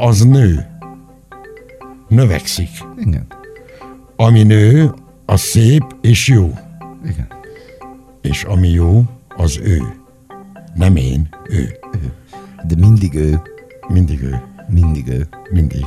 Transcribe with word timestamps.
Az 0.00 0.20
nő. 0.24 0.66
Növekszik. 2.08 2.68
Igen. 2.96 3.26
Ami 4.16 4.42
nő, 4.42 4.94
az 5.26 5.40
szép 5.40 5.84
és 6.00 6.28
jó. 6.28 6.52
Igen. 7.04 7.26
És 8.22 8.44
ami 8.44 8.68
jó, 8.68 9.02
az 9.36 9.58
ő. 9.62 9.82
Nem 10.74 10.96
én, 10.96 11.28
ő. 11.48 11.78
De 12.66 12.74
mindig 12.78 13.14
ő, 13.14 13.42
Mindig 13.88 14.22
ő. 14.22 14.42
mindig 14.68 15.08
ő. 15.08 15.28
Mindig. 15.50 15.84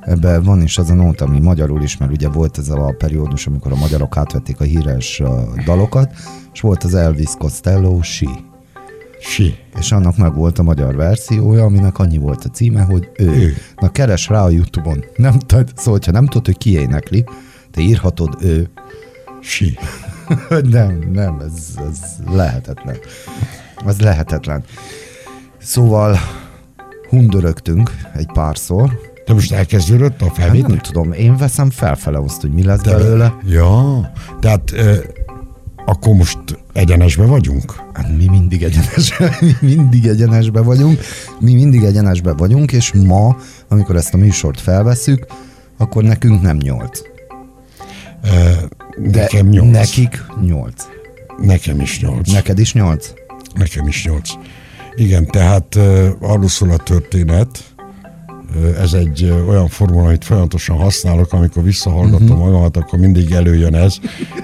Ebben 0.00 0.42
van 0.42 0.62
is 0.62 0.78
az 0.78 0.90
a 0.90 0.94
nóta, 0.94 1.24
ami 1.24 1.40
magyarul 1.40 1.82
is, 1.82 1.96
mert 1.96 2.12
ugye 2.12 2.28
volt 2.28 2.58
ez 2.58 2.68
a 2.68 2.94
periódus, 2.98 3.46
amikor 3.46 3.72
a 3.72 3.76
magyarok 3.76 4.16
átvették 4.16 4.60
a 4.60 4.64
híres 4.64 5.22
dalokat, 5.64 6.12
és 6.52 6.60
volt 6.60 6.84
az 6.84 6.94
Elvis 6.94 7.30
Costello 7.38 8.02
Si. 8.02 8.28
Si. 9.24 9.54
És 9.78 9.92
annak 9.92 10.16
meg 10.16 10.34
volt 10.34 10.58
a 10.58 10.62
magyar 10.62 10.94
verziója, 10.96 11.64
aminek 11.64 11.98
annyi 11.98 12.18
volt 12.18 12.44
a 12.44 12.48
címe, 12.48 12.82
hogy 12.82 13.10
ő. 13.16 13.26
Ő. 13.30 13.54
Na 13.76 13.90
keres 13.90 14.28
rá 14.28 14.42
a 14.42 14.50
Youtube-on. 14.50 15.04
Nem 15.16 15.38
tud, 15.38 15.72
szóval, 15.76 16.00
ha 16.04 16.10
nem 16.10 16.26
tudod, 16.26 16.46
hogy 16.46 16.58
ki 16.58 16.70
énekli, 16.78 17.24
te 17.70 17.80
írhatod 17.80 18.36
ő. 18.40 18.70
Si. 19.40 19.78
nem, 20.70 20.98
nem, 21.12 21.40
ez, 21.40 21.84
ez 21.90 21.98
lehetetlen. 22.34 22.96
Ez 23.86 24.00
lehetetlen. 24.00 24.64
Szóval 25.58 26.18
hundörögtünk 27.08 27.90
egy 28.14 28.28
párszor. 28.32 28.90
De 29.26 29.32
most 29.32 29.52
elkezdődött 29.52 30.20
a 30.20 30.24
Hát 30.24 30.34
felvétel? 30.34 30.68
nem 30.68 30.78
tudom, 30.78 31.12
én 31.12 31.36
veszem 31.36 31.70
felfele 31.70 32.18
azt, 32.18 32.40
hogy 32.40 32.52
mi 32.52 32.62
lesz 32.62 32.80
belőle. 32.80 33.34
Ja, 33.46 34.10
tehát 34.40 34.72
ö, 34.72 34.94
akkor 35.84 36.14
most 36.14 36.38
egyenesbe 36.72 37.24
vagyunk? 37.24 37.74
Hát 37.92 38.16
mi 38.16 38.28
mindig 38.28 38.62
egyenesben, 38.62 39.32
mi 39.40 39.54
mindig 39.60 40.06
egyenesben 40.06 40.64
vagyunk, 40.64 41.00
mi 41.40 41.54
mindig 41.54 41.82
egyenesben 41.82 42.36
vagyunk, 42.36 42.72
és 42.72 42.92
ma, 42.92 43.36
amikor 43.68 43.96
ezt 43.96 44.14
a 44.14 44.16
műsort 44.16 44.60
felveszük, 44.60 45.26
akkor 45.76 46.02
nekünk 46.02 46.42
nem 46.42 46.56
nyolc. 46.56 47.00
De 48.96 49.20
nekem 49.20 49.46
nyolc. 49.46 49.70
nekik 49.70 50.24
nyolc. 50.46 50.84
Nekem 51.38 51.80
is 51.80 52.00
nyolc. 52.00 52.32
Neked 52.32 52.58
is 52.58 52.72
nyolc? 52.72 53.12
Nekem 53.54 53.86
is 53.86 54.04
nyolc. 54.04 54.30
Igen, 54.94 55.26
tehát 55.26 55.74
uh, 55.74 56.08
arról 56.20 56.48
szól 56.48 56.70
a 56.70 56.76
történet, 56.76 57.71
ez 58.80 58.92
egy 58.92 59.34
olyan 59.48 59.68
formula, 59.68 60.06
amit 60.06 60.24
folyamatosan 60.24 60.76
használok, 60.76 61.32
amikor 61.32 61.62
visszahallgatom 61.62 62.22
uh-huh. 62.22 62.38
magamat, 62.38 62.76
akkor 62.76 62.98
mindig 62.98 63.32
előjön 63.32 63.74
ez, 63.74 63.96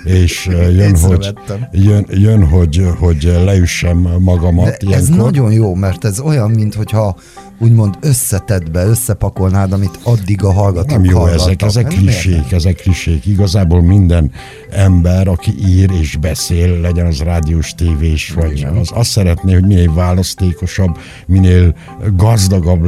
és 0.05 0.47
jön, 0.47 0.97
hogy, 0.97 1.33
jön, 1.73 2.06
jön 2.11 2.45
hogy, 2.47 2.87
hogy 2.98 3.23
leüssem 3.45 3.97
magamat 4.19 4.65
De 4.65 4.77
ilyenkor. 4.78 5.11
ez 5.11 5.17
nagyon 5.17 5.53
jó, 5.53 5.75
mert 5.75 6.05
ez 6.05 6.20
olyan, 6.20 6.50
mintha 6.50 7.17
úgymond 7.61 7.97
összetedbe, 8.01 8.84
összepakolnád, 8.84 9.73
amit 9.73 9.98
addig 10.03 10.45
a 10.45 10.53
hallgatók 10.53 10.91
Nem 10.91 11.05
jó 11.05 11.19
hallgattak. 11.19 11.47
ezek, 11.47 11.62
ezek 11.62 11.84
Hát 11.84 11.92
nem 11.92 12.03
klisék, 12.03 12.53
ezek 12.53 12.77
klisék. 12.77 13.27
Igazából 13.27 13.83
minden 13.83 14.31
ember, 14.71 15.28
aki 15.28 15.55
ír 15.66 15.91
és 15.91 16.16
beszél, 16.16 16.81
legyen 16.81 17.06
az 17.06 17.21
rádiós, 17.21 17.75
tévés, 17.75 18.31
vagy 18.31 18.66
az 18.81 18.91
azt 18.94 19.10
szeretné, 19.10 19.53
hogy 19.53 19.66
minél 19.66 19.94
választékosabb, 19.94 20.99
minél 21.27 21.75
gazdagabb 22.16 22.87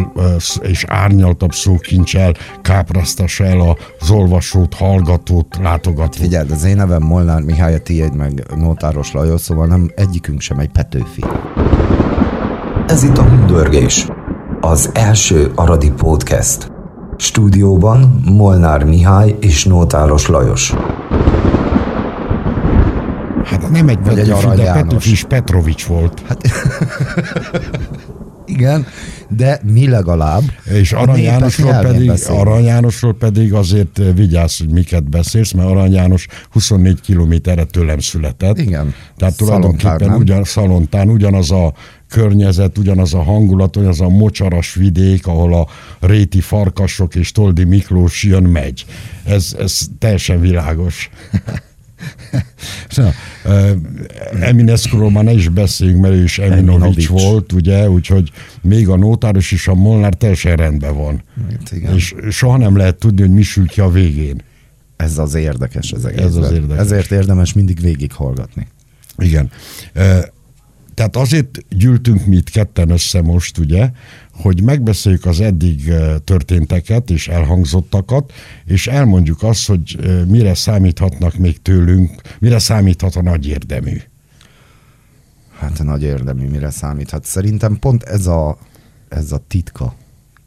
és 0.62 0.84
árnyaltabb 0.89 1.53
szókincsel 1.53 2.34
káprasztassa 2.62 3.44
el 3.44 3.77
az 4.00 4.11
olvasót, 4.11 4.75
hallgatót, 4.75 5.59
látogatót. 5.62 6.17
Figyeld, 6.17 6.50
az 6.50 6.65
én 6.65 6.77
nevem 6.77 7.03
Molnár 7.03 7.43
Mihály, 7.43 7.75
a 7.75 7.78
tiéd 7.78 8.17
meg 8.17 8.47
Nótáros 8.56 9.12
Lajos, 9.12 9.41
szóval 9.41 9.67
nem 9.67 9.91
egyikünk 9.94 10.41
sem 10.41 10.59
egy 10.59 10.71
Petőfi. 10.71 11.25
Ez 12.87 13.03
itt 13.03 13.19
a 13.19 13.23
Hundörgés, 13.23 14.06
az 14.60 14.91
első 14.93 15.53
aradi 15.54 15.91
podcast. 15.91 16.72
Stúdióban 17.16 18.22
Molnár 18.25 18.84
Mihály 18.84 19.37
és 19.41 19.65
Nótáros 19.65 20.26
Lajos. 20.26 20.75
Hát 23.44 23.70
nem 23.70 23.88
egy 23.88 23.99
Vagy 24.04 24.19
egy 24.19 24.31
Arany 24.31 24.56
de. 24.56 24.72
Petőfi 24.72 25.10
is 25.10 25.25
Petrovics 25.25 25.87
volt. 25.87 26.22
Igen, 28.44 28.87
de 29.28 29.60
mi 29.62 29.88
legalább 29.88 30.43
És 30.65 30.93
a 30.93 31.00
Arany 31.00 31.22
Jánosról, 31.22 31.72
pedig, 31.72 32.06
beszélünk. 32.06 32.41
Arany 32.41 32.65
Jánosról 32.65 33.15
pedig 33.15 33.54
azért 33.54 33.99
eh, 33.99 34.15
vigyázz, 34.15 34.59
hogy 34.59 34.70
miket 34.70 35.09
beszélsz, 35.09 35.53
mert 35.53 35.69
Arany 35.69 35.93
János 35.93 36.26
24 36.50 37.00
kilométerre 37.00 37.65
tőlem 37.65 37.99
született. 37.99 38.59
Igen. 38.59 38.94
Tehát 39.16 39.37
tulajdonképpen 39.37 40.09
nem? 40.09 40.16
ugyan, 40.16 40.44
Szalontán 40.44 41.09
ugyanaz 41.09 41.50
a 41.50 41.72
környezet, 42.10 42.78
ugyanaz 42.78 43.15
a 43.15 43.22
hangulat, 43.22 43.76
ugyanaz 43.76 44.00
a 44.00 44.09
mocsaras 44.09 44.75
vidék, 44.75 45.26
ahol 45.26 45.54
a 45.54 45.66
réti 46.06 46.41
farkasok 46.41 47.15
és 47.15 47.32
Toldi 47.32 47.65
Miklós 47.65 48.22
jön, 48.22 48.43
megy. 48.43 48.84
Ez, 49.25 49.56
ez 49.59 49.81
teljesen 49.98 50.41
világos. 50.41 51.10
Na, 52.97 53.10
Eminescu-ról 54.41 55.10
már 55.10 55.25
ne 55.25 55.32
is 55.32 55.49
beszéljünk, 55.49 56.00
mert 56.00 56.15
ő 56.15 56.22
is 56.22 56.38
Eminovics 56.38 57.09
volt, 57.09 57.53
ugye, 57.53 57.91
úgyhogy 57.91 58.31
még 58.62 58.88
a 58.88 58.97
Nótáros 58.97 59.50
is 59.50 59.69
a 59.69 59.75
Molnár 59.75 60.15
teljesen 60.15 60.56
rendben 60.56 60.97
van. 60.97 61.22
Hát 61.50 61.72
igen. 61.72 61.94
És 61.94 62.15
soha 62.31 62.56
nem 62.56 62.76
lehet 62.76 62.97
tudni, 62.97 63.20
hogy 63.20 63.31
mi 63.31 63.43
sül 63.43 63.66
ki 63.66 63.81
a 63.81 63.88
végén. 63.88 64.43
Ez 64.97 65.19
az 65.19 65.34
érdekes 65.34 65.93
az 65.93 66.04
az 66.04 66.12
egészben. 66.12 66.54
érdekes. 66.54 66.84
Ezért 66.84 67.10
érdemes 67.10 67.53
mindig 67.53 67.81
végighallgatni. 67.81 68.66
Igen. 69.19 69.50
Tehát 71.00 71.16
azért 71.16 71.59
gyűltünk 71.69 72.27
mi 72.27 72.37
itt 72.37 72.50
ketten 72.50 72.91
össze 72.91 73.22
most, 73.22 73.59
ugye, 73.59 73.91
hogy 74.33 74.62
megbeszéljük 74.62 75.25
az 75.25 75.41
eddig 75.41 75.88
ö, 75.88 76.16
történteket 76.25 77.11
és 77.11 77.28
elhangzottakat, 77.28 78.33
és 78.65 78.87
elmondjuk 78.87 79.43
azt, 79.43 79.66
hogy 79.66 79.97
ö, 79.99 80.25
mire 80.25 80.55
számíthatnak 80.55 81.37
még 81.37 81.62
tőlünk, 81.62 82.21
mire 82.38 82.59
számíthat 82.59 83.15
a 83.15 83.22
nagy 83.22 83.47
érdemű. 83.47 83.97
Hát 85.59 85.78
a 85.78 85.83
nagy 85.83 86.03
érdemű, 86.03 86.49
mire 86.49 86.71
számíthat. 86.71 87.25
Szerintem 87.25 87.78
pont 87.78 88.03
ez 88.03 88.27
a, 88.27 88.59
ez 89.09 89.32
a 89.32 89.41
titka. 89.49 89.94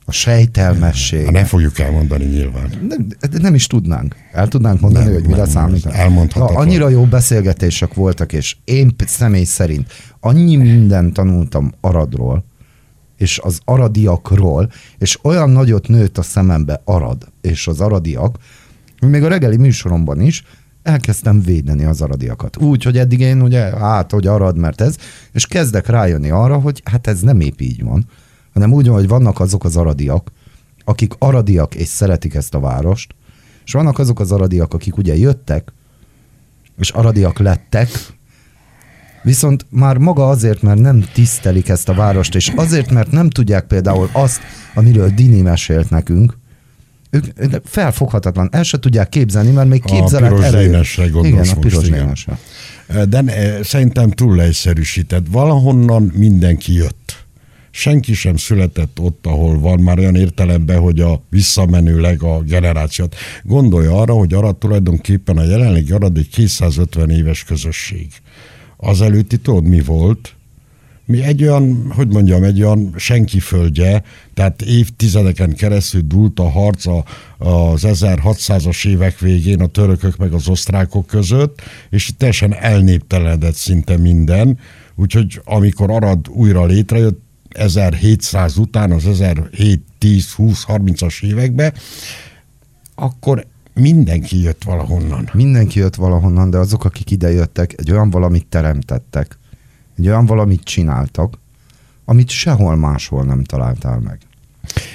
A 0.05 0.11
sejtelmesség. 0.11 1.25
Ha 1.25 1.31
nem 1.31 1.45
fogjuk 1.45 1.79
elmondani 1.79 2.25
nyilván. 2.25 2.69
Nem, 2.89 3.07
nem 3.31 3.53
is 3.55 3.67
tudnánk. 3.67 4.15
El 4.31 4.47
tudnánk 4.47 4.79
mondani, 4.79 5.05
Nem, 5.05 5.13
hogy 5.13 5.23
mire 5.25 5.37
nem, 5.37 5.49
számít. 5.49 5.85
ez 5.85 5.93
elmondhatatlan. 5.93 6.53
Na, 6.53 6.59
annyira 6.59 6.89
jó 6.89 7.03
beszélgetések 7.03 7.93
voltak, 7.93 8.33
és 8.33 8.55
én 8.63 8.95
személy 9.05 9.43
szerint 9.43 9.91
annyi 10.19 10.55
mindent 10.55 11.13
tanultam 11.13 11.71
Aradról, 11.81 12.45
és 13.17 13.39
az 13.43 13.59
aradiakról, 13.65 14.71
és 14.97 15.19
olyan 15.23 15.49
nagyot 15.49 15.87
nőtt 15.87 16.17
a 16.17 16.21
szemembe 16.21 16.81
Arad, 16.85 17.27
és 17.41 17.67
az 17.67 17.81
aradiak, 17.81 18.37
hogy 18.99 19.09
még 19.09 19.23
a 19.23 19.27
reggeli 19.27 19.57
műsoromban 19.57 20.21
is 20.21 20.43
elkezdtem 20.83 21.41
védeni 21.41 21.83
az 21.83 22.01
aradiakat. 22.01 22.57
Úgy, 22.57 22.83
hogy 22.83 22.97
eddig 22.97 23.19
én 23.19 23.41
ugye, 23.41 23.59
hát, 23.59 24.11
hogy 24.11 24.27
arad, 24.27 24.57
mert 24.57 24.81
ez, 24.81 24.95
és 25.31 25.45
kezdek 25.45 25.87
rájönni 25.87 26.29
arra, 26.29 26.57
hogy 26.57 26.81
hát 26.85 27.07
ez 27.07 27.21
nem 27.21 27.39
épp 27.39 27.59
így 27.59 27.83
van, 27.83 28.05
hanem 28.53 28.73
úgy 28.73 28.87
van, 28.87 28.95
hogy 28.95 29.07
vannak 29.07 29.39
azok 29.39 29.63
az 29.63 29.77
aradiak, 29.77 30.31
akik 30.85 31.13
aradiak 31.17 31.75
és 31.75 31.87
szeretik 31.87 32.33
ezt 32.33 32.53
a 32.53 32.59
várost, 32.59 33.15
és 33.65 33.71
vannak 33.71 33.99
azok 33.99 34.19
az 34.19 34.31
aradiak, 34.31 34.73
akik 34.73 34.97
ugye 34.97 35.17
jöttek, 35.17 35.73
és 36.79 36.89
aradiak 36.89 37.39
lettek, 37.39 37.89
viszont 39.23 39.65
már 39.69 39.97
maga 39.97 40.29
azért, 40.29 40.61
mert 40.61 40.79
nem 40.79 41.05
tisztelik 41.13 41.69
ezt 41.69 41.89
a 41.89 41.93
várost, 41.93 42.35
és 42.35 42.51
azért, 42.55 42.91
mert 42.91 43.11
nem 43.11 43.29
tudják 43.29 43.65
például 43.67 44.09
azt, 44.11 44.41
amiről 44.73 45.09
Dini 45.09 45.41
mesélt 45.41 45.89
nekünk, 45.89 46.37
ők 47.09 47.55
felfoghatatlan, 47.65 48.49
el 48.51 48.63
se 48.63 48.79
tudják 48.79 49.09
képzelni, 49.09 49.51
mert 49.51 49.67
még 49.67 49.81
A 49.83 49.87
képzelet 49.91 50.29
piros 50.29 50.45
erejük. 50.45 50.85
Igen, 51.23 51.47
a 51.47 51.59
piros 51.59 51.87
igen. 51.87 52.17
De 53.09 53.21
ne, 53.21 53.63
szerintem 53.63 54.11
túl 54.11 54.35
leegyszerűsített. 54.35 55.25
Valahonnan 55.29 56.11
mindenki 56.15 56.73
jött. 56.73 57.22
Senki 57.75 58.13
sem 58.13 58.35
született 58.37 58.99
ott, 58.99 59.25
ahol 59.25 59.59
van, 59.59 59.79
már 59.79 59.99
olyan 59.99 60.15
értelemben, 60.15 60.79
hogy 60.79 60.99
a 60.99 61.21
visszamenőleg 61.29 62.23
a 62.23 62.39
generációt. 62.39 63.15
Gondolja 63.43 64.01
arra, 64.01 64.13
hogy 64.13 64.33
Arad 64.33 64.57
tulajdonképpen 64.57 65.37
a 65.37 65.43
jelenlegi 65.43 65.91
Arad 65.91 66.17
egy 66.17 66.29
250 66.29 67.09
éves 67.09 67.43
közösség. 67.43 68.07
Az 68.77 69.01
előtti 69.01 69.37
tudod, 69.37 69.67
mi 69.67 69.81
volt? 69.81 70.35
Mi 71.05 71.23
egy 71.23 71.43
olyan, 71.43 71.91
hogy 71.91 72.07
mondjam, 72.07 72.43
egy 72.43 72.61
olyan 72.63 72.93
senki 72.97 73.39
földje, 73.39 74.03
tehát 74.33 74.61
évtizedeken 74.61 75.55
keresztül 75.55 76.01
dúlt 76.01 76.39
a 76.39 76.49
harc 76.49 76.85
a- 76.85 77.03
az 77.37 77.83
1600-as 77.85 78.87
évek 78.87 79.19
végén 79.19 79.61
a 79.61 79.67
törökök 79.67 80.17
meg 80.17 80.33
az 80.33 80.47
osztrákok 80.47 81.05
között, 81.05 81.61
és 81.89 82.11
teljesen 82.17 82.53
elnéptelenedett 82.53 83.55
szinte 83.55 83.97
minden, 83.97 84.59
úgyhogy 84.95 85.41
amikor 85.43 85.91
Arad 85.91 86.27
újra 86.29 86.65
létrejött, 86.65 87.22
1700 87.53 88.57
után, 88.57 88.91
az 88.91 89.05
1700, 89.07 89.77
10, 89.97 90.31
20, 90.31 90.63
30-as 90.67 91.23
években, 91.23 91.73
akkor 92.95 93.45
mindenki 93.73 94.41
jött 94.41 94.63
valahonnan. 94.63 95.29
Mindenki 95.33 95.79
jött 95.79 95.95
valahonnan, 95.95 96.49
de 96.49 96.57
azok, 96.57 96.85
akik 96.85 97.11
ide 97.11 97.31
jöttek, 97.31 97.73
egy 97.77 97.91
olyan 97.91 98.09
valamit 98.09 98.45
teremtettek, 98.45 99.37
egy 99.97 100.07
olyan 100.07 100.25
valamit 100.25 100.63
csináltak, 100.63 101.39
amit 102.05 102.29
sehol 102.29 102.75
máshol 102.75 103.23
nem 103.23 103.43
találtál 103.43 103.99
meg. 103.99 104.17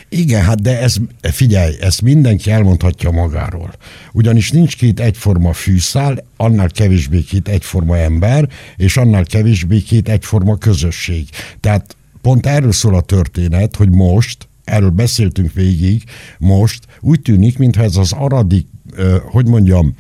Igen, 0.09 0.43
hát 0.43 0.63
de 0.63 0.81
ez, 0.81 0.97
figyelj, 1.21 1.75
ezt 1.81 2.03
mindenki 2.03 2.51
elmondhatja 2.51 3.11
magáról. 3.11 3.73
Ugyanis 4.13 4.51
nincs 4.51 4.77
két 4.77 5.01
egyforma 5.01 5.53
fűszál, 5.53 6.25
annál 6.37 6.69
kevésbé 6.69 7.21
két 7.21 7.49
egyforma 7.49 7.97
ember, 7.99 8.49
és 8.77 8.97
annál 8.97 9.25
kevésbé 9.25 9.81
két 9.81 10.09
egyforma 10.09 10.57
közösség. 10.57 11.29
Tehát 11.61 11.97
pont 12.29 12.47
erről 12.47 12.73
szól 12.73 12.95
a 12.95 13.01
történet, 13.01 13.77
hogy 13.77 13.91
most, 13.91 14.49
erről 14.65 14.91
beszéltünk 14.91 15.53
végig, 15.53 16.03
most 16.39 16.85
úgy 17.01 17.21
tűnik, 17.21 17.59
mintha 17.59 17.83
ez 17.83 17.97
az 17.97 18.13
aradi, 18.13 18.67
hogy 19.25 19.47
mondjam, 19.47 19.95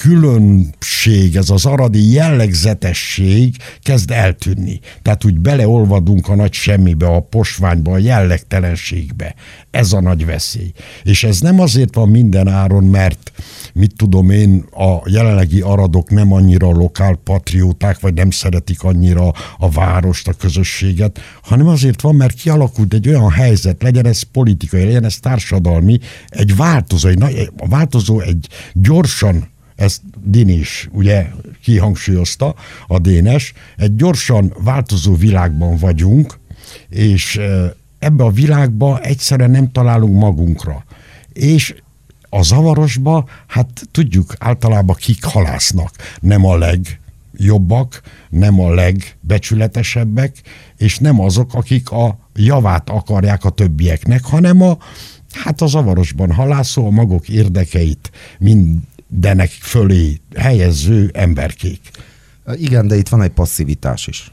különbség, 0.00 1.36
ez 1.36 1.50
az 1.50 1.66
aradi 1.66 2.12
jellegzetesség 2.12 3.56
kezd 3.82 4.10
eltűnni. 4.10 4.80
Tehát 5.02 5.24
úgy 5.24 5.38
beleolvadunk 5.38 6.28
a 6.28 6.34
nagy 6.34 6.52
semmibe, 6.52 7.06
a 7.06 7.20
posványba, 7.20 7.92
a 7.92 7.98
jellegtelenségbe. 7.98 9.34
Ez 9.70 9.92
a 9.92 10.00
nagy 10.00 10.26
veszély. 10.26 10.72
És 11.02 11.24
ez 11.24 11.40
nem 11.40 11.60
azért 11.60 11.94
van 11.94 12.08
minden 12.08 12.48
áron, 12.48 12.84
mert 12.84 13.32
mit 13.74 13.92
tudom 13.96 14.30
én, 14.30 14.64
a 14.70 15.08
jelenlegi 15.10 15.60
aradok 15.60 16.10
nem 16.10 16.32
annyira 16.32 16.70
lokálpatrióták, 16.70 18.00
vagy 18.00 18.14
nem 18.14 18.30
szeretik 18.30 18.82
annyira 18.82 19.32
a 19.58 19.70
várost, 19.70 20.28
a 20.28 20.32
közösséget, 20.32 21.20
hanem 21.42 21.66
azért 21.66 22.00
van, 22.00 22.14
mert 22.14 22.34
kialakult 22.34 22.94
egy 22.94 23.08
olyan 23.08 23.30
helyzet, 23.30 23.82
legyen 23.82 24.06
ez 24.06 24.22
politikai, 24.22 24.84
legyen 24.84 25.04
ez 25.04 25.16
társadalmi, 25.16 25.98
egy 26.28 26.56
változó, 26.56 27.08
egy, 27.08 27.50
a 27.56 27.68
változó 27.68 28.20
egy 28.20 28.48
gyorsan 28.72 29.48
ezt 29.80 30.02
Dinis 30.24 30.88
ugye 30.92 31.26
kihangsúlyozta, 31.62 32.54
a 32.86 32.98
Dénes, 32.98 33.52
egy 33.76 33.96
gyorsan 33.96 34.54
változó 34.58 35.14
világban 35.14 35.76
vagyunk, 35.76 36.38
és 36.88 37.40
ebbe 37.98 38.24
a 38.24 38.30
világba 38.30 39.00
egyszerűen 39.00 39.50
nem 39.50 39.72
találunk 39.72 40.18
magunkra. 40.18 40.84
És 41.32 41.74
a 42.28 42.42
zavarosba, 42.42 43.28
hát 43.46 43.68
tudjuk, 43.90 44.34
általában 44.38 44.96
kik 44.96 45.24
halásznak. 45.24 45.94
Nem 46.20 46.44
a 46.46 46.56
legjobbak, 46.56 48.02
nem 48.28 48.60
a 48.60 48.74
legbecsületesebbek, 48.74 50.36
és 50.76 50.98
nem 50.98 51.20
azok, 51.20 51.54
akik 51.54 51.90
a 51.90 52.18
javát 52.34 52.90
akarják 52.90 53.44
a 53.44 53.50
többieknek, 53.50 54.24
hanem 54.24 54.62
a, 54.62 54.78
hát 55.32 55.60
a 55.60 55.66
zavarosban 55.66 56.32
halászó 56.32 56.86
a 56.86 56.90
magok 56.90 57.28
érdekeit 57.28 58.10
mind 58.38 58.78
denek 59.10 59.48
fölé 59.48 60.20
helyező 60.36 61.10
emberkék. 61.14 61.80
Igen, 62.52 62.86
de 62.86 62.96
itt 62.96 63.08
van 63.08 63.22
egy 63.22 63.30
passzivitás 63.30 64.06
is. 64.06 64.32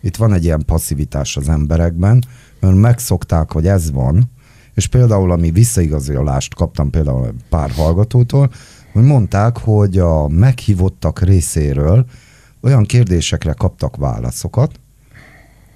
Itt 0.00 0.16
van 0.16 0.32
egy 0.32 0.44
ilyen 0.44 0.64
passzivitás 0.66 1.36
az 1.36 1.48
emberekben, 1.48 2.24
mert 2.60 2.74
megszokták, 2.74 3.52
hogy 3.52 3.66
ez 3.66 3.90
van, 3.90 4.30
és 4.74 4.86
például, 4.86 5.30
ami 5.30 5.50
visszaigazolást 5.50 6.54
kaptam 6.54 6.90
például 6.90 7.34
pár 7.48 7.70
hallgatótól, 7.70 8.50
hogy 8.92 9.02
mondták, 9.02 9.58
hogy 9.58 9.98
a 9.98 10.28
meghívottak 10.28 11.20
részéről 11.20 12.06
olyan 12.60 12.84
kérdésekre 12.84 13.52
kaptak 13.52 13.96
válaszokat, 13.96 14.80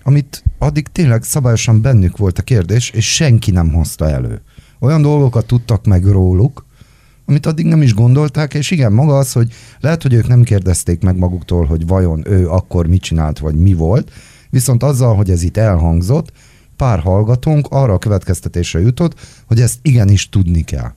amit 0.03 0.45
addig 0.59 0.87
tényleg 0.89 1.23
szabályosan 1.23 1.83
bennük 1.83 2.17
volt 2.17 2.39
a 2.39 2.43
kérdés, 2.43 2.91
és 2.91 3.15
senki 3.15 3.51
nem 3.51 3.73
hozta 3.73 4.11
elő. 4.11 4.43
Olyan 4.81 5.03
dolgokat 5.03 5.47
tudtak 5.47 5.87
meg 5.87 6.05
róluk, 6.05 6.67
amit 7.27 7.47
addig 7.47 7.67
nem 7.67 7.83
is 7.83 7.95
gondolták, 7.95 8.55
és 8.55 8.71
igen, 8.71 8.93
maga 8.93 9.19
az, 9.19 9.33
hogy 9.33 9.53
lehet, 9.81 10.03
hogy 10.03 10.13
ők 10.13 10.27
nem 10.27 10.43
kérdezték 10.43 11.03
meg 11.03 11.17
maguktól, 11.17 11.65
hogy 11.65 11.87
vajon 11.87 12.23
ő 12.27 12.49
akkor 12.49 12.87
mit 12.87 13.03
csinált, 13.03 13.39
vagy 13.39 13.55
mi 13.55 13.75
volt, 13.75 14.11
viszont 14.51 14.83
azzal, 14.83 15.17
hogy 15.17 15.31
ez 15.31 15.43
itt 15.43 15.57
elhangzott, 15.57 16.33
pár 16.77 16.99
hallgatónk 16.99 17.67
arra 17.71 17.93
a 17.93 17.99
következtetésre 17.99 18.81
jutott, 18.81 19.21
hogy 19.47 19.61
ezt 19.61 19.79
igenis 19.83 20.29
tudni 20.29 20.63
kell. 20.63 20.93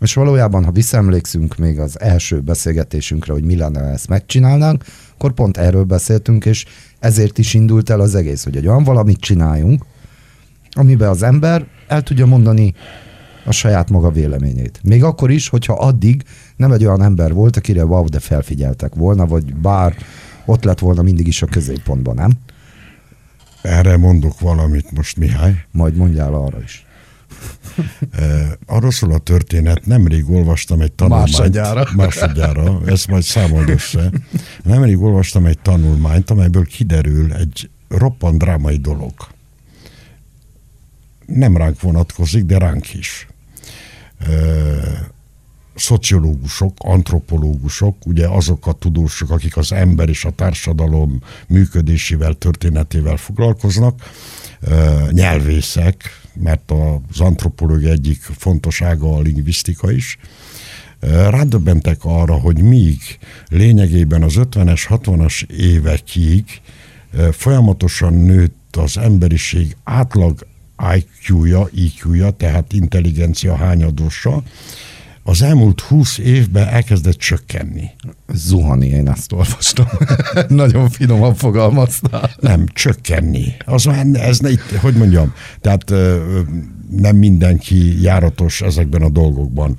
És 0.00 0.14
valójában, 0.14 0.64
ha 0.64 0.70
visszaemlékszünk 0.70 1.56
még 1.56 1.78
az 1.78 2.00
első 2.00 2.40
beszélgetésünkre, 2.40 3.32
hogy 3.32 3.44
mi 3.44 3.56
lenne, 3.56 3.80
ezt 3.80 4.08
megcsinálnánk, 4.08 4.84
akkor 5.14 5.32
pont 5.32 5.56
erről 5.56 5.84
beszéltünk, 5.84 6.44
és 6.44 6.64
ezért 6.98 7.38
is 7.38 7.54
indult 7.54 7.90
el 7.90 8.00
az 8.00 8.14
egész, 8.14 8.44
hogy 8.44 8.56
egy 8.56 8.66
olyan 8.66 8.84
valamit 8.84 9.20
csináljunk, 9.20 9.84
amiben 10.70 11.08
az 11.08 11.22
ember 11.22 11.66
el 11.88 12.02
tudja 12.02 12.26
mondani 12.26 12.74
a 13.44 13.52
saját 13.52 13.90
maga 13.90 14.10
véleményét. 14.10 14.80
Még 14.82 15.02
akkor 15.04 15.30
is, 15.30 15.48
hogyha 15.48 15.72
addig 15.72 16.22
nem 16.56 16.72
egy 16.72 16.84
olyan 16.84 17.02
ember 17.02 17.32
volt, 17.32 17.56
akire 17.56 17.84
wow, 17.84 18.08
de 18.08 18.18
felfigyeltek 18.18 18.94
volna, 18.94 19.26
vagy 19.26 19.54
bár 19.54 19.96
ott 20.44 20.64
lett 20.64 20.78
volna 20.78 21.02
mindig 21.02 21.26
is 21.26 21.42
a 21.42 21.46
középpontban, 21.46 22.14
nem? 22.14 22.30
Erre 23.62 23.96
mondok 23.96 24.40
valamit 24.40 24.90
most, 24.90 25.16
Mihály. 25.16 25.64
Majd 25.70 25.96
mondjál 25.96 26.34
arra 26.34 26.62
is. 26.62 26.86
Arról 28.66 28.90
szól 28.90 29.12
a 29.12 29.18
történet, 29.18 29.86
nemrég 29.86 30.30
olvastam 30.30 30.80
egy 30.80 30.92
tanulmányt. 30.92 31.30
Másodjára. 31.30 31.88
Másodjára, 31.96 32.80
ezt 32.86 33.08
majd 33.08 33.22
számold 33.22 33.68
össze. 33.68 34.10
Nemrég 34.62 35.02
olvastam 35.02 35.46
egy 35.46 35.58
tanulmányt, 35.58 36.30
amelyből 36.30 36.64
kiderül 36.64 37.32
egy 37.32 37.70
roppant 37.88 38.38
drámai 38.38 38.76
dolog. 38.76 39.12
Nem 41.26 41.56
ránk 41.56 41.80
vonatkozik, 41.80 42.44
de 42.44 42.58
ránk 42.58 42.94
is 42.94 43.26
szociológusok, 45.74 46.72
antropológusok, 46.78 48.06
ugye 48.06 48.28
azok 48.28 48.66
a 48.66 48.72
tudósok, 48.72 49.30
akik 49.30 49.56
az 49.56 49.72
ember 49.72 50.08
és 50.08 50.24
a 50.24 50.30
társadalom 50.30 51.22
működésével, 51.48 52.34
történetével 52.34 53.16
foglalkoznak, 53.16 54.10
nyelvészek, 55.10 56.20
mert 56.34 56.72
az 57.10 57.20
antropológia 57.20 57.90
egyik 57.90 58.20
fontosága 58.20 59.14
a 59.16 59.20
lingvisztika 59.20 59.90
is, 59.90 60.18
rádöbbentek 61.30 61.98
arra, 62.02 62.34
hogy 62.34 62.62
míg 62.62 62.98
lényegében 63.48 64.22
az 64.22 64.34
50-es, 64.36 64.82
60-as 64.88 65.50
évekig 65.50 66.44
folyamatosan 67.32 68.14
nőtt 68.14 68.76
az 68.76 68.96
emberiség 68.96 69.76
átlag 69.84 70.46
IQ-ja, 70.96 71.68
IQ-ja, 71.74 72.30
tehát 72.30 72.72
intelligencia 72.72 73.56
hányadosa, 73.56 74.42
az 75.24 75.42
elmúlt 75.42 75.80
húsz 75.80 76.18
évben 76.18 76.68
elkezdett 76.68 77.18
csökkenni. 77.18 77.90
Zuhani, 78.28 78.86
én 78.86 79.08
ezt 79.08 79.32
olvastam. 79.32 79.86
Nagyon 80.48 80.90
finoman 80.90 81.34
fogalmaztál. 81.34 82.30
Nem, 82.40 82.66
csökkenni. 82.72 83.54
Az 83.64 83.84
már, 83.84 84.06
ez 84.12 84.38
ne, 84.38 84.50
hogy 84.80 84.94
mondjam, 84.94 85.34
tehát 85.60 85.92
nem 86.96 87.16
mindenki 87.16 88.02
járatos 88.02 88.60
ezekben 88.60 89.02
a 89.02 89.08
dolgokban. 89.08 89.76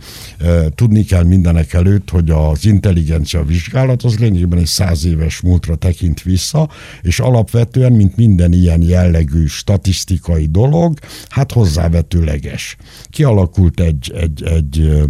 Tudni 0.75 1.03
kell 1.03 1.23
mindenek 1.23 1.73
előtt, 1.73 2.09
hogy 2.09 2.29
az 2.29 2.65
intelligencia 2.65 3.43
vizsgálat 3.43 4.03
az 4.03 4.19
lényegében 4.19 4.59
egy 4.59 4.65
száz 4.65 5.05
éves 5.05 5.41
múltra 5.41 5.75
tekint 5.75 6.21
vissza, 6.21 6.69
és 7.01 7.19
alapvetően, 7.19 7.91
mint 7.91 8.15
minden 8.15 8.53
ilyen 8.53 8.81
jellegű 8.81 9.45
statisztikai 9.45 10.45
dolog, 10.45 10.99
hát 11.29 11.51
hozzávetőleges. 11.51 12.75
Kialakult 13.09 13.79
egy, 13.79 14.11
egy, 14.15 14.43
egy 14.43 15.03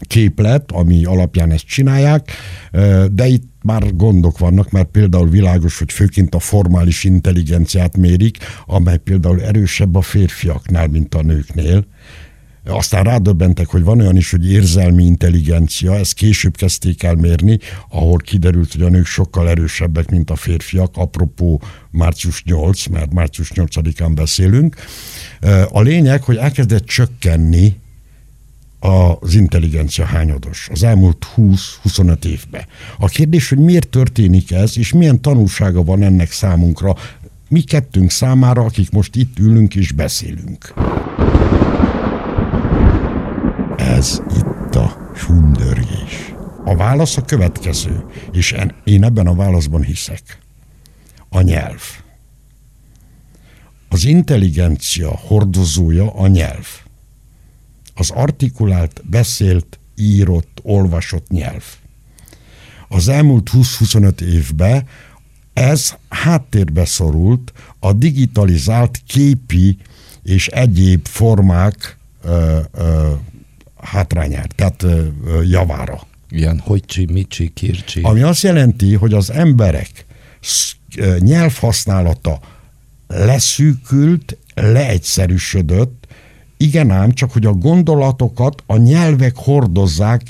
képlet, 0.00 0.72
ami 0.72 1.04
alapján 1.04 1.50
ezt 1.50 1.66
csinálják, 1.66 2.30
de 3.12 3.26
itt 3.26 3.55
már 3.66 3.96
gondok 3.96 4.38
vannak, 4.38 4.70
mert 4.70 4.88
például 4.88 5.28
világos, 5.28 5.78
hogy 5.78 5.92
főként 5.92 6.34
a 6.34 6.38
formális 6.38 7.04
intelligenciát 7.04 7.96
mérik, 7.96 8.38
amely 8.66 8.98
például 8.98 9.42
erősebb 9.42 9.94
a 9.94 10.00
férfiaknál, 10.00 10.86
mint 10.86 11.14
a 11.14 11.22
nőknél. 11.22 11.86
Aztán 12.68 13.04
rádöbbentek, 13.04 13.66
hogy 13.66 13.82
van 13.82 14.00
olyan 14.00 14.16
is, 14.16 14.30
hogy 14.30 14.50
érzelmi 14.50 15.04
intelligencia, 15.04 15.94
ezt 15.94 16.14
később 16.14 16.56
kezdték 16.56 17.02
el 17.02 17.14
mérni, 17.14 17.58
ahol 17.90 18.16
kiderült, 18.18 18.72
hogy 18.72 18.82
a 18.82 18.88
nők 18.88 19.06
sokkal 19.06 19.48
erősebbek, 19.48 20.10
mint 20.10 20.30
a 20.30 20.36
férfiak, 20.36 20.96
apropó 20.96 21.62
március 21.90 22.42
8, 22.44 22.86
mert 22.86 23.12
március 23.12 23.50
8-án 23.54 24.12
beszélünk. 24.14 24.76
A 25.68 25.80
lényeg, 25.80 26.22
hogy 26.22 26.36
elkezdett 26.36 26.84
csökkenni 26.84 27.76
az 28.80 29.34
intelligencia 29.34 30.04
hányados 30.04 30.68
az 30.72 30.82
elmúlt 30.82 31.26
20-25 31.36 32.24
évben. 32.24 32.66
A 32.98 33.06
kérdés, 33.06 33.48
hogy 33.48 33.58
miért 33.58 33.88
történik 33.88 34.52
ez, 34.52 34.78
és 34.78 34.92
milyen 34.92 35.20
tanulsága 35.20 35.82
van 35.84 36.02
ennek 36.02 36.30
számunkra, 36.30 36.94
mi 37.48 37.60
kettőnk 37.60 38.10
számára, 38.10 38.62
akik 38.62 38.90
most 38.90 39.16
itt 39.16 39.38
ülünk 39.38 39.74
és 39.74 39.92
beszélünk. 39.92 40.74
Ez 43.76 44.20
itt 44.36 44.74
a 44.74 45.12
sundörgés. 45.16 46.34
A 46.64 46.76
válasz 46.76 47.16
a 47.16 47.22
következő, 47.22 48.04
és 48.32 48.54
én 48.84 49.04
ebben 49.04 49.26
a 49.26 49.34
válaszban 49.34 49.82
hiszek. 49.82 50.38
A 51.28 51.40
nyelv. 51.40 51.80
Az 53.88 54.04
intelligencia 54.04 55.16
hordozója 55.16 56.12
a 56.12 56.26
nyelv 56.26 56.85
az 57.98 58.10
artikulált, 58.10 59.00
beszélt, 59.04 59.78
írott, 59.96 60.58
olvasott 60.62 61.28
nyelv. 61.28 61.64
Az 62.88 63.08
elmúlt 63.08 63.50
20-25 63.52 64.20
évben 64.20 64.84
Ez 65.52 65.94
háttérbe 66.08 66.84
szorult 66.84 67.52
a 67.78 67.92
digitalizált 67.92 69.02
képi 69.06 69.76
és 70.22 70.46
egyéb 70.46 71.06
formák 71.06 71.98
ö, 72.22 72.58
ö, 72.72 73.12
hátrányára, 73.82 74.48
tehát 74.54 74.82
ö, 74.82 75.06
ö, 75.24 75.42
javára. 75.42 76.06
Ilyen 76.28 76.58
hogycsi, 76.58 77.06
micsi, 77.12 77.50
kircsi. 77.54 78.00
Ami 78.02 78.22
azt 78.22 78.42
jelenti, 78.42 78.94
hogy 78.94 79.12
az 79.12 79.30
emberek 79.30 80.06
nyelvhasználata 81.18 82.40
leszűkült, 83.06 84.36
leegyszerűsödött, 84.54 86.05
igen 86.56 86.90
ám, 86.90 87.12
csak 87.12 87.32
hogy 87.32 87.46
a 87.46 87.52
gondolatokat 87.52 88.62
a 88.66 88.76
nyelvek 88.76 89.36
hordozzák, 89.36 90.22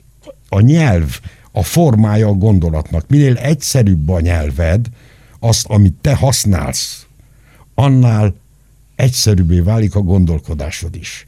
a 0.48 0.60
nyelv 0.60 1.20
a 1.52 1.62
formája 1.62 2.28
a 2.28 2.32
gondolatnak. 2.32 3.08
Minél 3.08 3.36
egyszerűbb 3.36 4.08
a 4.08 4.20
nyelved, 4.20 4.86
azt, 5.38 5.66
amit 5.66 5.94
te 6.00 6.14
használsz, 6.14 7.06
annál 7.74 8.34
egyszerűbbé 8.96 9.60
válik 9.60 9.94
a 9.94 10.00
gondolkodásod 10.00 10.94
is. 10.94 11.26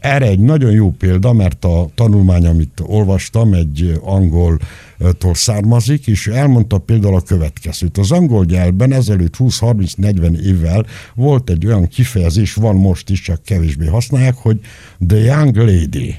Erre 0.00 0.26
egy 0.26 0.40
nagyon 0.40 0.70
jó 0.70 0.90
példa, 0.90 1.32
mert 1.32 1.64
a 1.64 1.88
tanulmány, 1.94 2.46
amit 2.46 2.82
olvastam, 2.82 3.52
egy 3.52 3.98
angoltól 4.02 5.34
származik, 5.34 6.06
és 6.06 6.26
elmondta 6.26 6.78
például 6.78 7.14
a 7.14 7.20
következőt. 7.20 7.98
Az 7.98 8.10
angol 8.10 8.44
nyelvben 8.44 8.92
ezelőtt 8.92 9.34
20-30-40 9.38 10.38
évvel 10.38 10.86
volt 11.14 11.50
egy 11.50 11.66
olyan 11.66 11.88
kifejezés, 11.88 12.54
van 12.54 12.76
most 12.76 13.10
is, 13.10 13.20
csak 13.20 13.42
kevésbé 13.42 13.86
használják, 13.86 14.34
hogy 14.34 14.60
the 15.06 15.18
young 15.18 15.56
lady, 15.56 16.14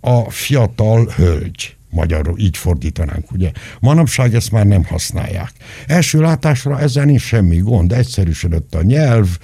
a 0.00 0.30
fiatal 0.30 1.08
hölgy. 1.16 1.76
Magyarul 1.90 2.38
így 2.38 2.56
fordítanánk, 2.56 3.32
ugye? 3.32 3.50
Manapság 3.80 4.34
ezt 4.34 4.52
már 4.52 4.66
nem 4.66 4.84
használják. 4.84 5.52
Első 5.86 6.20
látásra 6.20 6.80
ezzel 6.80 7.04
nincs 7.04 7.20
semmi 7.20 7.56
gond, 7.56 7.92
egyszerűsödött 7.92 8.74
a 8.74 8.82
nyelv, 8.82 9.38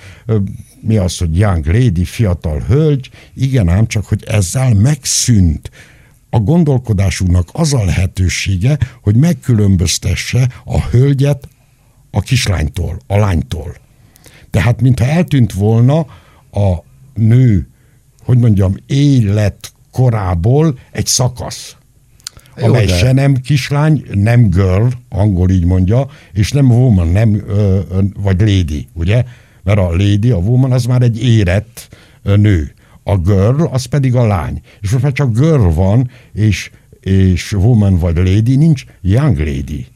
mi 0.86 0.96
az, 0.96 1.18
hogy 1.18 1.38
young 1.38 1.66
lady, 1.66 2.04
fiatal 2.04 2.60
hölgy, 2.60 3.10
igen 3.34 3.68
ám, 3.68 3.86
csak 3.86 4.04
hogy 4.06 4.24
ezzel 4.26 4.74
megszűnt 4.74 5.70
a 6.30 6.38
gondolkodásunknak 6.38 7.48
az 7.52 7.74
a 7.74 7.84
lehetősége, 7.84 8.78
hogy 9.02 9.16
megkülönböztesse 9.16 10.48
a 10.64 10.80
hölgyet 10.80 11.48
a 12.10 12.20
kislánytól, 12.20 12.98
a 13.06 13.16
lánytól. 13.16 13.76
Tehát, 14.50 14.80
mintha 14.80 15.04
eltűnt 15.04 15.52
volna 15.52 15.98
a 16.52 16.74
nő, 17.14 17.68
hogy 18.24 18.38
mondjam, 18.38 18.74
élet 18.86 19.72
korából 19.90 20.78
egy 20.92 21.06
szakasz. 21.06 21.76
Jó, 22.56 22.64
amely 22.64 22.86
de- 22.86 22.96
se 22.96 23.12
nem 23.12 23.34
kislány, 23.34 24.04
nem 24.12 24.50
girl, 24.50 24.86
angol 25.08 25.50
így 25.50 25.64
mondja, 25.64 26.08
és 26.32 26.52
nem 26.52 26.70
woman, 26.70 27.08
nem 27.08 27.34
ö, 27.34 27.80
ö, 27.90 28.00
vagy 28.16 28.40
lady, 28.40 28.88
ugye? 28.92 29.24
Mert 29.64 29.78
a 29.78 29.90
lady, 29.90 30.30
a 30.30 30.36
woman 30.36 30.72
az 30.72 30.84
már 30.84 31.02
egy 31.02 31.22
érett 31.22 31.96
nő. 32.22 32.74
A 33.02 33.16
girl 33.16 33.62
az 33.62 33.84
pedig 33.84 34.14
a 34.14 34.26
lány. 34.26 34.60
És 34.80 34.90
most 34.90 35.02
már 35.02 35.12
csak 35.12 35.38
girl 35.38 35.68
van, 35.68 36.10
és, 36.32 36.70
és 37.00 37.52
woman 37.52 37.98
vagy 37.98 38.16
lady, 38.16 38.56
nincs 38.56 38.84
young 39.00 39.38
lady. 39.38 39.86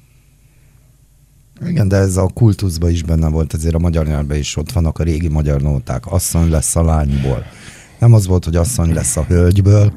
Igen, 1.66 1.88
de 1.88 1.96
ez 1.96 2.16
a 2.16 2.30
kultuszban 2.34 2.90
is 2.90 3.02
benne 3.02 3.28
volt, 3.28 3.54
ezért 3.54 3.74
a 3.74 3.78
magyar 3.78 4.06
nyelvben 4.06 4.38
is 4.38 4.56
ott 4.56 4.72
vannak 4.72 4.98
a 4.98 5.02
régi 5.02 5.28
magyar 5.28 5.62
nóták. 5.62 6.06
Asszony 6.06 6.50
lesz 6.50 6.76
a 6.76 6.82
lányból. 6.82 7.44
Nem 7.98 8.12
az 8.12 8.26
volt, 8.26 8.44
hogy 8.44 8.56
asszony 8.56 8.92
lesz 8.92 9.16
a 9.16 9.24
hölgyből. 9.24 9.92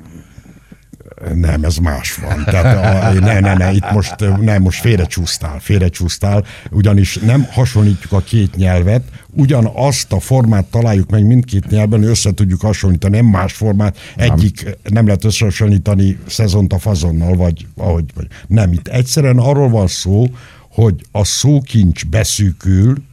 Nem, 1.34 1.64
ez 1.64 1.78
más 1.78 2.16
van. 2.16 2.44
Tehát 2.44 3.14
a, 3.16 3.20
ne, 3.20 3.40
ne, 3.40 3.54
ne, 3.54 3.72
itt 3.72 3.92
most, 3.92 4.16
nem, 4.42 4.62
most 4.62 4.80
félrecsúsztál, 4.80 5.60
félrecsúsztál, 5.60 6.46
ugyanis 6.70 7.18
nem 7.18 7.48
hasonlítjuk 7.52 8.12
a 8.12 8.20
két 8.20 8.56
nyelvet, 8.56 9.04
ugyanazt 9.30 10.12
a 10.14 10.20
formát 10.20 10.66
találjuk 10.66 11.10
meg 11.10 11.26
mindkét 11.26 11.70
nyelven, 11.70 12.04
össze 12.04 12.34
tudjuk 12.34 12.62
hasonlítani, 12.62 13.16
nem 13.16 13.26
más 13.26 13.54
formát, 13.54 13.98
egyik 14.16 14.78
nem 14.84 15.06
lehet 15.06 15.24
összehasonlítani 15.24 16.18
szezont 16.28 16.74
a 16.74 16.80
fazonnal, 16.80 17.36
vagy 17.36 17.68
ahogy, 17.76 18.06
vagy. 18.16 18.28
Nem, 18.48 18.74
itt 18.74 18.88
egyszerűen 18.88 19.38
arról 19.38 19.70
van 19.70 19.88
szó, 19.88 20.26
hogy 20.70 21.06
a 21.12 21.24
szókincs 21.24 22.06
beszűkül, 22.06 23.04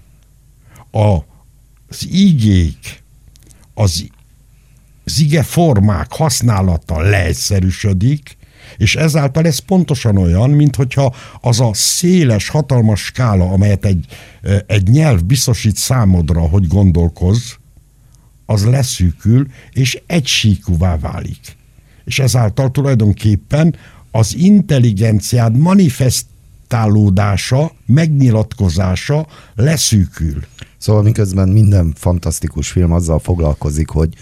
a, 0.90 1.16
az 1.88 2.06
igék, 2.10 3.02
az 3.74 4.06
az 5.08 5.20
ige 5.20 5.42
formák 5.42 6.12
használata 6.12 7.00
leegyszerűsödik, 7.00 8.36
és 8.76 8.96
ezáltal 8.96 9.46
ez 9.46 9.58
pontosan 9.58 10.16
olyan, 10.16 10.50
mint 10.50 10.76
hogyha 10.76 11.14
az 11.40 11.60
a 11.60 11.70
széles, 11.74 12.48
hatalmas 12.48 13.04
skála, 13.04 13.50
amelyet 13.50 13.84
egy, 13.84 14.06
egy 14.66 14.88
nyelv 14.88 15.24
biztosít 15.24 15.76
számodra, 15.76 16.40
hogy 16.40 16.66
gondolkozz, 16.66 17.52
az 18.46 18.64
leszűkül, 18.64 19.46
és 19.72 20.00
egysíkúvá 20.06 20.98
válik. 20.98 21.56
És 22.04 22.18
ezáltal 22.18 22.70
tulajdonképpen 22.70 23.74
az 24.10 24.34
intelligenciád 24.36 25.56
manifestálódása, 25.56 27.72
megnyilatkozása 27.86 29.26
leszűkül. 29.54 30.42
Szóval 30.78 31.02
miközben 31.02 31.48
minden 31.48 31.92
fantasztikus 31.96 32.70
film 32.70 32.92
azzal 32.92 33.18
foglalkozik, 33.18 33.88
hogy 33.88 34.14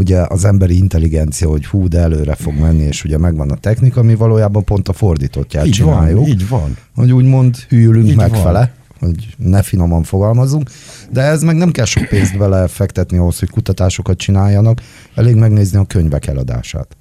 ugye 0.00 0.24
az 0.28 0.44
emberi 0.44 0.76
intelligencia, 0.76 1.48
hogy 1.48 1.66
hú, 1.66 1.88
de 1.88 1.98
előre 1.98 2.34
fog 2.34 2.54
menni, 2.54 2.82
és 2.82 3.04
ugye 3.04 3.18
megvan 3.18 3.50
a 3.50 3.56
technika, 3.56 4.02
mi 4.02 4.14
valójában 4.14 4.64
pont 4.64 4.88
a 4.88 4.92
fordítottját 4.92 5.66
Így 5.66 5.72
csináljuk. 5.72 6.18
van, 6.18 6.28
így 6.28 6.48
van. 6.48 6.76
Hogy 6.94 7.12
úgymond 7.12 7.56
hűlünk 7.68 8.08
Így 8.08 8.16
megfele, 8.16 8.74
hogy 8.98 9.34
ne 9.36 9.62
finoman 9.62 10.02
fogalmazunk, 10.02 10.70
de 11.10 11.20
ez 11.20 11.42
meg 11.42 11.56
nem 11.56 11.70
kell 11.70 11.84
sok 11.84 12.04
pénzt 12.04 12.36
vele 12.36 12.68
fektetni 12.68 13.18
ahhoz, 13.18 13.38
hogy 13.38 13.50
kutatásokat 13.50 14.18
csináljanak, 14.18 14.80
elég 15.14 15.34
megnézni 15.34 15.78
a 15.78 15.84
könyvek 15.84 16.26
eladását. 16.26 16.96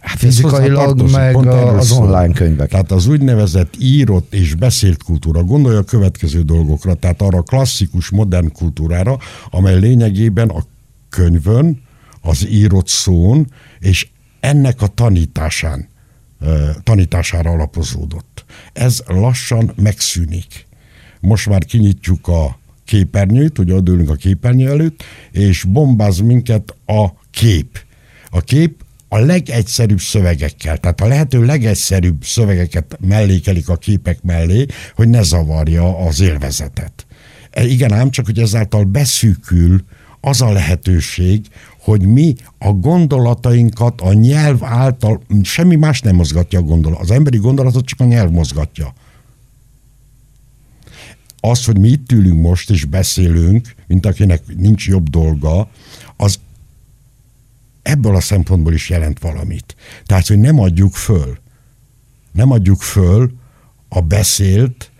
Hát 0.00 0.18
Fizikailag 0.18 1.10
meg 1.10 1.36
az 1.46 1.92
online 1.92 2.32
könyvek. 2.32 2.70
Tehát 2.70 2.92
az 2.92 3.06
úgynevezett 3.06 3.74
írott 3.78 4.34
és 4.34 4.54
beszélt 4.54 5.02
kultúra. 5.02 5.42
Gondolja 5.42 5.78
a 5.78 5.82
következő 5.82 6.42
dolgokra, 6.42 6.94
tehát 6.94 7.22
arra 7.22 7.38
a 7.38 7.42
klasszikus 7.42 8.10
modern 8.10 8.52
kultúrára, 8.52 9.18
amely 9.50 9.78
lényegében 9.78 10.48
a 10.48 10.62
könyvön, 11.08 11.84
az 12.26 12.46
írott 12.48 12.88
szón, 12.88 13.52
és 13.78 14.08
ennek 14.40 14.82
a 14.82 14.86
tanításán, 14.86 15.88
tanítására 16.82 17.50
alapozódott. 17.50 18.44
Ez 18.72 19.02
lassan 19.06 19.72
megszűnik. 19.76 20.66
Most 21.20 21.48
már 21.48 21.64
kinyitjuk 21.64 22.28
a 22.28 22.58
képernyőt, 22.84 23.58
ugye 23.58 23.74
odülünk 23.74 24.10
a 24.10 24.14
képernyő 24.14 24.70
előtt, 24.70 25.02
és 25.30 25.64
bombáz 25.64 26.18
minket 26.18 26.74
a 26.86 27.06
kép. 27.30 27.84
A 28.30 28.40
kép 28.40 28.84
a 29.08 29.18
legegyszerűbb 29.18 30.00
szövegekkel, 30.00 30.78
tehát 30.78 31.00
a 31.00 31.06
lehető 31.06 31.44
legegyszerűbb 31.44 32.24
szövegeket 32.24 32.98
mellékelik 33.00 33.68
a 33.68 33.76
képek 33.76 34.22
mellé, 34.22 34.66
hogy 34.94 35.08
ne 35.08 35.22
zavarja 35.22 35.98
az 35.98 36.20
élvezetet. 36.20 37.06
E, 37.50 37.64
igen 37.64 37.92
ám, 37.92 38.10
csak 38.10 38.24
hogy 38.24 38.38
ezáltal 38.38 38.84
beszűkül 38.84 39.84
az 40.20 40.40
a 40.40 40.52
lehetőség, 40.52 41.46
hogy 41.86 42.06
mi 42.06 42.34
a 42.58 42.72
gondolatainkat 42.72 44.00
a 44.00 44.12
nyelv 44.12 44.64
által, 44.64 45.22
semmi 45.42 45.76
más 45.76 46.00
nem 46.00 46.14
mozgatja 46.14 46.58
a 46.58 46.62
gondolat. 46.62 47.00
Az 47.00 47.10
emberi 47.10 47.38
gondolatot 47.38 47.84
csak 47.84 48.00
a 48.00 48.04
nyelv 48.04 48.30
mozgatja 48.30 48.92
az, 51.50 51.64
hogy 51.64 51.78
mi 51.78 51.88
itt 51.88 52.12
ülünk 52.12 52.40
most 52.40 52.70
és 52.70 52.84
beszélünk, 52.84 53.74
mint 53.86 54.06
akinek 54.06 54.42
nincs 54.56 54.88
jobb 54.88 55.08
dolga, 55.08 55.68
az 56.16 56.38
ebből 57.82 58.16
a 58.16 58.20
szempontból 58.20 58.72
is 58.72 58.88
jelent 58.90 59.18
valamit. 59.18 59.76
Tehát, 60.04 60.26
hogy 60.26 60.38
nem 60.38 60.60
adjuk 60.60 60.94
föl. 60.94 61.38
Nem 62.32 62.50
adjuk 62.50 62.80
föl 62.80 63.32
a 63.88 64.00
beszélt, 64.00 64.90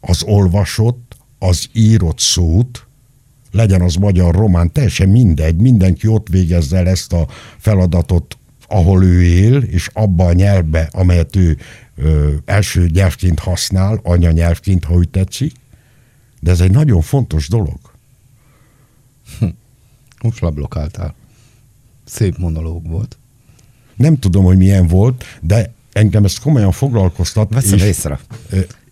az 0.00 0.22
olvasott, 0.22 1.16
az 1.38 1.68
írott 1.72 2.18
szót, 2.18 2.85
legyen 3.56 3.80
az 3.80 3.94
magyar, 3.94 4.34
román, 4.34 4.72
teljesen 4.72 5.08
mindegy, 5.08 5.56
mindenki 5.56 6.06
ott 6.06 6.28
végezze 6.28 6.76
el 6.76 6.88
ezt 6.88 7.12
a 7.12 7.26
feladatot, 7.58 8.38
ahol 8.68 9.04
ő 9.04 9.22
él, 9.22 9.56
és 9.56 9.90
abba 9.92 10.26
a 10.26 10.32
nyelvbe, 10.32 10.88
amelyet 10.92 11.36
ő 11.36 11.58
ö, 11.96 12.34
első 12.44 12.88
nyelvként 12.92 13.38
használ, 13.38 14.00
anyanyelvként, 14.02 14.84
ha 14.84 14.94
úgy 14.94 15.08
tetszik, 15.08 15.52
de 16.40 16.50
ez 16.50 16.60
egy 16.60 16.70
nagyon 16.70 17.00
fontos 17.00 17.48
dolog. 17.48 17.78
Most 20.22 20.40
leblokkáltál. 20.40 21.14
Szép 22.04 22.38
monológ 22.38 22.88
volt. 22.88 23.18
Nem 23.96 24.18
tudom, 24.18 24.44
hogy 24.44 24.56
milyen 24.56 24.86
volt, 24.86 25.24
de 25.40 25.72
engem 25.92 26.24
ezt 26.24 26.40
komolyan 26.40 26.72
foglalkoztat. 26.72 27.52
Veszem 27.54 27.78
és- 27.78 27.84
észre. 27.84 28.20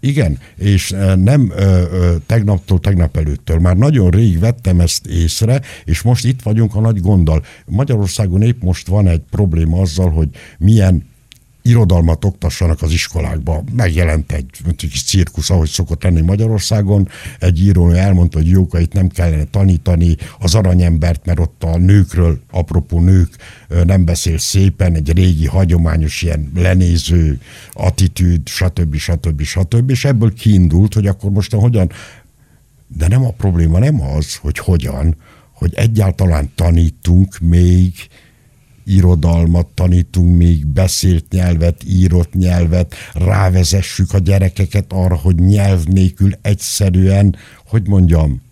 Igen, 0.04 0.38
és 0.56 0.92
ö, 0.92 1.16
nem 1.16 1.52
ö, 1.56 1.62
ö, 1.62 2.14
tegnaptól, 2.26 2.80
tegnap 2.80 3.16
előttől. 3.16 3.58
Már 3.58 3.76
nagyon 3.76 4.10
rég 4.10 4.38
vettem 4.38 4.80
ezt 4.80 5.06
észre, 5.06 5.60
és 5.84 6.02
most 6.02 6.24
itt 6.24 6.42
vagyunk 6.42 6.74
a 6.74 6.80
nagy 6.80 7.00
gonddal. 7.00 7.42
Magyarországon 7.66 8.42
épp 8.42 8.62
most 8.62 8.86
van 8.86 9.08
egy 9.08 9.22
probléma 9.30 9.80
azzal, 9.80 10.10
hogy 10.10 10.28
milyen 10.58 11.04
irodalmat 11.68 12.24
oktassanak 12.24 12.82
az 12.82 12.92
iskolákba. 12.92 13.64
Megjelent 13.72 14.32
egy, 14.32 14.46
egy 14.66 14.76
kis 14.76 15.02
cirkusz, 15.02 15.50
ahogy 15.50 15.68
szokott 15.68 16.02
lenni 16.02 16.20
Magyarországon. 16.20 17.08
Egy 17.38 17.62
író 17.62 17.90
elmondta, 17.90 18.38
hogy 18.38 18.48
jókait 18.48 18.92
nem 18.92 19.08
kellene 19.08 19.44
tanítani, 19.44 20.16
az 20.38 20.54
aranyembert, 20.54 21.26
mert 21.26 21.38
ott 21.38 21.64
a 21.64 21.76
nőkről, 21.78 22.40
apropó 22.50 23.00
nők, 23.00 23.36
nem 23.84 24.04
beszél 24.04 24.38
szépen, 24.38 24.94
egy 24.94 25.12
régi 25.12 25.46
hagyományos 25.46 26.22
ilyen 26.22 26.52
lenéző 26.54 27.40
attitűd, 27.72 28.48
stb. 28.48 28.96
stb. 28.96 29.42
stb. 29.42 29.90
És 29.90 30.04
ebből 30.04 30.32
kiindult, 30.32 30.94
hogy 30.94 31.06
akkor 31.06 31.30
most 31.30 31.54
hogyan, 31.54 31.90
de 32.86 33.08
nem 33.08 33.24
a 33.24 33.30
probléma 33.30 33.78
nem 33.78 34.00
az, 34.00 34.36
hogy 34.36 34.58
hogyan, 34.58 35.16
hogy 35.52 35.74
egyáltalán 35.74 36.50
tanítunk 36.54 37.38
még 37.38 37.92
irodalmat 38.84 39.66
tanítunk 39.66 40.36
még, 40.36 40.66
beszélt 40.66 41.24
nyelvet, 41.30 41.84
írott 41.86 42.32
nyelvet, 42.32 42.94
rávezessük 43.12 44.12
a 44.12 44.18
gyerekeket 44.18 44.92
arra, 44.92 45.16
hogy 45.16 45.34
nyelv 45.34 45.84
nélkül 45.84 46.30
egyszerűen, 46.42 47.36
hogy 47.66 47.88
mondjam, 47.88 48.42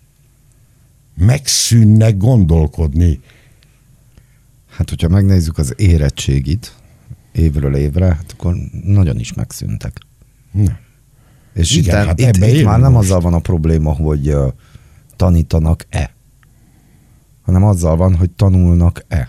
megszűnnek 1.17 2.17
gondolkodni. 2.17 3.21
Hát, 4.69 4.89
hogyha 4.89 5.09
megnézzük 5.09 5.59
az 5.59 5.75
érettségit 5.77 6.75
évről 7.33 7.75
évre, 7.75 8.07
hát 8.07 8.35
akkor 8.37 8.55
nagyon 8.85 9.19
is 9.19 9.33
megszűntek. 9.33 9.99
Ne. 10.51 10.77
És 11.55 11.77
Igen, 11.77 12.01
itt, 12.01 12.07
hát 12.07 12.21
itt, 12.21 12.47
itt 12.47 12.65
már 12.65 12.81
nem 12.81 12.93
most. 12.93 13.05
azzal 13.05 13.21
van 13.21 13.35
a 13.35 13.39
probléma, 13.39 13.93
hogy 13.93 14.29
uh, 14.35 14.53
tanítanak-e, 15.17 16.15
hanem 17.43 17.65
azzal 17.65 17.97
van, 17.97 18.15
hogy 18.15 18.31
tanulnak-e. 18.31 19.29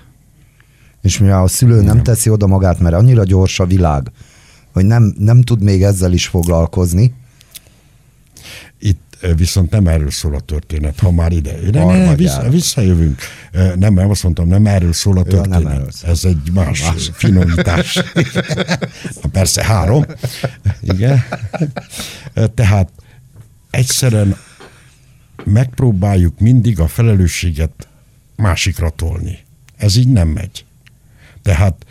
És 1.04 1.18
mivel 1.18 1.44
a 1.44 1.48
szülő 1.48 1.76
nem, 1.76 1.86
nem 1.86 2.04
teszi 2.04 2.30
oda 2.30 2.48
magát, 2.48 2.80
mert 2.80 2.96
annyira 2.96 3.24
gyors 3.24 3.60
a 3.60 3.66
világ, 3.66 4.12
hogy 4.74 4.86
nem, 4.86 5.14
nem 5.18 5.42
tud 5.42 5.62
még 5.62 5.84
ezzel 5.84 6.14
is 6.14 6.28
foglalkozni. 6.28 7.14
Itt 8.80 9.18
viszont 9.36 9.72
nem 9.72 9.88
erről 9.88 10.12
szól 10.12 10.36
a 10.36 10.40
történet, 10.40 11.00
ha 11.00 11.12
már 11.12 11.32
ide. 11.32 11.56
Ne, 11.72 11.86
ne, 11.86 12.16
vissza, 12.16 12.50
visszajövünk. 12.50 13.22
Nem, 13.76 13.94
nem 13.94 14.10
azt 14.10 14.24
mondtam, 14.24 14.48
nem 14.48 14.66
erről 14.66 14.94
szól 14.94 15.18
a 15.18 15.24
történet. 15.24 15.62
Ja, 15.62 15.68
nem 15.68 15.78
erről 15.78 15.92
szól. 15.92 16.10
Ez 16.10 16.26
egy 16.26 16.52
más, 16.54 16.82
más. 16.82 17.12
finomítás. 17.14 18.04
Persze 19.32 19.64
három. 19.64 20.06
Igen. 20.82 21.24
Tehát 22.54 22.90
egyszerűen 23.70 24.38
megpróbáljuk 25.44 26.40
mindig 26.40 26.80
a 26.80 26.88
felelősséget 26.88 27.88
másikra 28.36 28.90
tolni. 28.90 29.38
Ez 29.78 29.96
így 29.96 30.08
nem 30.08 30.28
megy. 30.28 30.66
Tehát 31.44 31.86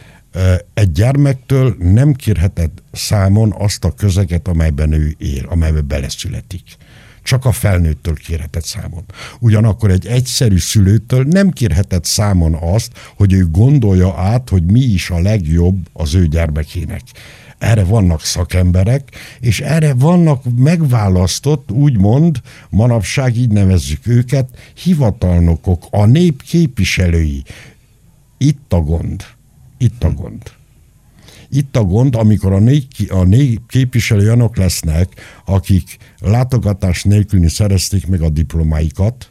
egy 0.75 0.93
gyermektől 0.93 1.77
nem 1.79 2.13
kérheted 2.13 2.71
számon 2.93 3.55
azt 3.59 3.85
a 3.85 3.95
közeget, 3.95 4.49
amelyben 4.49 4.93
ő 4.93 5.15
él, 5.19 5.47
amelyben 5.49 5.87
beleszületik. 5.87 6.63
Csak 7.23 7.45
a 7.45 7.53
felnőttől 7.53 8.15
kérheted 8.15 8.65
számon. 8.65 9.05
Ugyanakkor 9.39 9.91
egy 9.91 10.07
egyszerű 10.07 10.59
szülőtől 10.59 11.25
nem 11.25 11.51
kérheted 11.51 12.05
számon 12.05 12.55
azt, 12.55 12.93
hogy 13.17 13.33
ő 13.33 13.51
gondolja 13.51 14.15
át, 14.15 14.49
hogy 14.49 14.63
mi 14.65 14.81
is 14.81 15.11
a 15.11 15.21
legjobb 15.21 15.89
az 15.93 16.15
ő 16.15 16.27
gyermekének. 16.27 17.03
Erre 17.59 17.85
vannak 17.85 18.25
szakemberek, 18.25 19.09
és 19.41 19.61
erre 19.61 19.95
vannak 19.95 20.43
megválasztott, 20.57 21.71
úgymond, 21.71 22.41
manapság 22.71 23.37
így 23.37 23.51
nevezzük 23.51 24.07
őket, 24.07 24.49
hivatalnokok, 24.75 25.85
a 25.91 26.05
nép 26.05 26.43
képviselői. 26.43 27.43
Itt 28.39 28.73
a 28.73 28.81
gond 28.81 29.25
itt 29.83 30.05
a 30.05 30.11
gond. 30.11 30.43
Itt 31.49 31.77
a 31.77 31.85
gond, 31.85 32.15
amikor 32.15 32.53
a 32.53 32.59
négy, 32.59 33.07
a 33.11 33.23
négy 33.23 33.61
képviselő 33.67 34.23
olyanok 34.23 34.57
lesznek, 34.57 35.09
akik 35.45 35.97
látogatás 36.19 37.03
nélkül 37.03 37.49
szerezték 37.49 38.07
meg 38.07 38.21
a 38.23 38.29
diplomáikat. 38.29 39.31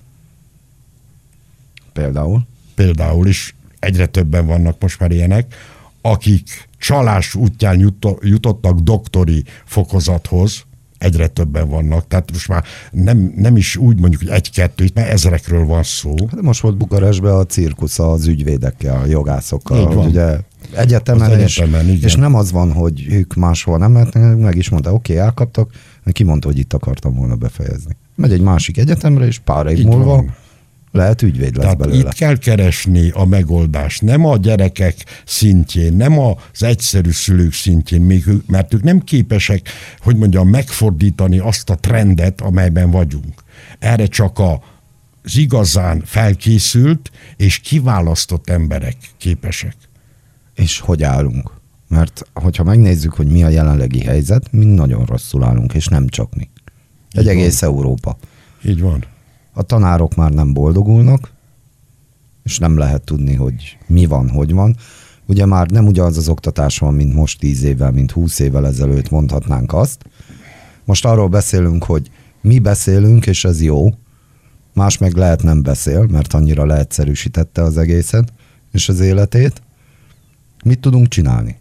Például? 1.94 2.48
Például 2.76 3.28
is 3.28 3.56
egyre 3.80 4.06
többen 4.06 4.46
vannak 4.46 4.82
most 4.82 5.00
már 5.00 5.12
ilyenek, 5.12 5.56
akik 6.02 6.68
csalás 6.78 7.36
útján 7.36 7.94
jutottak 8.22 8.80
doktori 8.80 9.44
fokozathoz, 9.66 10.66
egyre 11.02 11.28
többen 11.28 11.70
vannak, 11.70 12.08
tehát 12.08 12.32
most 12.32 12.48
már 12.48 12.64
nem, 12.92 13.34
nem 13.36 13.56
is 13.56 13.76
úgy 13.76 14.00
mondjuk, 14.00 14.22
hogy 14.22 14.32
egy-kettő, 14.32 14.84
itt 14.84 14.96
már 14.96 15.10
ezrekről 15.10 15.66
van 15.66 15.84
szó. 15.84 16.16
Hát 16.30 16.42
most 16.42 16.62
volt 16.62 16.78
Bukarestben 16.78 17.34
a 17.34 17.46
cirkusz 17.46 18.00
az 18.00 18.28
ügyvédekkel, 18.28 19.02
a 19.02 19.06
jogászokkal, 19.06 19.98
ugye 19.98 20.38
egyetemen, 20.76 21.32
egyetemen 21.32 21.88
és, 21.90 22.04
és 22.04 22.16
nem 22.16 22.36
az 22.36 22.52
van, 22.52 22.72
hogy 22.72 23.06
ők 23.10 23.34
máshol 23.34 23.78
nem 23.78 23.92
mehetnek, 23.92 24.38
meg 24.38 24.56
is 24.56 24.70
mondta, 24.70 24.94
oké, 24.94 25.14
okay, 25.14 25.26
elkaptak, 25.26 25.72
kimondta, 26.12 26.48
hogy 26.48 26.58
itt 26.58 26.74
akartam 26.74 27.16
volna 27.16 27.36
befejezni. 27.36 27.96
Megy 28.16 28.32
egy 28.32 28.42
másik 28.42 28.78
egyetemre, 28.78 29.26
és 29.26 29.40
pár 29.40 29.66
év 29.66 29.84
múlva 29.86 30.06
van 30.06 30.36
lehet 30.92 31.22
ügyvéd 31.22 31.56
lesz 31.56 31.64
Tehát 31.64 31.78
belőle. 31.78 31.98
itt 32.00 32.14
kell 32.14 32.38
keresni 32.38 33.10
a 33.10 33.26
megoldást, 33.26 34.02
nem 34.02 34.26
a 34.26 34.38
gyerekek 34.38 34.96
szintjén, 35.26 35.94
nem 35.94 36.20
az 36.20 36.64
egyszerű 36.64 37.12
szülők 37.12 37.54
szintjén, 37.54 38.02
még, 38.02 38.26
mert 38.48 38.74
ők 38.74 38.84
nem 38.84 39.00
képesek, 39.00 39.70
hogy 40.00 40.16
mondjam, 40.16 40.50
megfordítani 40.50 41.38
azt 41.38 41.70
a 41.70 41.76
trendet, 41.76 42.42
amelyben 42.42 42.92
vagyunk. 42.92 43.44
Erre 43.80 44.06
csak 44.06 44.40
a 44.40 44.62
az 45.24 45.38
igazán 45.38 46.02
felkészült 46.06 47.12
és 47.38 47.60
kiválasztott 47.60 48.50
emberek 48.50 48.96
képesek. 49.18 49.76
És 50.56 50.80
hogy 50.80 51.04
állunk? 51.04 51.52
Mert 51.88 52.22
hogyha 52.34 52.64
megnézzük, 52.64 53.14
hogy 53.14 53.28
mi 53.28 53.44
a 53.44 53.50
jelenlegi 53.50 54.04
helyzet, 54.04 54.52
mi 54.52 54.66
nagyon 54.66 55.06
rosszul 55.06 55.44
állunk, 55.44 55.74
és 55.74 55.88
nem 55.88 56.08
csak 56.08 56.36
mi. 56.36 56.50
Egy 57.12 57.24
Így 57.24 57.30
egész 57.30 57.60
van. 57.60 57.70
Európa. 57.70 58.18
Így 58.64 58.82
van 58.82 59.06
a 59.54 59.62
tanárok 59.62 60.16
már 60.16 60.32
nem 60.32 60.54
boldogulnak, 60.54 61.32
és 62.44 62.60
nem 62.60 62.78
lehet 62.78 63.02
tudni, 63.04 63.34
hogy 63.34 63.78
mi 63.88 64.06
van, 64.06 64.30
hogy 64.30 64.54
van. 64.54 64.76
Ugye 65.26 65.46
már 65.46 65.70
nem 65.70 65.88
ugyanaz 65.88 66.18
az 66.18 66.30
oktatás 66.30 66.78
van, 66.78 66.94
mint 66.94 67.14
most 67.14 67.40
tíz 67.40 67.64
évvel, 67.64 67.92
mint 67.92 68.12
húsz 68.12 68.40
évvel 68.40 68.68
ezelőtt 68.68 69.10
mondhatnánk 69.10 69.74
azt. 69.74 70.04
Most 70.86 71.06
arról 71.06 71.28
beszélünk, 71.28 71.84
hogy 71.84 72.12
mi 72.42 72.60
beszélünk, 72.60 73.26
és 73.26 73.46
ez 73.46 73.62
jó, 73.62 73.90
más 74.74 74.98
meg 74.98 75.14
lehet 75.14 75.44
nem 75.44 75.62
beszél, 75.62 76.06
mert 76.06 76.34
annyira 76.34 76.66
leegyszerűsítette 76.66 77.62
az 77.62 77.78
egészet 77.78 78.34
és 78.72 78.90
az 78.90 79.00
életét. 79.00 79.62
Mit 80.64 80.80
tudunk 80.80 81.08
csinálni? 81.08 81.61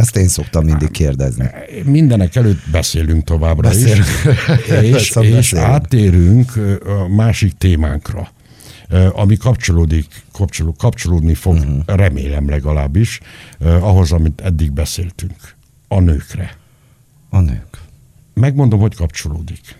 Ezt 0.00 0.16
én 0.16 0.28
szoktam 0.28 0.64
mindig 0.64 0.90
kérdezni. 0.90 1.50
Mindenek 1.84 2.36
előtt 2.36 2.60
beszélünk 2.72 3.24
továbbra 3.24 3.68
beszélünk. 3.68 4.06
is, 4.66 5.14
és, 5.14 5.16
és 5.20 5.52
áttérünk 5.52 6.52
a 6.86 7.08
másik 7.08 7.52
témánkra, 7.58 8.28
ami 9.12 9.36
kapcsolódik, 9.36 10.06
kapcsoló, 10.32 10.74
kapcsolódni 10.78 11.34
fog, 11.34 11.54
uh-huh. 11.54 11.82
remélem 11.86 12.48
legalábbis, 12.48 13.20
ahhoz, 13.80 14.12
amit 14.12 14.40
eddig 14.40 14.72
beszéltünk. 14.72 15.54
A 15.88 16.00
nőkre. 16.00 16.56
A 17.30 17.40
nők. 17.40 17.78
Megmondom, 18.34 18.80
hogy 18.80 18.94
kapcsolódik. 18.94 19.78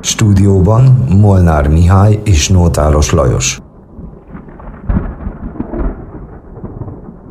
Stúdióban 0.00 0.84
Molnár 1.08 1.68
Mihály 1.68 2.20
és 2.24 2.48
Nótáros 2.48 3.10
Lajos. 3.10 3.60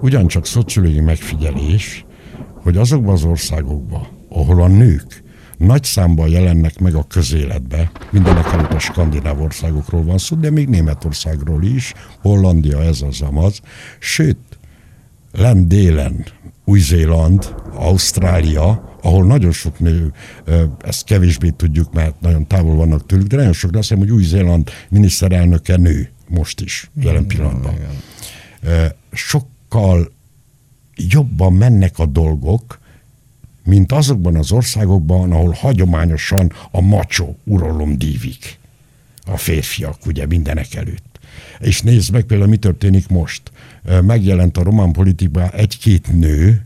Ugyancsak 0.05 0.45
szociológiai 0.45 0.99
megfigyelés, 0.99 2.05
hogy 2.63 2.77
azokban 2.77 3.13
az 3.13 3.23
országokban, 3.23 4.07
ahol 4.29 4.61
a 4.61 4.67
nők 4.67 5.23
nagy 5.57 5.83
számban 5.83 6.29
jelennek 6.29 6.79
meg 6.79 6.95
a 6.95 7.03
közéletbe, 7.03 7.91
mindenek 8.11 8.45
előtt 8.45 8.71
a 8.71 8.79
skandináv 8.79 9.41
országokról 9.41 10.03
van 10.03 10.17
szó, 10.17 10.35
de 10.35 10.49
még 10.49 10.69
Németországról 10.69 11.63
is, 11.63 11.93
Hollandia 12.21 12.83
ez 12.83 13.01
az 13.01 13.21
amaz, 13.21 13.61
sőt, 13.99 14.37
lent 15.31 15.67
délen, 15.67 16.25
Új-Zéland, 16.65 17.55
Ausztrália, 17.73 18.97
ahol 19.01 19.25
nagyon 19.25 19.51
sok 19.51 19.79
nő, 19.79 20.13
ezt 20.81 21.03
kevésbé 21.03 21.49
tudjuk, 21.49 21.93
mert 21.93 22.21
nagyon 22.21 22.47
távol 22.47 22.75
vannak 22.75 23.05
tőlük, 23.05 23.27
de 23.27 23.35
nagyon 23.35 23.53
sok, 23.53 23.71
de 23.71 23.77
azt 23.77 23.87
hiszem, 23.87 24.03
hogy 24.03 24.13
Új-Zéland 24.13 24.69
miniszterelnöke 24.89 25.77
nő, 25.77 26.09
most 26.27 26.61
is, 26.61 26.91
jelen 27.01 27.25
pillanatban. 27.25 27.73
Sok 29.11 29.53
sokkal 29.75 30.11
jobban 30.95 31.53
mennek 31.53 31.99
a 31.99 32.05
dolgok, 32.05 32.79
mint 33.63 33.91
azokban 33.91 34.35
az 34.35 34.51
országokban, 34.51 35.31
ahol 35.31 35.51
hagyományosan 35.51 36.51
a 36.71 36.81
macsó 36.81 37.37
uralom 37.43 37.97
dívik. 37.97 38.59
A 39.25 39.37
férfiak, 39.37 40.05
ugye 40.05 40.25
mindenek 40.25 40.75
előtt. 40.75 41.19
És 41.59 41.81
nézd 41.81 42.11
meg 42.11 42.23
például, 42.23 42.49
mi 42.49 42.57
történik 42.57 43.07
most. 43.07 43.41
Megjelent 44.01 44.57
a 44.57 44.63
román 44.63 44.91
politikában 44.91 45.51
egy-két 45.51 46.19
nő, 46.19 46.65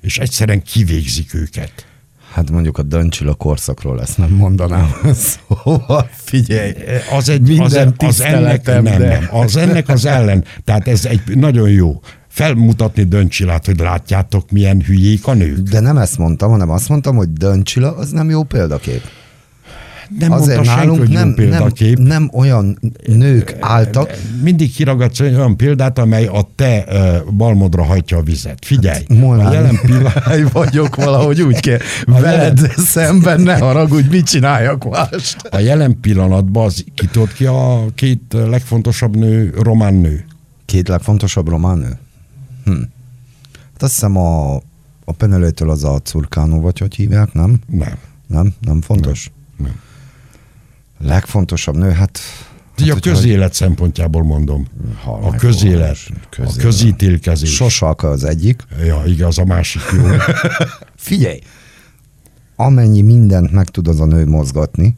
és 0.00 0.18
egyszerűen 0.18 0.62
kivégzik 0.62 1.34
őket. 1.34 1.86
Hát 2.32 2.50
mondjuk 2.50 2.78
a 2.78 2.82
Döncsila 2.82 3.34
korszakról 3.34 4.00
ezt 4.00 4.18
nem 4.18 4.30
mondanám. 4.30 4.94
Szóval 5.14 6.08
figyelj, 6.12 6.72
Az 7.16 7.28
egy, 7.28 7.48
minden 7.48 7.94
az, 7.96 8.06
az 8.06 8.20
ennek, 8.20 8.66
nem, 8.66 8.84
de- 8.84 8.98
nem, 8.98 9.28
az 9.30 9.56
ennek 9.56 9.88
az 9.88 10.04
ellen. 10.04 10.44
Tehát 10.64 10.88
ez 10.88 11.04
egy 11.04 11.20
nagyon 11.36 11.70
jó. 11.70 12.00
Felmutatni 12.28 13.02
Döncsilát, 13.02 13.66
hogy 13.66 13.78
látjátok, 13.78 14.50
milyen 14.50 14.82
hülyék 14.82 15.26
a 15.26 15.34
nők. 15.34 15.58
De 15.58 15.80
nem 15.80 15.96
ezt 15.96 16.18
mondtam, 16.18 16.50
hanem 16.50 16.70
azt 16.70 16.88
mondtam, 16.88 17.16
hogy 17.16 17.32
Döncsila 17.32 17.96
az 17.96 18.10
nem 18.10 18.30
jó 18.30 18.42
példakép. 18.42 19.02
Nem 20.18 20.32
Azért 20.32 20.54
mondta 20.54 20.64
senki, 20.64 20.80
nálunk 20.80 20.98
hogy 20.98 21.08
nem, 21.08 21.34
példakép. 21.34 21.98
nem, 21.98 22.06
nem 22.06 22.30
olyan 22.32 22.78
nők 23.06 23.56
álltak, 23.60 24.18
Mindig 24.42 24.72
kiragadsz 24.72 25.20
olyan 25.20 25.56
példát, 25.56 25.98
amely 25.98 26.26
a 26.26 26.48
te 26.56 26.84
balmodra 27.36 27.82
hajtja 27.82 28.16
a 28.16 28.22
vizet. 28.22 28.64
Figyelj, 28.64 29.04
Molnár, 29.08 29.46
a 29.46 29.52
jelen 29.52 29.78
pillanat, 29.82 30.52
vagyok 30.52 30.96
valahogy 30.96 31.42
úgy 31.42 31.60
kell. 31.60 31.78
Veled 32.06 32.72
szemben 32.76 33.40
ne 33.40 33.58
haragudj, 33.58 34.08
mit 34.08 34.26
csináljak 34.26 34.90
más. 34.90 35.36
a 35.50 35.58
jelen 35.58 36.00
pillanatban 36.00 36.64
az, 36.64 36.84
ki 36.94 37.06
tudod 37.06 37.32
ki 37.32 37.46
a 37.46 37.84
két 37.94 38.22
legfontosabb 38.30 39.16
nő, 39.16 39.54
román 39.62 39.94
nő? 39.94 40.24
Két 40.64 40.88
legfontosabb 40.88 41.48
román 41.48 41.78
nő? 41.78 41.98
Hm. 42.64 42.72
Hát 43.72 43.82
azt 43.82 43.92
hiszem 43.92 44.16
a, 44.16 44.54
a 45.04 45.12
Penelétől 45.16 45.70
az 45.70 45.84
a 45.84 45.98
Curkánó, 45.98 46.60
vagy 46.60 46.78
hogy 46.78 46.94
hívják, 46.94 47.32
nem? 47.32 47.60
Nem. 47.66 47.94
Nem? 48.26 48.54
Nem 48.60 48.80
fontos? 48.80 49.24
Nem. 49.24 49.41
Legfontosabb 51.02 51.76
nő, 51.76 51.90
hát... 51.90 52.18
Hát, 52.76 52.90
a 52.90 53.00
közélet 53.00 53.54
szempontjából 53.54 54.22
mondom. 54.22 54.66
Halál 55.02 55.28
A 55.28 55.34
közélet, 55.36 55.80
orvos, 55.80 56.10
a 56.10 56.28
közélet. 56.30 56.62
közítélkezés. 56.62 57.54
Sosalka 57.54 58.08
az 58.08 58.24
egyik. 58.24 58.62
Ja, 58.84 59.02
igaz, 59.06 59.38
a 59.38 59.44
másik 59.44 59.82
jó. 59.92 60.02
Figyelj, 60.96 61.38
amennyi 62.56 63.02
mindent 63.02 63.50
meg 63.50 63.68
tud 63.68 63.88
az 63.88 64.00
a 64.00 64.04
nő 64.04 64.26
mozgatni, 64.26 64.96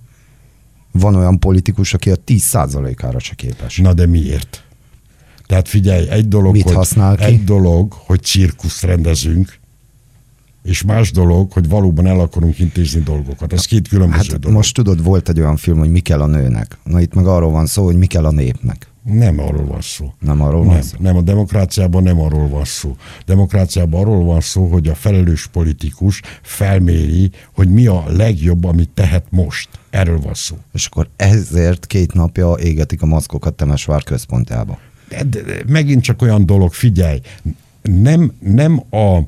van 0.93 1.15
olyan 1.15 1.39
politikus, 1.39 1.95
aki 1.95 2.11
a 2.11 2.17
10%-ára 2.27 3.19
se 3.19 3.35
képes. 3.35 3.77
Na 3.79 3.93
de 3.93 4.07
miért? 4.07 4.65
Tehát 5.47 5.69
figyelj, 5.69 6.09
egy 6.09 6.29
dolog, 6.29 6.53
Mit 6.53 6.63
hogy, 6.63 6.75
használ 6.75 7.17
ki? 7.17 7.25
egy 7.25 7.45
dolog, 7.45 7.93
hogy 7.93 8.23
cirkuszt 8.23 8.83
rendezünk, 8.83 9.59
és 10.65 10.83
más 10.83 11.11
dolog, 11.11 11.53
hogy 11.53 11.69
valóban 11.69 12.07
el 12.07 12.21
akarunk 12.21 12.59
intézni 12.59 13.01
dolgokat. 13.01 13.53
Ez 13.53 13.65
két 13.65 13.89
különböző 13.89 14.31
Hát 14.33 14.41
dolog. 14.41 14.57
most 14.57 14.75
tudod, 14.75 15.03
volt 15.03 15.29
egy 15.29 15.41
olyan 15.41 15.57
film, 15.57 15.79
hogy 15.79 15.91
mi 15.91 16.01
kell 16.01 16.21
a 16.21 16.27
nőnek. 16.27 16.79
Na 16.85 17.01
itt 17.01 17.15
meg 17.15 17.27
arról 17.27 17.51
van 17.51 17.67
szó, 17.67 17.85
hogy 17.85 17.97
mi 17.97 18.07
kell 18.07 18.25
a 18.25 18.31
népnek. 18.33 18.89
Nem 19.03 19.39
arról 19.39 19.65
van 19.67 19.81
szó. 19.81 20.13
Nem 20.21 20.41
arról 20.41 20.65
van 20.65 20.75
Nem, 20.75 20.83
szó? 20.83 20.97
nem, 21.01 21.17
a 21.17 21.21
demokráciában 21.21 22.03
nem 22.03 22.21
arról 22.21 22.49
van 22.49 22.65
szó. 22.65 22.97
Demokráciában 23.27 24.01
arról 24.01 24.25
van 24.25 24.41
szó, 24.41 24.67
hogy 24.67 24.89
a 24.89 24.95
felelős 24.95 25.47
politikus 25.47 26.21
felméri, 26.43 27.31
hogy 27.55 27.69
mi 27.69 27.87
a 27.87 28.05
legjobb, 28.09 28.65
amit 28.65 28.91
tehet 28.95 29.25
most. 29.31 29.69
Erről 29.91 30.21
van 30.21 30.35
szó. 30.35 30.57
És 30.73 30.87
akkor 30.87 31.09
ezért 31.17 31.87
két 31.87 32.13
napja 32.13 32.55
égetik 32.63 33.03
a 33.03 33.07
maszkokat 33.07 33.55
Temesvár 33.55 34.03
központjába. 34.03 34.79
De, 35.09 35.23
de, 35.25 35.43
de 35.43 35.63
megint 35.67 36.03
csak 36.03 36.23
olyan 36.23 36.47
dolog, 36.47 36.73
figyelj, 36.73 37.21
nem, 37.83 38.33
nem 38.41 38.83
a 38.91 39.19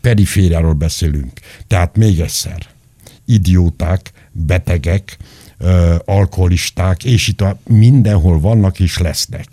perifériáról 0.00 0.72
beszélünk. 0.72 1.40
Tehát 1.66 1.96
még 1.96 2.20
egyszer, 2.20 2.66
idióták, 3.24 4.12
betegek, 4.32 5.16
alkoholisták, 6.04 7.04
és 7.04 7.28
itt 7.28 7.40
a, 7.40 7.58
mindenhol 7.66 8.40
vannak 8.40 8.80
és 8.80 8.98
lesznek. 8.98 9.46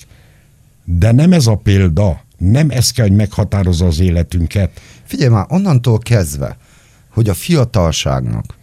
De 0.84 1.12
nem 1.12 1.34
ez 1.34 1.47
a 1.47 1.56
példa, 1.56 2.23
nem 2.38 2.69
ez 2.69 2.91
kell, 2.91 3.08
hogy 3.08 3.15
meghatározza 3.15 3.86
az 3.86 3.99
életünket. 3.99 4.82
Figyelj 5.04 5.30
már, 5.30 5.45
onnantól 5.49 5.97
kezdve, 5.97 6.58
hogy 7.10 7.30
a 7.30 7.34
fiatalságnak 7.34 8.58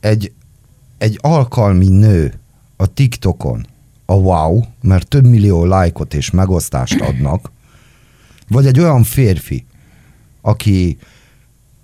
egy, 0.00 0.32
egy 0.98 1.18
alkalmi 1.20 1.88
nő 1.88 2.34
a 2.76 2.86
TikTokon, 2.86 3.66
a 4.06 4.14
wow, 4.14 4.60
mert 4.82 5.08
több 5.08 5.26
millió 5.26 5.64
lájkot 5.64 6.14
és 6.14 6.30
megosztást 6.30 7.00
adnak, 7.00 7.50
vagy 8.48 8.66
egy 8.66 8.80
olyan 8.80 9.02
férfi, 9.02 9.66
aki, 10.44 10.98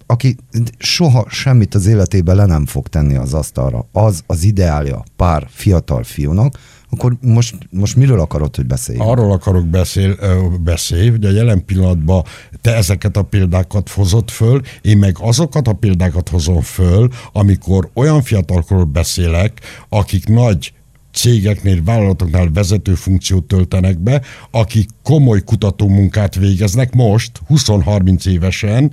aki 0.07 0.37
soha 0.79 1.27
semmit 1.29 1.75
az 1.75 1.87
életében 1.87 2.37
le 2.37 2.47
nem 2.47 2.67
fog 2.67 2.89
tenni 2.89 3.17
az 3.17 3.35
asztalra, 3.35 3.87
az 3.93 4.23
az 4.27 4.43
ideálja 4.43 5.05
pár 5.17 5.47
fiatal 5.51 6.03
fiúnak, 6.03 6.59
akkor 6.91 7.17
most, 7.21 7.57
most 7.71 7.97
miről 7.97 8.21
akarod, 8.21 8.57
hogy 8.57 8.67
beszéljünk? 8.67 9.09
Arról 9.09 9.33
akarok 9.33 9.67
beszél, 9.67 10.17
beszélni, 10.61 11.11
hogy 11.11 11.25
a 11.25 11.31
jelen 11.31 11.65
pillanatban 11.65 12.25
te 12.61 12.75
ezeket 12.75 13.17
a 13.17 13.23
példákat 13.23 13.89
hozott 13.89 14.31
föl, 14.31 14.61
én 14.83 14.99
meg 14.99 15.17
azokat 15.21 15.69
a 15.69 15.73
példákat 15.73 16.29
hozom 16.29 16.61
föl, 16.61 17.09
amikor 17.33 17.91
olyan 17.95 18.23
fiatalokról 18.23 18.85
beszélek, 18.85 19.61
akik 19.89 20.29
nagy 20.29 20.73
cégeknél, 21.13 21.83
vállalatoknál 21.85 22.51
vezető 22.55 22.95
funkciót 22.95 23.45
töltenek 23.45 23.99
be, 23.99 24.21
akik 24.51 24.89
komoly 25.03 25.41
kutatómunkát 25.45 26.35
végeznek 26.35 26.95
most, 26.95 27.41
20-30 27.49 28.27
évesen, 28.27 28.93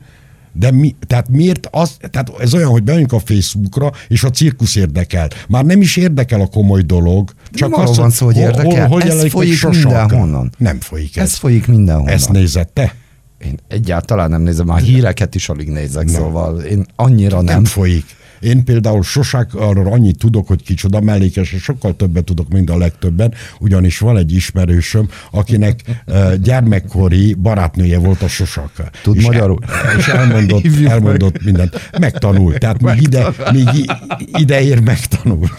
de 0.54 0.72
mi, 0.72 0.96
tehát 1.08 1.30
miért 1.30 1.68
az, 1.72 1.98
tehát 2.12 2.32
ez 2.40 2.54
olyan, 2.54 2.70
hogy 2.70 2.84
bejönk 2.84 3.12
a 3.12 3.20
Facebookra, 3.20 3.92
és 4.08 4.24
a 4.24 4.30
cirkusz 4.30 4.76
érdekel. 4.76 5.28
Már 5.48 5.66
nem 5.66 5.82
is 5.82 5.98
érdekel 5.98 6.42
a 6.42 6.48
komoly 6.48 6.82
dolog. 6.82 7.32
nem 7.52 7.74
arról 7.74 7.94
van 7.94 8.10
szó, 8.10 8.26
hogy 8.26 8.38
érdekel. 8.38 8.94
Ez 8.94 9.04
jelenik 9.04 9.22
meg 9.22 9.30
folyik 9.32 9.54
Sosonka? 9.54 10.00
mindenhonnan. 10.00 10.52
Nem 10.58 10.80
folyik 10.80 11.18
ez. 11.18 11.24
Ez 11.24 11.36
folyik 11.36 11.68
mindenhonnan. 11.68 12.14
Ezt 12.14 12.32
nézed 12.32 12.68
te? 12.68 12.96
Én 13.46 13.58
egyáltalán 13.68 14.30
nem 14.30 14.42
nézem, 14.42 14.66
már 14.66 14.82
híreket 14.82 15.36
is 15.36 15.50
alig 15.50 15.70
nézek, 15.70 16.08
szóval 16.08 16.60
én 16.60 16.86
annyira 16.96 17.36
Nem, 17.36 17.46
nem. 17.46 17.54
nem 17.56 17.66
folyik. 17.66 18.06
Én 18.40 18.64
például 18.64 19.04
sosák 19.04 19.56
arról 19.56 19.92
annyit 19.94 20.18
tudok, 20.18 20.48
hogy 20.48 20.64
kicsoda 20.64 21.02
mellékes, 21.02 21.52
és 21.52 21.62
sokkal 21.62 21.96
többet 21.96 22.24
tudok, 22.24 22.50
mint 22.50 22.70
a 22.70 22.78
legtöbben, 22.78 23.34
ugyanis 23.60 24.00
van 24.00 24.18
egy 24.18 24.34
ismerősöm, 24.34 25.10
akinek 25.32 26.04
gyermekkori 26.42 27.34
barátnője 27.34 27.98
volt 28.00 28.22
a 28.22 28.28
sosak. 28.28 28.72
Tud 29.04 29.16
és 29.16 29.26
magyarul? 29.26 29.60
El, 29.68 29.98
és 29.98 30.08
elmondott, 30.08 30.66
elmondott 30.94 31.44
mindent. 31.44 31.90
Megtanult. 32.00 32.58
Tehát 32.58 32.82
még 32.82 33.02
ide, 33.02 33.28
még 33.52 33.68
ideér 34.38 34.80
megtanul. 34.80 35.50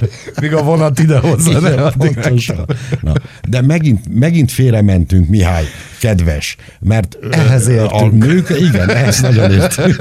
Míg 0.40 0.54
a 0.54 0.62
vonat 0.62 0.98
idehozza, 0.98 1.58
Igen, 1.58 1.92
pontosan. 1.98 2.66
Na, 3.00 3.12
de 3.48 3.60
megint, 3.60 4.14
megint 4.14 4.50
félrementünk, 4.50 5.28
Mihály, 5.28 5.64
kedves, 6.00 6.56
mert 6.80 7.18
Ehhez 7.30 7.66
a 7.66 7.72
értünk. 7.72 8.24
nők, 8.24 8.50
igen, 8.60 8.90
ehhez 8.90 9.20
nagyon 9.20 9.50
értünk. 9.52 9.96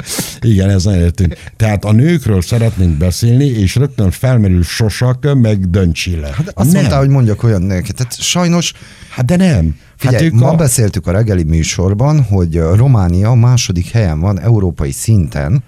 Igen, 0.40 0.70
ez 0.70 0.84
nagyon 0.84 1.02
értünk. 1.02 1.36
Tehát 1.56 1.84
a 1.84 1.92
nőkről 2.18 2.42
szeretnénk 2.42 2.96
beszélni, 2.96 3.44
és 3.44 3.74
rögtön 3.74 4.10
felmerül 4.10 4.62
Sosak, 4.62 5.34
meg 5.34 5.70
Döncsile. 5.70 6.26
Hát 6.26 6.52
Azt 6.54 6.72
mondta, 6.72 6.98
hogy 6.98 7.08
mondjak 7.08 7.42
olyan 7.42 7.62
nőket. 7.62 7.96
Tehát 7.96 8.20
sajnos, 8.20 8.72
Hát 9.10 9.24
de 9.24 9.36
nem. 9.36 9.76
figyelj, 9.96 10.24
hát 10.24 10.32
ők 10.32 10.40
ma 10.40 10.48
a... 10.48 10.54
beszéltük 10.54 11.06
a 11.06 11.10
reggeli 11.10 11.42
műsorban, 11.42 12.22
hogy 12.22 12.56
Románia 12.56 13.34
második 13.34 13.90
helyen 13.90 14.20
van 14.20 14.40
európai 14.40 14.90
szinten 14.90 15.62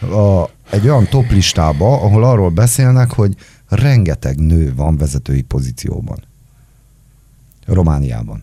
a, 0.00 0.44
egy 0.70 0.88
olyan 0.88 1.08
toplistába, 1.08 2.00
ahol 2.00 2.24
arról 2.24 2.50
beszélnek, 2.50 3.10
hogy 3.12 3.34
rengeteg 3.68 4.38
nő 4.38 4.72
van 4.76 4.96
vezetői 4.96 5.42
pozícióban. 5.42 6.18
Romániában. 7.66 8.42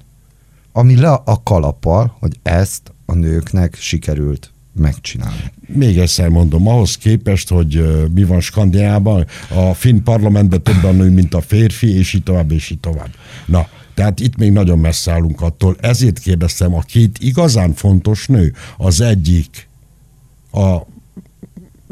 Ami 0.72 0.96
le 0.96 1.10
a 1.12 1.44
kalappal, 1.44 2.16
hogy 2.20 2.40
ezt 2.44 2.94
a 3.06 3.14
nőknek 3.14 3.76
sikerült 3.76 4.51
megcsinálni. 4.74 5.52
Még 5.68 5.98
egyszer 5.98 6.30
mondom, 6.30 6.68
ahhoz 6.68 6.98
képest, 6.98 7.50
hogy 7.50 7.84
mi 8.14 8.24
van 8.24 8.42
Skandinában, 8.42 9.26
a 9.50 9.74
finn 9.74 10.04
parlamentben 10.04 10.64
több 10.64 10.84
a 10.84 10.92
nő, 10.92 11.10
mint 11.10 11.34
a 11.34 11.42
férfi, 11.42 11.98
és 11.98 12.14
így 12.14 12.24
tovább, 12.24 12.52
és 12.52 12.70
így 12.70 12.80
tovább. 12.80 13.10
Na, 13.46 13.68
tehát 13.94 14.20
itt 14.20 14.38
még 14.38 14.52
nagyon 14.52 14.80
messze 14.80 15.12
állunk 15.12 15.42
attól. 15.42 15.76
Ezért 15.80 16.20
kérdeztem, 16.20 16.76
a 16.76 16.82
két 16.82 17.18
igazán 17.20 17.74
fontos 17.74 18.28
nő, 18.28 18.54
az 18.78 19.02
egyik 19.02 19.70
a 20.52 20.78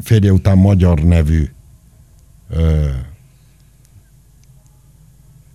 férje 0.04 0.32
után 0.32 0.58
magyar 0.58 1.00
nevű 1.00 1.50
ö, 2.50 2.88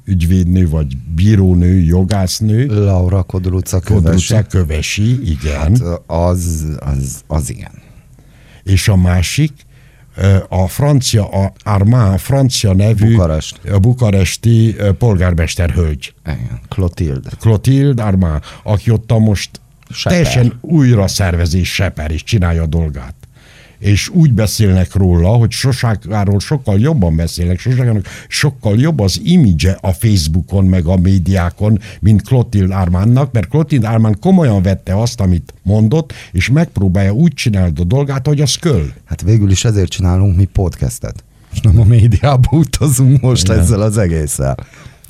ügyvédnő, 0.04 0.68
vagy 0.68 0.96
bírónő, 0.96 1.80
jogásznő, 1.80 2.66
Laura 2.66 3.22
Kodruca 3.22 3.80
kövesi. 3.80 4.04
Kodruca 4.04 4.42
Kövesi, 4.42 5.30
igen. 5.30 5.58
Hát 5.58 6.00
az, 6.06 6.64
az, 6.78 7.22
az 7.26 7.50
igen. 7.50 7.72
és 8.62 8.88
a 8.88 8.96
másik 8.96 9.52
a 10.48 10.68
francia, 10.68 11.28
a 11.28 11.52
Armand, 11.62 12.18
francia 12.18 12.72
nevű 12.74 13.10
Bukarest. 13.10 13.60
a 13.72 13.78
bukaresti 13.78 14.76
polgármester 14.98 15.70
hölgy. 15.70 16.14
Igen. 16.26 16.60
Clotilde. 16.68 17.30
Clotilde 17.38 18.02
Armand, 18.02 18.42
aki 18.62 18.90
ott 18.90 19.10
a 19.10 19.18
most 19.18 19.50
Seper. 19.90 20.12
teljesen 20.18 20.58
újra 20.60 21.08
szervezés 21.08 21.74
seper, 21.74 22.10
és 22.10 22.22
csinálja 22.22 22.62
a 22.62 22.66
dolgát. 22.66 23.14
És 23.84 24.08
úgy 24.08 24.32
beszélnek 24.32 24.94
róla, 24.94 25.28
hogy 25.28 25.50
Sosákáról 25.50 26.40
sokkal 26.40 26.78
jobban 26.78 27.16
beszélnek, 27.16 27.58
Sosákának 27.58 28.06
sokkal 28.28 28.78
jobb 28.78 29.00
az 29.00 29.20
imidzse 29.24 29.78
a 29.80 29.92
Facebookon, 29.92 30.64
meg 30.64 30.86
a 30.86 30.96
médiákon, 30.96 31.78
mint 32.00 32.22
Clotilde 32.22 32.74
Armánnak, 32.74 33.32
mert 33.32 33.48
Clotilde 33.48 33.88
Armán 33.88 34.16
komolyan 34.20 34.62
vette 34.62 35.00
azt, 35.00 35.20
amit 35.20 35.54
mondott, 35.62 36.12
és 36.32 36.48
megpróbálja 36.48 37.12
úgy 37.12 37.32
csinálni 37.32 37.80
a 37.80 37.84
dolgát, 37.84 38.26
hogy 38.26 38.40
az 38.40 38.56
köl. 38.56 38.92
Hát 39.04 39.22
végül 39.22 39.50
is 39.50 39.64
ezért 39.64 39.90
csinálunk 39.90 40.36
mi 40.36 40.44
podcastet. 40.44 41.24
És 41.52 41.60
nem 41.60 41.80
a 41.80 41.84
médiába 41.84 42.48
utazunk 42.50 43.20
most 43.20 43.44
Igen. 43.44 43.58
ezzel 43.58 43.80
az 43.80 43.98
egésszel. 43.98 44.56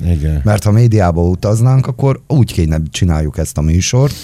Igen. 0.04 0.40
Mert 0.44 0.64
ha 0.64 0.70
médiába 0.70 1.22
utaznánk, 1.22 1.86
akkor 1.86 2.20
úgy 2.28 2.52
kéne 2.52 2.80
csináljuk 2.90 3.38
ezt 3.38 3.58
a 3.58 3.62
műsort, 3.62 4.14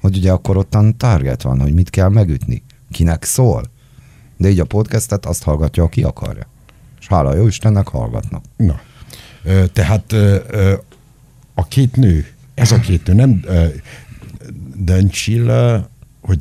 hogy 0.00 0.16
ugye 0.16 0.30
akkor 0.32 0.56
ottan 0.56 0.96
target 0.96 1.42
van, 1.42 1.60
hogy 1.60 1.74
mit 1.74 1.90
kell 1.90 2.08
megütni, 2.08 2.62
kinek 2.90 3.24
szól. 3.24 3.76
De 4.38 4.48
így 4.48 4.60
a 4.60 4.64
podcastet 4.64 5.26
azt 5.26 5.42
hallgatja, 5.42 5.82
aki 5.82 6.02
akarja. 6.02 6.46
És 7.00 7.06
hála 7.06 7.34
jó 7.34 7.46
Istennek 7.46 7.88
hallgatnak. 7.88 8.44
Na, 8.56 8.80
tehát 9.72 10.12
a 11.54 11.66
két 11.68 11.96
nő, 11.96 12.26
ez 12.54 12.72
a 12.72 12.80
két 12.80 13.06
nő 13.06 13.14
nem 13.14 13.44
Döncsile, 14.76 15.88
hogy 16.20 16.38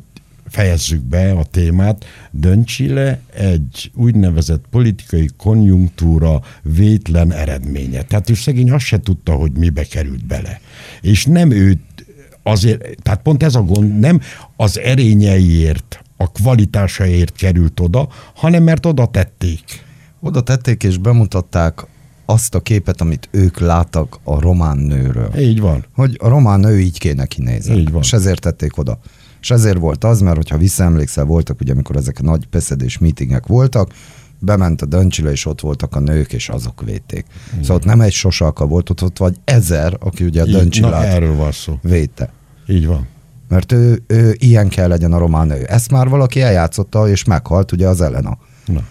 fejezzük 0.49 1.01
be 1.01 1.31
a 1.31 1.43
témát, 1.43 2.05
Döncsile 2.31 3.19
egy 3.33 3.91
úgynevezett 3.95 4.65
politikai 4.69 5.29
konjunktúra 5.38 6.41
vétlen 6.62 7.33
eredménye. 7.33 8.01
Tehát 8.01 8.29
ő 8.29 8.33
szegény 8.33 8.71
azt 8.71 8.86
se 8.86 8.99
tudta, 8.99 9.33
hogy 9.33 9.51
mibe 9.51 9.83
került 9.83 10.25
bele. 10.25 10.62
És 11.01 11.25
nem 11.25 11.51
őt 11.51 12.05
azért, 12.43 13.01
tehát 13.01 13.21
pont 13.21 13.43
ez 13.43 13.55
a 13.55 13.63
gond, 13.63 13.99
nem 13.99 14.21
az 14.55 14.79
erényeiért, 14.79 16.01
a 16.17 16.32
kvalitásaért 16.32 17.36
került 17.36 17.80
oda, 17.80 18.08
hanem 18.36 18.63
mert 18.63 18.86
oda 18.86 19.06
tették. 19.06 19.86
Oda 20.19 20.41
tették 20.41 20.84
és 20.84 20.97
bemutatták 20.97 21.86
azt 22.25 22.56
a 22.56 22.60
képet, 22.60 23.01
amit 23.01 23.27
ők 23.32 23.60
láttak 23.60 24.19
a 24.23 24.39
román 24.39 24.77
nőről. 24.77 25.38
Így 25.38 25.60
van. 25.60 25.86
Hogy 25.95 26.17
a 26.21 26.27
román 26.27 26.60
nő 26.60 26.80
így 26.80 26.99
kéne 26.99 27.25
kinézni. 27.25 27.75
Így 27.75 27.91
van. 27.91 28.01
És 28.01 28.13
ezért 28.13 28.41
tették 28.41 28.77
oda. 28.77 28.99
És 29.41 29.51
ezért 29.51 29.77
volt 29.77 30.03
az, 30.03 30.21
mert 30.21 30.36
hogyha 30.36 30.58
visszaemlékszel, 30.58 31.25
voltak 31.25 31.62
ugye, 31.62 31.71
amikor 31.71 31.95
ezek 31.95 32.17
a 32.19 32.23
nagy 32.23 32.47
beszedés 32.49 32.97
meetingek 32.97 33.45
voltak, 33.45 33.93
bement 34.39 34.82
a 34.82 34.86
Döncsile, 34.86 35.32
és 35.32 35.45
ott 35.45 35.62
voltak 35.62 35.95
a 35.95 35.99
nők, 35.99 36.34
és 36.34 36.49
azok 36.49 36.82
védték. 36.86 37.25
Igen. 37.51 37.62
Szóval 37.62 37.75
ott 37.77 37.86
nem 37.86 38.01
egy 38.01 38.12
sosalka 38.12 38.65
volt, 38.65 38.89
ott, 38.89 39.03
ott 39.03 39.17
vagy 39.17 39.36
ezer, 39.43 39.97
aki 39.99 40.23
ugye 40.23 40.41
a 40.41 40.45
Döncsilát 40.45 41.03
erről 41.06 41.36
van 41.36 41.51
szó. 41.51 41.80
védte. 41.82 42.32
Így 42.67 42.86
van. 42.86 43.08
Mert 43.47 43.71
ő, 43.71 44.03
ő 44.07 44.36
ilyen 44.39 44.69
kell 44.69 44.88
legyen 44.88 45.13
a 45.13 45.17
román 45.17 45.47
nő. 45.47 45.63
Ezt 45.65 45.91
már 45.91 46.07
valaki 46.10 46.41
eljátszotta, 46.41 47.10
és 47.10 47.23
meghalt 47.23 47.71
ugye 47.71 47.88
az 47.88 48.01
Elena. 48.01 48.38
Na. 48.65 48.83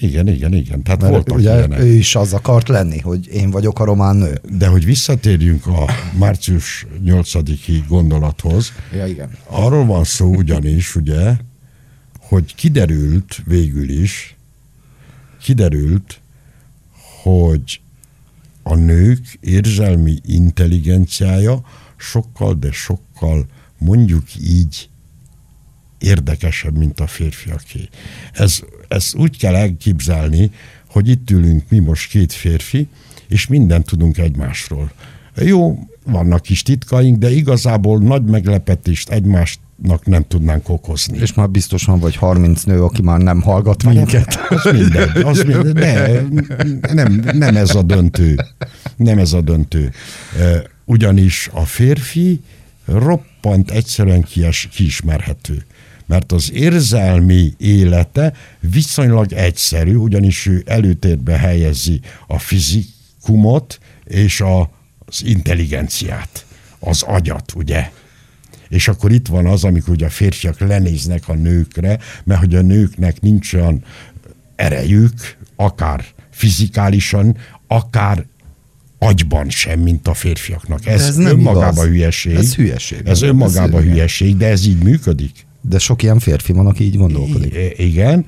Igen, 0.00 0.26
igen, 0.28 0.52
igen. 0.54 0.82
Tehát 0.82 1.00
Mert 1.00 1.12
voltak 1.12 1.36
ugye 1.36 1.56
ilyenek. 1.56 1.80
ő 1.80 1.86
is 1.86 2.14
az 2.16 2.32
akart 2.32 2.68
lenni, 2.68 2.98
hogy 2.98 3.26
én 3.28 3.50
vagyok 3.50 3.80
a 3.80 3.84
román 3.84 4.16
nő. 4.16 4.40
De 4.58 4.66
hogy 4.66 4.84
visszatérjünk 4.84 5.66
a 5.66 5.84
március 6.18 6.86
8-i 7.04 7.82
gondolathoz, 7.88 8.72
Ja, 8.92 9.06
igen. 9.06 9.30
arról 9.46 9.84
van 9.84 10.04
szó 10.04 10.34
ugyanis, 10.34 10.94
ugye, 10.96 11.36
hogy 12.20 12.54
kiderült 12.54 13.42
végül 13.44 13.88
is, 13.88 14.36
kiderült, 15.42 16.20
hogy 17.22 17.80
a 18.62 18.74
nők 18.74 19.38
érzelmi 19.40 20.18
intelligenciája 20.24 21.60
sokkal, 21.96 22.54
de 22.54 22.72
sokkal 22.72 23.46
mondjuk 23.78 24.24
így 24.34 24.88
érdekesebb, 25.98 26.76
mint 26.76 27.00
a 27.00 27.06
férfiaké. 27.06 27.88
Ez, 28.32 28.60
ez 28.88 29.12
úgy 29.14 29.38
kell 29.38 29.54
elképzelni, 29.54 30.50
hogy 30.88 31.08
itt 31.08 31.30
ülünk 31.30 31.62
mi 31.68 31.78
most 31.78 32.10
két 32.10 32.32
férfi, 32.32 32.88
és 33.28 33.46
mindent 33.46 33.86
tudunk 33.86 34.18
egymásról. 34.18 34.92
Jó, 35.36 35.78
vannak 36.04 36.42
kis 36.42 36.62
titkaink, 36.62 37.18
de 37.18 37.30
igazából 37.30 37.98
nagy 37.98 38.24
meglepetést 38.24 39.08
egymásnak 39.08 40.06
nem 40.06 40.24
tudnánk 40.28 40.68
okozni. 40.68 41.18
És 41.18 41.34
már 41.34 41.50
biztosan 41.50 41.98
vagy 41.98 42.16
30 42.16 42.62
nő, 42.62 42.82
aki 42.82 43.02
már 43.02 43.18
nem 43.18 43.42
hallgat 43.42 43.84
minket. 43.84 44.38
Az 44.48 44.72
mindegy, 44.72 45.16
az 45.16 45.42
mindegy. 45.42 45.74
De 45.74 46.92
nem, 46.92 47.24
nem 47.32 47.56
ez 47.56 47.74
a 47.74 47.82
döntő. 47.82 48.36
Nem 48.96 49.18
ez 49.18 49.32
a 49.32 49.40
döntő. 49.40 49.92
Ugyanis 50.84 51.50
a 51.52 51.64
férfi 51.64 52.40
roppant 52.86 53.70
egyszerűen 53.70 54.22
kies, 54.22 54.68
kiismerhető. 54.72 55.64
Mert 56.06 56.32
az 56.32 56.52
érzelmi 56.52 57.54
élete 57.58 58.32
viszonylag 58.60 59.32
egyszerű, 59.32 59.94
ugyanis 59.94 60.46
ő 60.46 60.62
előtérbe 60.66 61.36
helyezi 61.36 62.00
a 62.26 62.38
fizikumot 62.38 63.78
és 64.04 64.40
a, 64.40 64.60
az 65.06 65.24
intelligenciát, 65.24 66.46
az 66.78 67.02
agyat, 67.02 67.52
ugye? 67.54 67.90
És 68.68 68.88
akkor 68.88 69.12
itt 69.12 69.26
van 69.26 69.46
az, 69.46 69.64
amikor 69.64 69.94
ugye 69.94 70.06
a 70.06 70.10
férfiak 70.10 70.58
lenéznek 70.60 71.28
a 71.28 71.34
nőkre, 71.34 71.98
mert 72.24 72.40
hogy 72.40 72.54
a 72.54 72.62
nőknek 72.62 73.20
nincs 73.20 73.54
olyan 73.54 73.84
erejük, 74.56 75.36
akár 75.56 76.04
fizikálisan, 76.30 77.36
akár 77.66 78.26
agyban 78.98 79.50
sem, 79.50 79.80
mint 79.80 80.08
a 80.08 80.14
férfiaknak. 80.14 80.86
Ez, 80.86 81.00
ez 81.00 81.08
ez 81.08 81.16
nem 81.16 81.26
önmagában 81.26 81.72
igaz. 81.72 81.84
hülyeség. 81.84 82.34
Ez 82.34 82.54
hülyeség. 82.54 82.98
Ez 83.04 83.10
Ez 83.10 83.22
önmagában 83.22 83.80
igen. 83.82 83.92
hülyeség, 83.92 84.36
de 84.36 84.46
ez 84.46 84.66
így 84.66 84.82
működik. 84.82 85.46
De 85.60 85.78
sok 85.78 86.02
ilyen 86.02 86.18
férfi 86.18 86.52
van, 86.52 86.66
aki 86.66 86.84
így 86.84 86.96
gondolkodik. 86.96 87.54
I- 87.54 87.82
igen, 87.84 88.26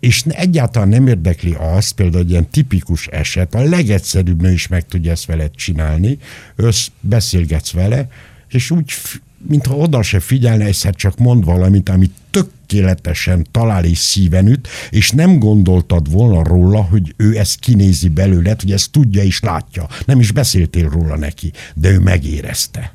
és 0.00 0.24
egyáltalán 0.28 0.88
nem 0.88 1.06
érdekli 1.06 1.56
azt, 1.58 1.92
például 1.94 2.22
egy 2.22 2.30
ilyen 2.30 2.50
tipikus 2.50 3.06
eset, 3.06 3.54
a 3.54 3.62
legegyszerűbb 3.62 4.42
nő 4.42 4.52
is 4.52 4.66
meg 4.68 4.86
tudja 4.86 5.10
ezt 5.10 5.24
veled 5.24 5.50
csinálni, 5.54 6.18
össz 6.56 6.86
beszélgetsz 7.00 7.70
vele, 7.72 8.08
és 8.48 8.70
úgy, 8.70 8.90
mintha 9.46 9.74
oda 9.74 10.02
se 10.02 10.20
figyelne, 10.20 10.64
egyszer 10.64 10.94
csak 10.94 11.18
mond 11.18 11.44
valamit, 11.44 11.88
amit 11.88 12.12
tökéletesen 12.30 13.46
talál 13.50 13.84
és 13.84 13.98
szíven 13.98 14.46
üt, 14.46 14.68
és 14.90 15.10
nem 15.10 15.38
gondoltad 15.38 16.10
volna 16.10 16.42
róla, 16.42 16.82
hogy 16.82 17.14
ő 17.16 17.38
ezt 17.38 17.58
kinézi 17.58 18.08
belőled, 18.08 18.60
hogy 18.60 18.72
ezt 18.72 18.90
tudja 18.90 19.22
és 19.22 19.40
látja. 19.40 19.86
Nem 20.04 20.20
is 20.20 20.32
beszéltél 20.32 20.88
róla 20.88 21.16
neki, 21.16 21.52
de 21.74 21.90
ő 21.90 21.98
megérezte. 21.98 22.92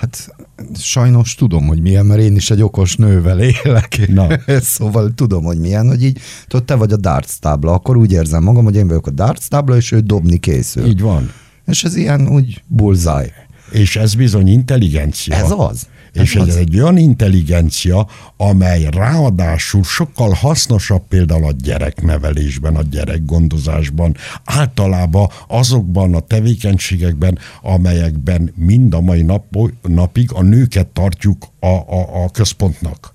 Hát 0.00 0.34
sajnos 0.74 1.34
tudom, 1.34 1.66
hogy 1.66 1.80
milyen, 1.80 2.06
mert 2.06 2.20
én 2.20 2.36
is 2.36 2.50
egy 2.50 2.62
okos 2.62 2.96
nővel 2.96 3.40
élek. 3.40 4.08
Na. 4.08 4.28
szóval 4.60 5.12
tudom, 5.14 5.44
hogy 5.44 5.58
milyen, 5.58 5.86
hogy 5.86 6.04
így, 6.04 6.20
tudod, 6.48 6.64
te 6.64 6.74
vagy 6.74 6.92
a 6.92 6.96
darts 6.96 7.38
tábla, 7.40 7.72
akkor 7.72 7.96
úgy 7.96 8.12
érzem 8.12 8.42
magam, 8.42 8.64
hogy 8.64 8.76
én 8.76 8.86
vagyok 8.86 9.06
a 9.06 9.10
darts 9.10 9.48
tábla, 9.48 9.76
és 9.76 9.92
ő 9.92 10.00
dobni 10.00 10.38
készül. 10.38 10.86
Így 10.86 11.00
van. 11.00 11.32
És 11.66 11.84
ez 11.84 11.96
ilyen 11.96 12.28
úgy 12.28 12.62
bullseye. 12.66 13.43
És 13.74 13.96
ez 13.96 14.14
bizony 14.14 14.48
intelligencia. 14.48 15.34
Ez 15.34 15.50
az. 15.50 15.88
És 16.12 16.34
Ez 16.34 16.48
az. 16.48 16.56
egy 16.56 16.80
olyan 16.80 16.96
intelligencia, 16.96 18.06
amely 18.36 18.88
ráadásul 18.90 19.82
sokkal 19.82 20.32
hasznosabb 20.32 21.02
például 21.08 21.44
a 21.44 21.52
gyereknevelésben, 21.52 22.76
a 22.76 22.82
gyerekgondozásban, 22.82 24.16
általában 24.44 25.28
azokban 25.48 26.14
a 26.14 26.20
tevékenységekben, 26.20 27.38
amelyekben 27.62 28.52
mind 28.56 28.94
a 28.94 29.00
mai 29.00 29.22
nap, 29.22 29.56
napig 29.82 30.32
a 30.32 30.42
nőket 30.42 30.86
tartjuk 30.86 31.46
a, 31.60 31.66
a, 31.66 32.24
a 32.24 32.30
központnak. 32.30 33.14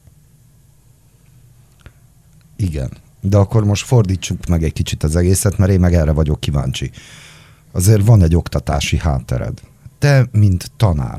Igen. 2.56 2.90
De 3.22 3.38
akkor 3.38 3.66
most 3.66 3.86
fordítsuk 3.86 4.46
meg 4.48 4.64
egy 4.64 4.74
kicsit 4.74 5.04
az 5.04 5.16
egészet, 5.16 5.58
mert 5.58 5.72
én 5.72 5.80
meg 5.80 5.94
erre 5.94 6.12
vagyok 6.12 6.40
kíváncsi. 6.40 6.92
Azért 7.72 8.06
van 8.06 8.24
egy 8.24 8.36
oktatási 8.36 8.98
háttered. 8.98 9.60
Te, 10.00 10.28
mint 10.32 10.72
tanár. 10.78 11.18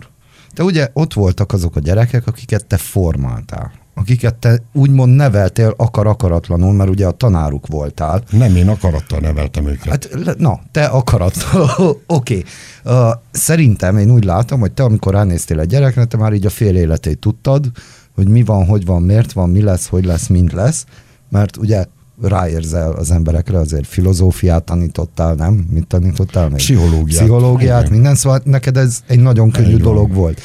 Te 0.54 0.62
ugye 0.62 0.88
ott 0.92 1.12
voltak 1.12 1.52
azok 1.52 1.76
a 1.76 1.80
gyerekek, 1.80 2.26
akiket 2.26 2.66
te 2.66 2.76
formáltál. 2.76 3.72
Akiket 3.94 4.34
te 4.34 4.62
úgymond 4.72 5.16
neveltél 5.16 5.74
akar-akaratlanul, 5.76 6.72
mert 6.72 6.90
ugye 6.90 7.06
a 7.06 7.10
tanáruk 7.10 7.66
voltál. 7.66 8.22
Nem 8.30 8.56
én 8.56 8.68
akarattal 8.68 9.18
neveltem 9.18 9.66
őket. 9.66 10.08
Hát, 10.24 10.38
na, 10.38 10.60
te 10.72 10.84
akarattal. 10.84 11.70
Oké. 11.78 11.98
Okay. 12.06 12.44
Uh, 12.84 13.12
szerintem 13.30 13.98
én 13.98 14.10
úgy 14.10 14.24
látom, 14.24 14.60
hogy 14.60 14.72
te, 14.72 14.82
amikor 14.82 15.12
ránéztél 15.12 15.60
egy 15.60 15.68
gyerekre, 15.68 16.04
te 16.04 16.16
már 16.16 16.32
így 16.32 16.46
a 16.46 16.50
fél 16.50 16.76
életét 16.76 17.18
tudtad, 17.18 17.70
hogy 18.14 18.28
mi 18.28 18.42
van, 18.42 18.66
hogy 18.66 18.84
van, 18.84 19.02
miért 19.02 19.32
van, 19.32 19.50
mi 19.50 19.62
lesz, 19.62 19.86
hogy 19.86 20.04
lesz, 20.04 20.26
mint 20.26 20.52
lesz, 20.52 20.86
mert 21.28 21.56
ugye 21.56 21.84
ráérzel 22.22 22.92
az 22.92 23.10
emberekre, 23.10 23.58
azért 23.58 23.86
filozófiát 23.86 24.64
tanítottál, 24.64 25.34
nem? 25.34 25.54
Mit 25.54 25.86
tanítottál 25.86 26.48
még? 26.48 26.56
Pszichológiát. 26.56 27.18
Pszichológiát, 27.20 27.80
Igen. 27.80 27.92
minden, 27.92 28.14
szóval 28.14 28.40
neked 28.44 28.76
ez 28.76 29.00
egy 29.06 29.20
nagyon 29.20 29.50
könnyű 29.50 29.68
Így 29.72 29.82
van. 29.82 29.92
dolog 29.92 30.12
volt. 30.14 30.40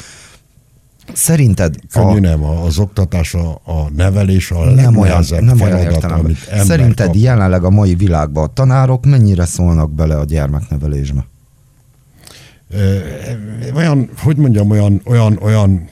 Szerinted 1.12 1.74
Könnyű 1.92 2.18
nem, 2.18 2.44
a- 2.44 2.64
az 2.64 2.78
oktatás, 2.78 3.34
a, 3.34 3.50
a 3.64 3.90
nevelés 3.96 4.50
a 4.50 4.64
nem 4.64 4.96
olyan, 4.98 5.24
nem 5.28 5.60
olyan 5.60 5.76
feladat, 5.78 5.92
értelem. 5.92 6.18
amit 6.18 6.36
Szerinted 6.64 7.06
kap. 7.06 7.14
jelenleg 7.16 7.64
a 7.64 7.70
mai 7.70 7.94
világban 7.94 8.44
a 8.44 8.52
tanárok 8.52 9.04
mennyire 9.04 9.44
szólnak 9.44 9.90
bele 9.94 10.16
a 10.18 10.24
gyermeknevelésbe? 10.24 11.26
Olyan, 13.74 14.08
hogy 14.18 14.36
mondjam, 14.36 14.70
olyan, 14.70 15.00
olyan, 15.04 15.38
olyan 15.42 15.88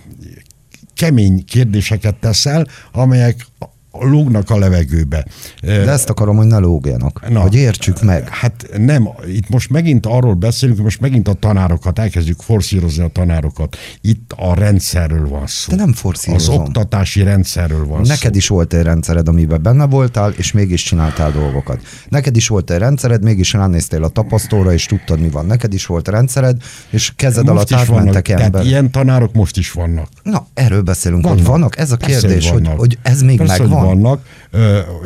kemény 0.95 1.45
kérdéseket 1.45 2.15
teszel, 2.15 2.67
amelyek 2.93 3.47
lógnak 4.01 4.51
a 4.51 4.59
levegőbe. 4.59 5.27
De 5.63 5.91
ezt 5.91 6.09
akarom, 6.11 6.37
hogy 6.37 6.47
ne 6.47 6.59
lógjanak, 6.59 7.29
Na, 7.31 7.41
hogy 7.41 7.55
értsük 7.55 8.03
meg. 8.03 8.29
Hát 8.29 8.67
nem, 8.77 9.09
itt 9.27 9.49
most 9.49 9.71
megint 9.71 10.07
arról 10.07 10.35
beszélünk, 10.35 10.79
most 10.79 11.01
megint 11.01 11.29
a 11.29 11.33
tanárokat, 11.33 11.99
elkezdjük 11.99 12.41
forszírozni 12.41 13.03
a 13.05 13.09
tanárokat. 13.09 13.77
Itt 14.01 14.33
a 14.37 14.55
rendszerről 14.55 15.29
van 15.29 15.47
szó. 15.47 15.71
De 15.77 15.83
nem 15.83 15.93
forszírozom. 15.93 16.55
Az 16.55 16.61
oktatási 16.61 17.23
rendszerről 17.23 17.87
van 17.87 18.01
Neked 18.01 18.33
szó. 18.33 18.39
is 18.39 18.49
volt 18.49 18.73
egy 18.75 18.83
rendszered, 18.83 19.29
amiben 19.29 19.63
benne 19.63 19.85
voltál, 19.87 20.31
és 20.37 20.53
mégis 20.53 20.83
csináltál 20.83 21.33
dolgokat. 21.33 21.81
Neked 22.09 22.37
is 22.37 22.49
volt 22.49 22.71
egy 22.71 22.79
rendszered, 22.79 23.23
mégis 23.23 23.53
ránéztél 23.53 24.03
a 24.05 24.09
tapasztóra, 24.09 24.73
és 24.73 24.87
tudtad, 24.87 25.21
mi 25.21 25.29
van. 25.29 25.47
Neked 25.47 25.73
is 25.73 25.87
volt 25.87 26.09
rendszered, 26.09 26.57
és 26.91 27.13
kezed 27.17 27.45
most 27.47 27.73
alatt 27.73 27.87
vannak, 27.87 27.99
átmentek 27.99 28.25
tehát 28.25 28.43
ember. 28.43 28.65
ilyen 28.65 28.91
tanárok 28.91 29.33
most 29.35 29.57
is 29.57 29.73
vannak. 29.73 30.09
Na, 30.23 30.47
erről 30.55 30.83
beszélünk, 30.83 31.23
Vannak. 31.23 31.39
hogy 31.39 31.47
vannak. 31.49 31.79
Ez 31.79 31.93
a 31.93 31.97
Persze, 31.97 32.21
kérdés, 32.21 32.49
hogy, 32.51 32.63
vannak. 32.63 32.79
hogy 32.79 32.99
ez 33.03 33.23
még 33.23 33.37
Persze, 33.37 33.59
megvan. 33.63 33.84
Vannak, 33.85 34.27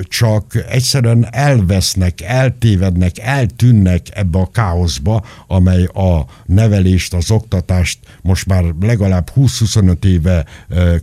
csak 0.02 0.64
egyszerűen 0.68 1.26
elvesznek, 1.30 2.20
eltévednek, 2.20 3.18
eltűnnek 3.18 4.06
ebbe 4.10 4.38
a 4.38 4.50
káoszba, 4.52 5.24
amely 5.46 5.84
a 5.84 6.26
nevelést, 6.46 7.14
az 7.14 7.30
oktatást 7.30 7.98
most 8.22 8.46
már 8.46 8.64
legalább 8.80 9.30
20-25 9.36 10.04
éve 10.04 10.44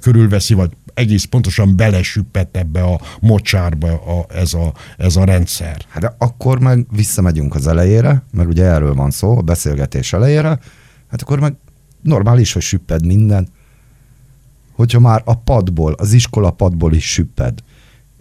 körülveszi, 0.02 0.54
vagy 0.54 0.72
egész 0.94 1.24
pontosan 1.24 1.76
belesüppett 1.76 2.58
ebbe 2.58 2.84
a 2.84 3.00
mocsárba 3.20 3.88
a, 3.88 4.26
ez, 4.34 4.54
a, 4.54 4.74
ez 4.98 5.16
a 5.16 5.24
rendszer. 5.24 5.82
Hát 5.90 6.02
de 6.02 6.16
akkor 6.18 6.60
meg 6.60 6.86
visszamegyünk 6.92 7.56
az 7.56 7.68
elejére, 7.68 8.24
mert 8.32 8.50
ugye 8.50 8.64
erről 8.64 8.94
van 8.94 9.12
szó, 9.12 9.38
a 9.38 9.42
beszélgetés 9.42 10.14
elejére, 10.14 10.60
hát 11.10 11.22
akkor 11.22 11.40
meg 11.40 11.56
normális, 12.02 12.54
hogy 12.54 12.62
süpped 12.62 13.06
minden. 13.06 13.48
Hogyha 14.76 15.00
már 15.00 15.22
a 15.26 15.34
padból, 15.34 15.94
az 15.94 16.14
iskola 16.14 16.52
padból 16.52 16.94
is 16.94 17.12
süpped, 17.12 17.60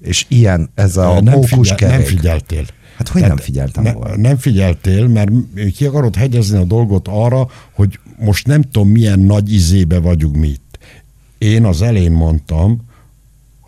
és 0.02 0.24
ilyen 0.28 0.70
ez 0.74 0.96
a 0.96 1.20
nem, 1.20 1.34
mókus 1.34 1.48
figyel, 1.68 1.88
nem 1.88 1.88
kerék. 1.88 2.06
figyeltél. 2.06 2.64
Hát 2.96 3.08
hogy 3.08 3.20
nem 3.22 3.36
figyeltem 3.36 3.82
ne, 3.82 3.92
volna? 3.92 4.16
Nem 4.16 4.36
figyeltél, 4.36 5.08
mert 5.08 5.30
ki 5.76 5.86
akarod 5.86 6.16
hegyezni 6.16 6.58
a 6.58 6.64
dolgot 6.64 7.08
arra, 7.08 7.48
hogy 7.72 7.98
most 8.18 8.46
nem 8.46 8.62
tudom, 8.62 8.88
milyen 8.88 9.18
nagy 9.18 9.52
izébe 9.52 9.98
vagyunk 9.98 10.36
mi 10.36 10.48
itt. 10.48 10.78
Én 11.38 11.64
az 11.64 11.82
elén 11.82 12.12
mondtam, 12.12 12.80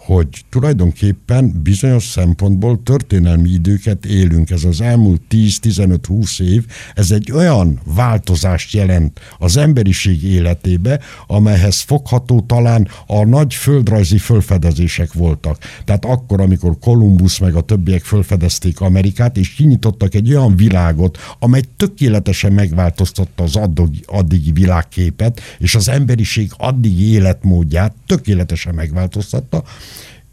hogy 0.06 0.28
tulajdonképpen 0.50 1.60
bizonyos 1.62 2.04
szempontból 2.04 2.82
történelmi 2.82 3.48
időket 3.48 4.04
élünk. 4.04 4.50
Ez 4.50 4.64
az 4.64 4.80
elmúlt 4.80 5.20
10-15-20 5.30 6.40
év, 6.40 6.64
ez 6.94 7.10
egy 7.10 7.32
olyan 7.32 7.80
változást 7.84 8.74
jelent 8.74 9.20
az 9.38 9.56
emberiség 9.56 10.24
életébe, 10.24 11.00
amelyhez 11.26 11.80
fogható 11.80 12.40
talán 12.40 12.88
a 13.06 13.24
nagy 13.24 13.54
földrajzi 13.54 14.18
fölfedezések 14.18 15.12
voltak. 15.12 15.58
Tehát 15.84 16.04
akkor, 16.04 16.40
amikor 16.40 16.78
Kolumbusz 16.80 17.38
meg 17.38 17.54
a 17.54 17.60
többiek 17.60 18.04
fölfedezték 18.04 18.80
Amerikát, 18.80 19.36
és 19.36 19.48
kinyitottak 19.48 20.14
egy 20.14 20.34
olyan 20.34 20.56
világot, 20.56 21.18
amely 21.38 21.62
tökéletesen 21.76 22.52
megváltoztatta 22.52 23.42
az 23.42 23.56
addigi, 23.56 24.02
addigi 24.06 24.52
világképet, 24.52 25.40
és 25.58 25.74
az 25.74 25.88
emberiség 25.88 26.50
addigi 26.56 27.12
életmódját 27.12 27.94
tökéletesen 28.06 28.74
megváltoztatta, 28.74 29.64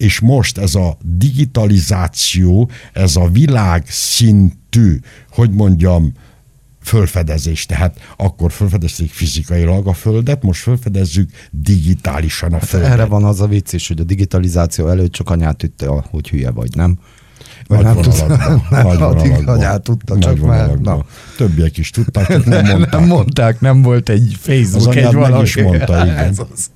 és 0.03 0.19
most 0.19 0.57
ez 0.57 0.75
a 0.75 0.97
digitalizáció, 1.17 2.69
ez 2.93 3.15
a 3.15 3.27
világszintű, 3.27 4.99
hogy 5.29 5.51
mondjam, 5.51 6.13
fölfedezés. 6.81 7.65
Tehát 7.65 7.99
akkor 8.17 8.51
fölfedezték 8.51 9.11
fizikailag 9.11 9.87
a 9.87 9.93
Földet, 9.93 10.43
most 10.43 10.61
fölfedezzük 10.61 11.29
digitálisan 11.51 12.53
a 12.53 12.59
Földet. 12.59 12.89
Hát 12.89 12.99
Erre 12.99 13.07
van 13.07 13.23
az 13.23 13.41
a 13.41 13.47
vicc 13.47 13.73
is, 13.73 13.87
hogy 13.87 13.99
a 13.99 14.03
digitalizáció 14.03 14.87
előtt 14.87 15.11
csak 15.11 15.29
anyát 15.29 15.63
ütte, 15.63 15.87
hogy 15.87 16.29
hülye 16.29 16.51
vagy, 16.51 16.75
nem? 16.75 16.97
Vagy 17.67 17.83
Nagy 17.83 17.93
nem 17.93 18.03
tudta, 18.03 18.27
vonalakban, 18.27 18.61
nem, 18.69 18.83
nagy 18.87 19.01
addig 19.01 19.47
anyát 19.47 19.81
tudta, 19.83 20.17
csak 20.19 20.39
már, 20.39 20.77
na. 20.79 21.05
Többiek 21.37 21.77
is 21.77 21.89
tudták, 21.89 22.27
csak 22.31 22.45
nem 22.45 22.65
mondták. 22.65 22.91
nem 22.91 23.07
mondták, 23.07 23.59
nem 23.59 23.81
volt 23.81 24.09
egy 24.09 24.35
Facebook, 24.39 24.87
Az 24.87 24.95
egy 24.95 24.97
anyád 24.97 25.13
meg 25.13 25.29
valaki. 25.29 25.43
is 25.43 25.57
mondta, 25.57 26.05
igen. 26.05 26.17
Ez 26.29 26.39
az. 26.51 26.69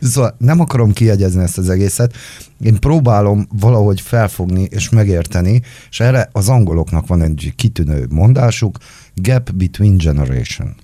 Szóval 0.00 0.34
nem 0.38 0.60
akarom 0.60 0.92
kiegyezni 0.92 1.42
ezt 1.42 1.58
az 1.58 1.68
egészet. 1.68 2.14
Én 2.60 2.78
próbálom 2.78 3.46
valahogy 3.58 4.00
felfogni 4.00 4.62
és 4.62 4.88
megérteni, 4.88 5.62
és 5.90 6.00
erre 6.00 6.28
az 6.32 6.48
angoloknak 6.48 7.06
van 7.06 7.22
egy 7.22 7.52
kitűnő 7.56 8.06
mondásuk, 8.10 8.78
gap 9.14 9.52
between 9.52 9.96
generation. 9.96 10.74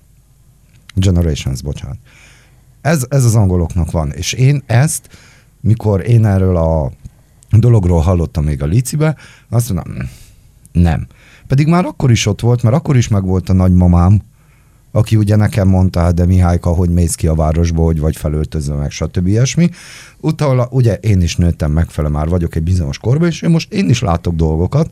Generations, 0.95 1.61
bocsánat. 1.61 1.97
Ez, 2.81 3.05
ez 3.09 3.25
az 3.25 3.35
angoloknak 3.35 3.91
van, 3.91 4.11
és 4.11 4.33
én 4.33 4.63
ezt, 4.65 5.09
mikor 5.61 6.09
én 6.09 6.25
erről 6.25 6.57
a 6.57 6.91
dologról 7.49 8.01
hallottam 8.01 8.43
még 8.43 8.61
a 8.61 8.65
licibe, 8.65 9.15
azt 9.49 9.73
mondom, 9.73 9.93
"Mm, 9.93 10.05
nem. 10.71 11.07
Pedig 11.47 11.67
már 11.67 11.85
akkor 11.85 12.11
is 12.11 12.25
ott 12.25 12.41
volt, 12.41 12.63
mert 12.63 12.75
akkor 12.75 12.97
is 12.97 13.07
megvolt 13.07 13.49
a 13.49 13.53
nagymamám, 13.53 14.21
aki 14.97 15.15
ugye 15.15 15.35
nekem 15.35 15.67
mondta, 15.67 15.99
"Hát 15.99 16.13
de 16.13 16.25
Mihályka, 16.25 16.69
hogy 16.69 16.89
mész 16.89 17.15
ki 17.15 17.27
a 17.27 17.35
városba, 17.35 17.83
hogy 17.83 17.99
vagy 17.99 18.15
felöltözve 18.15 18.75
meg, 18.75 18.91
stb. 18.91 19.27
ilyesmi. 19.27 19.69
Utána 20.19 20.67
ugye 20.69 20.93
én 20.93 21.21
is 21.21 21.35
nőttem 21.35 21.71
megfele, 21.71 22.09
már 22.09 22.27
vagyok 22.27 22.55
egy 22.55 22.63
bizonyos 22.63 22.97
korban, 22.97 23.27
és 23.27 23.41
én 23.41 23.49
most 23.49 23.73
én 23.73 23.89
is 23.89 24.01
látok 24.01 24.35
dolgokat, 24.35 24.91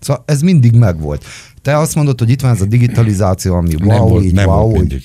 Szóval 0.00 0.24
ez 0.26 0.40
mindig 0.40 0.74
megvolt. 0.74 1.24
Te 1.62 1.78
azt 1.78 1.94
mondod, 1.94 2.18
hogy 2.18 2.30
itt 2.30 2.40
van 2.40 2.50
ez 2.50 2.60
a 2.60 2.64
digitalizáció, 2.64 3.54
ami 3.54 3.74
wow, 3.74 3.86
nem 3.88 3.98
volt, 3.98 4.24
így, 4.24 4.32
nem 4.32 4.46
wow, 4.46 4.60
volt 4.60 4.78
mindig. 4.78 5.02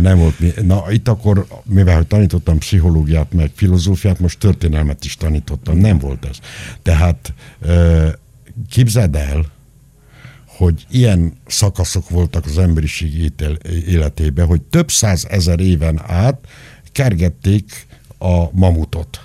Nem 0.00 0.18
volt 0.18 0.40
mi. 0.40 0.52
Na, 0.62 0.84
itt 0.88 1.08
akkor, 1.08 1.46
mivel 1.64 1.96
hogy 1.96 2.06
tanítottam 2.06 2.58
pszichológiát, 2.58 3.32
meg 3.32 3.50
filozófiát, 3.54 4.20
most 4.20 4.38
történelmet 4.38 5.04
is 5.04 5.16
tanítottam. 5.16 5.78
Nem 5.78 5.98
volt 5.98 6.24
ez. 6.24 6.38
Tehát 6.82 7.34
képzeld 8.70 9.16
el, 9.16 9.46
hogy 10.56 10.86
ilyen 10.90 11.32
szakaszok 11.46 12.10
voltak 12.10 12.44
az 12.44 12.58
emberiség 12.58 13.32
életében, 13.86 14.46
hogy 14.46 14.62
több 14.62 14.90
száz 14.90 15.26
ezer 15.30 15.60
éven 15.60 16.02
át 16.06 16.46
kergették 16.92 17.86
a 18.18 18.52
mamutot 18.52 19.20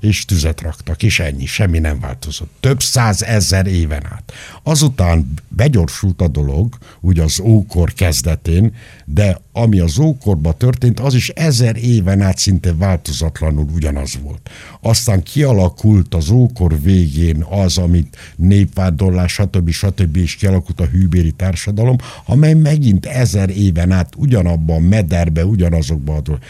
és 0.00 0.24
tüzet 0.24 0.60
raktak, 0.60 1.02
és 1.02 1.20
ennyi, 1.20 1.46
semmi 1.46 1.78
nem 1.78 2.00
változott. 2.00 2.50
Több 2.60 2.82
száz 2.82 3.22
ezer 3.22 3.66
éven 3.66 4.04
át. 4.04 4.32
Azután 4.62 5.32
begyorsult 5.48 6.20
a 6.20 6.28
dolog, 6.28 6.78
ugye 7.00 7.22
az 7.22 7.40
ókor 7.40 7.92
kezdetén, 7.92 8.74
de 9.04 9.40
ami 9.52 9.78
az 9.78 9.98
ókorban 9.98 10.54
történt, 10.58 11.00
az 11.00 11.14
is 11.14 11.28
ezer 11.28 11.76
éven 11.76 12.20
át 12.20 12.38
szinte 12.38 12.74
változatlanul 12.74 13.66
ugyanaz 13.74 14.18
volt. 14.22 14.50
Aztán 14.80 15.22
kialakult 15.22 16.14
az 16.14 16.30
ókor 16.30 16.80
végén 16.80 17.42
az, 17.42 17.78
amit 17.78 18.16
népvándorlás, 18.36 19.32
stb. 19.32 19.70
stb. 19.70 20.16
és 20.16 20.36
kialakult 20.36 20.80
a 20.80 20.86
hűbéri 20.86 21.32
társadalom, 21.32 21.96
amely 22.24 22.54
megint 22.54 23.06
ezer 23.06 23.50
éven 23.50 23.90
át 23.90 24.14
ugyanabban 24.16 24.82
mederbe, 24.82 25.44
ugyanazokban 25.44 26.16
a 26.16 26.20
dolog. 26.20 26.40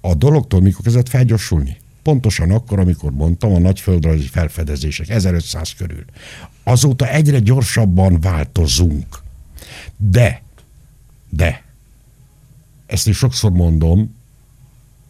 A 0.00 0.14
dologtól 0.14 0.60
mikor 0.60 0.84
kezdett 0.84 1.08
felgyorsulni? 1.08 1.76
Pontosan 2.04 2.50
akkor, 2.50 2.78
amikor 2.78 3.10
mondtam, 3.12 3.52
a 3.54 3.58
nagy 3.58 3.80
földrajzi 3.80 4.26
felfedezések, 4.26 5.08
1500 5.08 5.74
körül. 5.74 6.04
Azóta 6.64 7.08
egyre 7.08 7.38
gyorsabban 7.38 8.20
változunk. 8.20 9.06
De, 9.96 10.42
de, 11.30 11.62
ezt 12.86 13.08
is 13.08 13.16
sokszor 13.16 13.50
mondom 13.50 14.14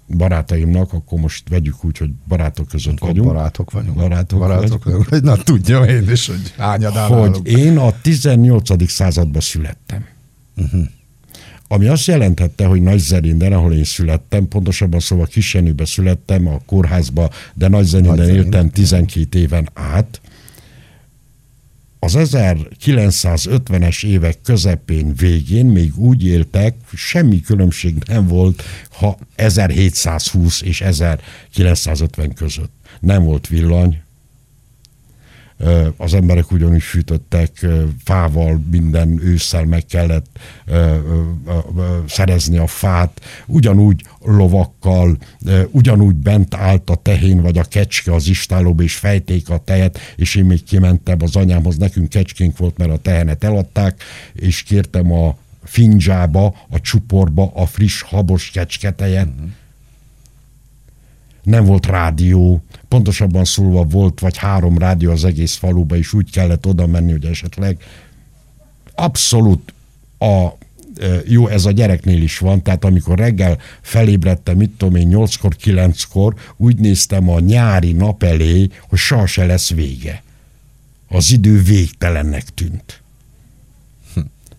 barátaimnak, 0.08 0.92
akkor 0.92 1.18
most 1.20 1.48
vegyük 1.48 1.84
úgy, 1.84 1.98
hogy 1.98 2.10
barátok 2.28 2.68
között 2.68 2.94
Akkor 2.94 3.08
vagyunk. 3.08 3.26
barátok 3.26 3.70
vagyunk. 3.70 3.96
Barátok, 3.96 4.38
barátok 4.38 4.84
vagyunk. 4.84 5.08
vagyunk. 5.08 5.36
Na 5.36 5.42
tudjam 5.42 5.84
én 5.84 6.10
is, 6.10 6.26
hogy 6.26 6.54
hányadán 6.56 7.08
Hogy 7.08 7.18
állunk. 7.28 7.46
én 7.48 7.78
a 7.78 8.00
18. 8.02 8.90
században 8.90 9.40
születtem. 9.40 10.04
Uh-huh. 10.56 10.84
Ami 11.74 11.86
azt 11.86 12.06
jelentette, 12.06 12.66
hogy 12.66 12.82
Nagyzerinden, 12.82 13.52
ahol 13.52 13.72
én 13.72 13.84
születtem, 13.84 14.48
pontosabban 14.48 15.00
szóval 15.00 15.26
Kisjenőbe 15.26 15.84
születtem, 15.84 16.46
a 16.46 16.60
kórházba, 16.66 17.30
de 17.54 17.68
Nagyzerinden. 17.68 18.28
éltem 18.28 18.70
12 18.70 19.38
éven 19.38 19.68
át, 19.72 20.20
az 21.98 22.14
1950-es 22.18 24.04
évek 24.04 24.40
közepén, 24.42 25.14
végén 25.16 25.66
még 25.66 25.98
úgy 25.98 26.26
éltek, 26.26 26.74
semmi 26.92 27.40
különbség 27.40 27.94
nem 28.06 28.26
volt, 28.26 28.62
ha 28.90 29.18
1720 29.34 30.62
és 30.62 30.80
1950 30.80 32.34
között. 32.34 32.72
Nem 33.00 33.24
volt 33.24 33.48
villany, 33.48 34.02
az 35.96 36.14
emberek 36.14 36.50
ugyanúgy 36.50 36.82
fűtöttek, 36.82 37.66
fával 38.04 38.64
minden 38.70 39.20
ősszel 39.22 39.64
meg 39.64 39.86
kellett 39.86 40.38
szerezni 42.06 42.58
a 42.58 42.66
fát, 42.66 43.20
ugyanúgy 43.46 44.04
lovakkal, 44.24 45.18
ugyanúgy 45.70 46.14
bent 46.14 46.54
állt 46.54 46.90
a 46.90 46.94
tehén 46.94 47.42
vagy 47.42 47.58
a 47.58 47.64
kecske 47.64 48.14
az 48.14 48.28
istálóba, 48.28 48.82
és 48.82 48.96
fejték 48.96 49.50
a 49.50 49.58
tejet, 49.58 49.98
és 50.16 50.34
én 50.34 50.44
még 50.44 50.64
kimentem 50.64 51.18
az 51.20 51.36
anyámhoz, 51.36 51.76
nekünk 51.76 52.08
kecskénk 52.08 52.56
volt, 52.56 52.78
mert 52.78 52.90
a 52.90 52.96
tehenet 52.96 53.44
eladták, 53.44 54.02
és 54.32 54.62
kértem 54.62 55.12
a 55.12 55.36
findzsába, 55.64 56.54
a 56.70 56.80
csuporba 56.80 57.50
a 57.54 57.66
friss 57.66 58.02
habos 58.02 58.50
kecsketejet. 58.50 59.28
Nem 61.44 61.64
volt 61.64 61.86
rádió, 61.86 62.62
pontosabban 62.88 63.44
szólva 63.44 63.84
volt 63.84 64.20
vagy 64.20 64.36
három 64.36 64.78
rádió 64.78 65.10
az 65.10 65.24
egész 65.24 65.54
faluba, 65.54 65.96
és 65.96 66.12
úgy 66.12 66.30
kellett 66.30 66.66
oda 66.66 66.86
menni, 66.86 67.12
hogy 67.12 67.24
esetleg 67.24 67.82
abszolút 68.94 69.72
a 70.18 70.48
jó, 71.26 71.48
ez 71.48 71.64
a 71.64 71.70
gyereknél 71.70 72.22
is 72.22 72.38
van, 72.38 72.62
tehát 72.62 72.84
amikor 72.84 73.18
reggel 73.18 73.58
felébredtem, 73.80 74.56
mit 74.56 74.70
tudom 74.70 74.96
én, 74.96 75.08
8-kor, 75.12 75.56
9-kor, 75.64 76.34
úgy 76.56 76.78
néztem 76.78 77.28
a 77.28 77.40
nyári 77.40 77.92
nap 77.92 78.22
elé, 78.22 78.68
hogy 78.88 78.98
soha 78.98 79.26
lesz 79.36 79.70
vége. 79.70 80.22
Az 81.08 81.32
idő 81.32 81.62
végtelennek 81.62 82.44
tűnt. 82.44 83.02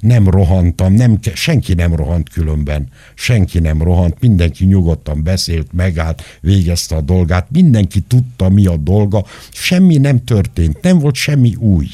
Nem 0.06 0.30
rohantam, 0.30 0.94
nem, 0.94 1.20
senki 1.34 1.74
nem 1.74 1.96
rohant 1.96 2.30
különben. 2.30 2.88
Senki 3.14 3.60
nem 3.60 3.82
rohant, 3.82 4.20
mindenki 4.20 4.66
nyugodtan 4.66 5.24
beszélt, 5.24 5.74
megállt, 5.74 6.22
végezte 6.42 6.96
a 6.96 7.02
dolgát, 7.02 7.48
mindenki 7.52 8.00
tudta, 8.00 8.50
mi 8.50 8.66
a 8.66 8.78
dolga, 8.78 9.26
semmi 9.52 9.98
nem 9.98 10.24
történt, 10.24 10.82
nem 10.82 11.00
volt 11.00 11.16
semmi 11.16 11.56
új 11.56 11.88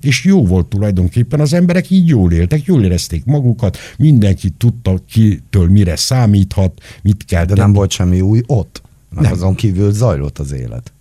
és 0.00 0.24
jó 0.24 0.46
volt 0.46 0.66
tulajdonképpen, 0.66 1.40
az 1.40 1.52
emberek 1.52 1.90
így 1.90 2.08
jól 2.08 2.32
éltek, 2.32 2.64
jól 2.64 2.84
érezték 2.84 3.24
magukat, 3.24 3.78
mindenki 3.98 4.50
tudta, 4.50 4.94
kitől 5.08 5.68
mire 5.68 5.96
számíthat, 5.96 6.80
mit 7.02 7.24
kell 7.24 7.40
De 7.40 7.46
tenni. 7.46 7.60
nem 7.60 7.72
volt 7.72 7.90
semmi 7.90 8.20
új 8.20 8.42
ott, 8.46 8.82
mert 9.10 9.22
nem. 9.22 9.32
azon 9.32 9.54
kívül 9.54 9.92
zajlott 9.92 10.38
az 10.38 10.52
élet. 10.52 10.92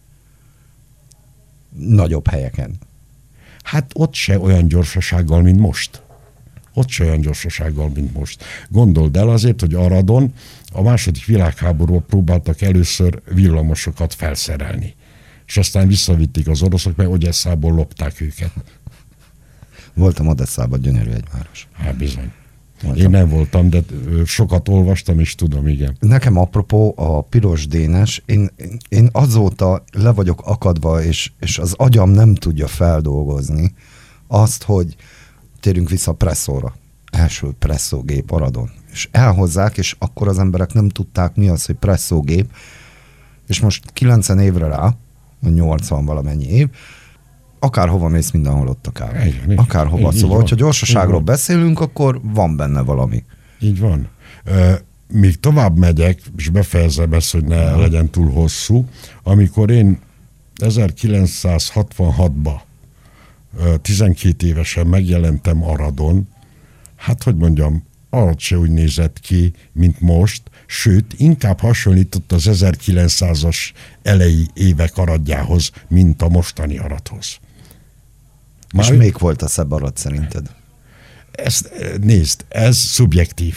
Nagyobb 1.78 2.28
helyeken. 2.28 2.76
Hát 3.64 3.92
ott 3.96 4.14
se 4.14 4.40
olyan 4.40 4.68
gyorsasággal, 4.68 5.42
mint 5.42 5.60
most. 5.60 6.02
Ott 6.74 6.90
se 6.90 7.04
olyan 7.04 7.22
gyorsasággal, 7.22 7.92
mint 7.94 8.14
most. 8.14 8.44
Gondold 8.70 9.18
el 9.18 9.30
azért, 9.30 9.60
hogy 9.60 9.74
Aradon 9.74 10.34
a 10.72 10.82
második 10.82 11.26
világháborúban 11.26 12.06
próbáltak 12.06 12.62
először 12.62 13.22
villamosokat 13.34 14.14
felszerelni. 14.14 14.96
És 15.46 15.58
aztán 15.58 15.88
visszavitték 15.88 16.48
az 16.48 16.62
oroszok, 16.62 16.96
mert 16.96 17.10
Ogyeszából 17.10 17.72
lopták 17.72 18.22
őket. 18.22 18.52
Voltam 19.94 20.28
Odesszában, 20.28 20.82
gyönyörű 20.82 21.12
egy 21.12 21.28
város. 21.32 21.68
Hát 21.74 21.98
bizony. 21.98 22.32
Voltam. 22.82 23.04
Én 23.04 23.10
nem 23.10 23.30
voltam, 23.30 23.70
de 23.70 23.80
sokat 24.26 24.70
olvastam, 24.70 25.20
és 25.20 25.36
tudom, 25.36 25.68
igen. 25.68 25.98
Nekem 26.00 26.38
apropó 26.38 26.94
a 26.98 27.22
piros 27.22 27.68
dénes, 27.68 28.22
én, 28.26 28.50
én 28.90 29.10
azóta 29.12 29.84
le 29.92 30.12
vagyok 30.12 30.42
akadva, 30.46 31.04
és, 31.04 31.32
és 31.40 31.58
az 31.58 31.74
agyam 31.78 32.10
nem 32.10 32.36
tudja 32.36 32.68
feldolgozni 32.68 33.74
azt, 34.28 34.64
hogy 34.64 34.96
térjünk 35.64 35.90
vissza 35.90 36.12
a 36.12 36.14
presszóra. 36.14 36.74
Első 37.12 37.52
presszógép 37.60 38.32
aradon. 38.32 38.70
És 38.92 39.10
elhozzák, 39.12 39.78
és 39.78 39.96
akkor 40.00 40.28
az 40.28 40.40
emberek 40.40 40.74
nem 40.74 40.90
tudták, 40.90 41.36
mi 41.36 41.48
az, 41.48 41.66
hogy 41.66 41.76
presszógép, 41.76 42.52
és 43.48 43.60
most 43.60 43.92
90 43.92 44.40
évre 44.40 44.68
rá, 44.68 44.94
80 45.42 46.06
valamennyi 46.06 46.46
év, 46.46 46.70
akárhova 47.60 48.08
mész, 48.08 48.32
mindenhol 48.32 48.68
ott 48.68 48.88
a 48.88 48.92
kávé. 48.92 49.28
Igen, 49.28 49.58
akárhova. 49.58 50.12
Így, 50.12 50.18
szóval, 50.18 50.38
hogyha 50.38 50.56
gyorsaságról 50.56 51.20
így 51.20 51.26
beszélünk, 51.26 51.80
akkor 51.80 52.22
van 52.24 52.56
benne 52.56 52.82
valami. 52.82 53.24
Így 53.60 53.80
van. 53.80 54.08
Uh, 54.46 54.74
még 55.08 55.40
tovább 55.40 55.78
megyek, 55.78 56.22
és 56.38 56.50
befejezem 56.50 57.14
ezt, 57.14 57.32
hogy 57.32 57.46
ne 57.46 57.76
legyen 57.76 58.10
túl 58.10 58.32
hosszú. 58.32 58.86
Amikor 59.24 59.70
én 59.70 60.00
1966-ban 60.60 62.60
12 63.82 64.48
évesen 64.48 64.88
megjelentem 64.88 65.64
Aradon, 65.64 66.28
hát 66.96 67.24
hogy 67.24 67.36
mondjam, 67.36 67.84
arad 68.10 68.40
se 68.40 68.58
úgy 68.58 68.70
nézett 68.70 69.20
ki, 69.20 69.54
mint 69.72 70.00
most, 70.00 70.42
sőt, 70.66 71.14
inkább 71.18 71.60
hasonlított 71.60 72.32
az 72.32 72.50
1900-as 72.52 73.58
elejé 74.02 74.46
évek 74.54 74.98
aradjához, 74.98 75.72
mint 75.88 76.22
a 76.22 76.30
mostani 76.30 76.78
aradhoz. 76.78 77.38
Már... 78.74 78.92
És 78.92 78.98
még 78.98 79.16
volt 79.20 79.42
a 79.42 79.48
szebb 79.48 79.72
arat 79.72 79.98
szerinted? 79.98 80.50
Ezt 81.32 81.72
nézd, 82.02 82.46
ez 82.48 82.78
szubjektív. 82.78 83.56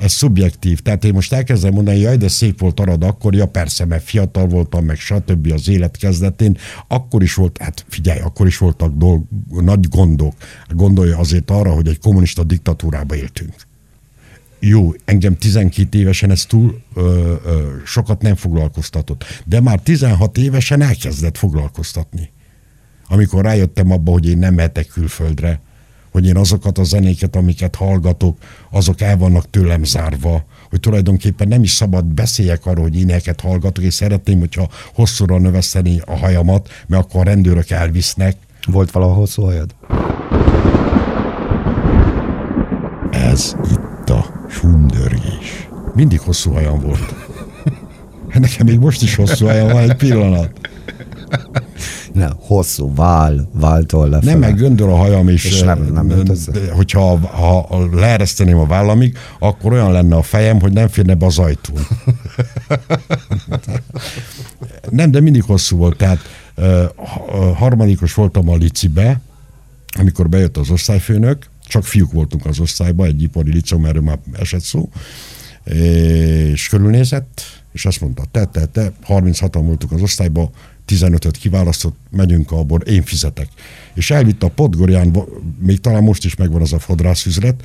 Ez 0.00 0.12
szubjektív. 0.12 0.80
Tehát 0.80 1.04
én 1.04 1.12
most 1.12 1.32
elkezdem 1.32 1.72
mondani, 1.72 1.98
jaj, 1.98 2.16
de 2.16 2.28
szép 2.28 2.60
volt 2.60 2.80
arad 2.80 3.02
akkor, 3.02 3.34
ja 3.34 3.46
persze, 3.46 3.84
mert 3.84 4.04
fiatal 4.04 4.46
voltam, 4.46 4.84
meg 4.84 4.96
stb. 4.96 5.52
az 5.52 5.68
élet 5.68 5.96
kezdetén. 5.96 6.56
Akkor 6.88 7.22
is 7.22 7.34
volt, 7.34 7.58
hát 7.58 7.84
figyelj, 7.88 8.20
akkor 8.20 8.46
is 8.46 8.58
voltak 8.58 8.94
dolg, 8.94 9.24
nagy 9.48 9.88
gondok. 9.88 10.34
Gondolja 10.68 11.18
azért 11.18 11.50
arra, 11.50 11.72
hogy 11.72 11.88
egy 11.88 11.98
kommunista 11.98 12.42
diktatúrába 12.42 13.16
éltünk. 13.16 13.54
Jó, 14.60 14.94
engem 15.04 15.36
12 15.36 15.98
évesen 15.98 16.30
ez 16.30 16.44
túl 16.46 16.80
ö, 16.94 17.34
ö, 17.44 17.72
sokat 17.84 18.22
nem 18.22 18.34
foglalkoztatott, 18.34 19.24
de 19.44 19.60
már 19.60 19.80
16 19.80 20.38
évesen 20.38 20.80
elkezdett 20.80 21.36
foglalkoztatni 21.38 22.32
amikor 23.08 23.44
rájöttem 23.44 23.90
abba, 23.90 24.10
hogy 24.10 24.28
én 24.28 24.38
nem 24.38 24.54
mehetek 24.54 24.86
külföldre, 24.86 25.60
hogy 26.14 26.26
én 26.26 26.36
azokat 26.36 26.78
a 26.78 26.84
zenéket, 26.84 27.36
amiket 27.36 27.74
hallgatok, 27.74 28.38
azok 28.70 29.00
el 29.00 29.16
vannak 29.16 29.50
tőlem 29.50 29.84
zárva, 29.84 30.44
hogy 30.70 30.80
tulajdonképpen 30.80 31.48
nem 31.48 31.62
is 31.62 31.70
szabad 31.70 32.04
beszéljek 32.04 32.66
arról, 32.66 32.82
hogy 32.82 32.96
éneket 32.96 33.40
hallgatok, 33.40 33.84
és 33.84 33.94
szeretném, 33.94 34.38
hogyha 34.38 34.68
hosszúra 34.94 35.38
növeszteni 35.38 36.00
a 36.04 36.16
hajamat, 36.16 36.68
mert 36.86 37.04
akkor 37.04 37.20
a 37.20 37.24
rendőrök 37.24 37.70
elvisznek. 37.70 38.36
Volt 38.66 38.90
valahol 38.90 39.14
hosszú 39.14 39.42
hajad? 39.42 39.74
Ez 43.10 43.54
itt 43.70 44.10
a 44.10 44.46
sundörgés. 44.50 45.68
Mindig 45.94 46.20
hosszú 46.20 46.52
hajam 46.52 46.80
volt. 46.80 47.14
Nekem 48.34 48.66
még 48.66 48.78
most 48.78 49.02
is 49.02 49.14
hosszú 49.14 49.46
hajam 49.46 49.68
van, 49.68 49.90
egy 49.90 49.96
pillanat. 49.96 50.50
Ne, 52.14 52.28
hosszú 52.38 52.94
vál, 52.94 53.48
váltól 53.52 54.08
lefele. 54.08 54.30
Nem, 54.30 54.40
meg 54.40 54.54
göndör 54.54 54.88
a 54.88 54.96
hajam 54.96 55.28
is. 55.28 55.44
És 55.44 55.60
nem, 55.62 55.84
nem 55.92 56.08
de, 56.08 56.72
hogyha 56.72 57.18
ha 57.18 57.88
leereszteném 57.92 58.58
a 58.58 58.66
vállamig, 58.66 59.16
akkor 59.38 59.72
olyan 59.72 59.92
lenne 59.92 60.16
a 60.16 60.22
fejem, 60.22 60.60
hogy 60.60 60.72
nem 60.72 60.88
férne 60.88 61.14
be 61.14 61.26
az 61.26 61.38
ajtón. 61.38 61.86
nem, 64.90 65.10
de 65.10 65.20
mindig 65.20 65.42
hosszú 65.42 65.76
volt. 65.76 65.96
Tehát 65.96 66.18
harmadikos 67.54 68.14
voltam 68.14 68.48
a 68.48 68.56
licibe, 68.56 69.20
amikor 69.98 70.28
bejött 70.28 70.56
az 70.56 70.70
osztályfőnök, 70.70 71.46
csak 71.66 71.84
fiúk 71.84 72.12
voltunk 72.12 72.46
az 72.46 72.60
osztályban, 72.60 73.06
egy 73.06 73.22
ipari 73.22 73.52
licom, 73.52 73.84
erről 73.84 74.02
már 74.02 74.18
esett 74.32 74.60
szó, 74.60 74.88
és 76.52 76.68
körülnézett, 76.68 77.42
és 77.72 77.84
azt 77.84 78.00
mondta, 78.00 78.22
te, 78.30 78.44
te, 78.44 78.66
te, 78.66 78.92
36-an 79.08 79.62
voltunk 79.64 79.92
az 79.92 80.02
osztályban, 80.02 80.50
15-öt 80.88 81.36
kiválasztott, 81.36 81.96
megyünk 82.10 82.52
a 82.52 82.62
bor, 82.62 82.88
én 82.88 83.02
fizetek. 83.02 83.48
És 83.94 84.10
elvitte 84.10 84.46
a 84.46 84.50
Podgorján, 84.50 85.16
még 85.58 85.80
talán 85.80 86.02
most 86.02 86.24
is 86.24 86.34
megvan 86.34 86.60
az 86.60 86.72
a 86.72 86.78
fodrászüzlet, 86.78 87.62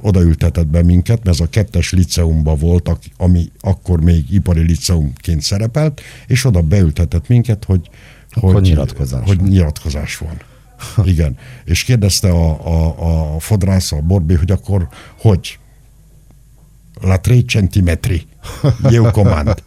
odaültetett 0.00 0.66
be 0.66 0.82
minket, 0.82 1.24
mert 1.24 1.36
ez 1.36 1.46
a 1.46 1.48
kettes 1.48 1.92
liceumba 1.92 2.54
volt, 2.54 2.90
ami 3.16 3.50
akkor 3.60 4.00
még 4.00 4.32
ipari 4.32 4.60
liceumként 4.62 5.42
szerepelt, 5.42 6.00
és 6.26 6.44
oda 6.44 6.62
beültetett 6.62 7.28
minket, 7.28 7.64
hogy, 7.64 7.90
hogy, 8.30 8.62
nyilatkozás, 8.62 9.26
hogy 9.26 9.38
van. 9.38 9.48
nyilatkozás 9.48 10.16
van. 10.18 10.40
Igen. 11.06 11.36
És 11.64 11.84
kérdezte 11.84 12.30
a, 12.30 12.66
a, 12.66 13.34
a 13.34 13.40
fodrász, 13.40 13.92
a 13.92 14.00
borbé, 14.00 14.34
hogy 14.34 14.50
akkor 14.50 14.88
hogy? 15.18 15.58
La 17.00 17.20
tre 17.20 17.42
centimetri. 17.42 18.26
Jó 18.90 19.10
command. 19.10 19.62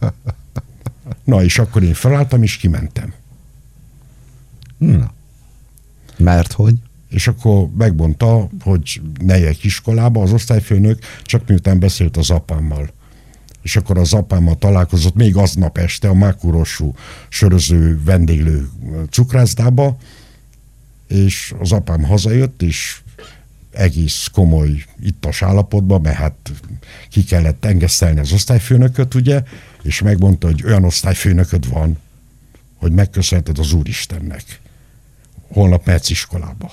Na, 1.24 1.42
és 1.42 1.58
akkor 1.58 1.82
én 1.82 1.94
felálltam, 1.94 2.42
és 2.42 2.56
kimentem. 2.56 3.12
Na. 4.78 5.12
Mert 6.16 6.52
hogy? 6.52 6.74
És 7.08 7.28
akkor 7.28 7.68
megmondta, 7.76 8.48
hogy 8.62 9.00
ne 9.20 9.50
iskolába, 9.50 10.22
az 10.22 10.32
osztályfőnök, 10.32 10.98
csak 11.22 11.48
miután 11.48 11.78
beszélt 11.78 12.16
az 12.16 12.30
apámmal. 12.30 12.90
És 13.62 13.76
akkor 13.76 13.98
az 13.98 14.12
apámmal 14.12 14.58
találkozott 14.58 15.14
még 15.14 15.36
aznap 15.36 15.78
este 15.78 16.08
a 16.08 16.14
Mákurosú 16.14 16.94
söröző 17.28 18.00
vendéglő 18.04 18.68
cukrászdába, 19.10 19.96
és 21.08 21.54
az 21.58 21.72
apám 21.72 22.02
hazajött, 22.02 22.62
és 22.62 23.00
egész 23.70 24.28
komoly 24.32 24.84
ittas 25.02 25.42
állapotban, 25.42 26.00
mert 26.00 26.16
hát 26.16 26.52
ki 27.10 27.24
kellett 27.24 27.64
engesztelni 27.64 28.20
az 28.20 28.32
osztályfőnököt, 28.32 29.14
ugye, 29.14 29.42
és 29.88 30.02
megmondta, 30.02 30.46
hogy 30.46 30.64
olyan 30.64 30.84
osztályfőnököd 30.84 31.68
van, 31.68 31.98
hogy 32.76 32.92
megköszönheted 32.92 33.58
az 33.58 33.72
Úristennek. 33.72 34.60
Holnap 35.48 35.86
mehetsz 35.86 36.10
iskolába. 36.10 36.70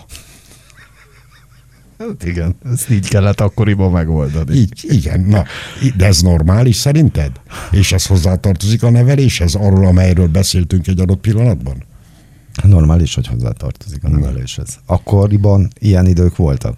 Hát 1.99 2.25
igen, 2.25 2.55
ezt 2.71 2.89
így 2.89 3.07
kellett 3.07 3.39
akkoriban 3.39 3.91
megoldani. 3.91 4.55
Így, 4.55 4.85
igen, 4.87 5.19
na, 5.19 5.43
de 5.97 6.05
ez 6.05 6.21
normális 6.21 6.75
szerinted? 6.75 7.31
És 7.71 7.91
ez 7.91 8.05
hozzátartozik 8.05 8.83
a 8.83 8.89
neveléshez, 8.89 9.55
arról, 9.55 9.85
amelyről 9.85 10.27
beszéltünk 10.27 10.87
egy 10.87 10.99
adott 10.99 11.19
pillanatban? 11.19 11.83
Normális, 12.63 13.15
hogy 13.15 13.27
hozzátartozik 13.27 14.03
a 14.03 14.09
neveléshez. 14.09 14.79
Akkoriban 14.85 15.69
ilyen 15.79 16.05
idők 16.05 16.35
voltak. 16.35 16.77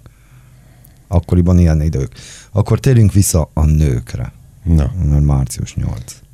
Akkoriban 1.08 1.60
ilyen 1.60 1.82
idők. 1.82 2.12
Akkor 2.52 2.80
térjünk 2.80 3.14
vissza 3.14 3.50
a 3.54 3.66
nőkre. 3.66 4.34
Na. 4.64 4.92
Mert 5.10 5.24
március 5.24 5.76
8. 5.76 6.27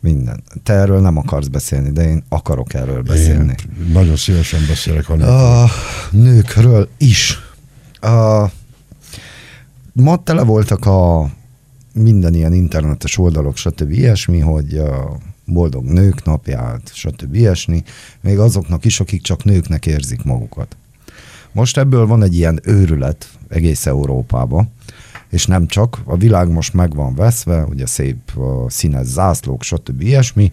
Minden. 0.00 0.42
Te 0.62 0.72
erről 0.72 1.00
nem 1.00 1.16
akarsz 1.16 1.46
beszélni, 1.46 1.90
de 1.90 2.02
én 2.02 2.24
akarok 2.28 2.74
erről 2.74 3.02
beszélni. 3.02 3.54
Én 3.78 3.92
nagyon 3.92 4.16
szívesen 4.16 4.60
beszélek 4.68 5.08
a 5.08 5.14
nőkről. 5.14 5.34
A 5.34 5.68
nőkről 6.10 6.88
is. 6.96 7.38
A, 8.00 8.46
ma 9.92 10.22
tele 10.22 10.42
voltak 10.42 10.86
a 10.86 11.30
minden 11.92 12.34
ilyen 12.34 12.52
internetes 12.52 13.18
oldalok, 13.18 13.56
stb. 13.56 13.90
ilyesmi, 13.90 14.38
hogy 14.38 14.78
a 14.78 15.18
boldog 15.44 15.84
nők 15.84 16.24
napját, 16.24 16.90
stb. 16.94 17.34
ilyesmi, 17.34 17.82
még 18.20 18.38
azoknak 18.38 18.84
is, 18.84 19.00
akik 19.00 19.22
csak 19.22 19.44
nőknek 19.44 19.86
érzik 19.86 20.22
magukat. 20.22 20.76
Most 21.52 21.76
ebből 21.76 22.06
van 22.06 22.22
egy 22.22 22.34
ilyen 22.34 22.60
őrület 22.62 23.30
egész 23.48 23.86
Európában, 23.86 24.70
és 25.30 25.46
nem 25.46 25.66
csak, 25.66 26.00
a 26.04 26.16
világ 26.16 26.50
most 26.50 26.74
meg 26.74 26.94
van 26.94 27.14
veszve, 27.14 27.64
ugye 27.64 27.86
szép 27.86 28.36
a 28.36 28.70
színes 28.70 29.06
zászlók, 29.06 29.62
stb. 29.62 30.00
ilyesmi. 30.00 30.52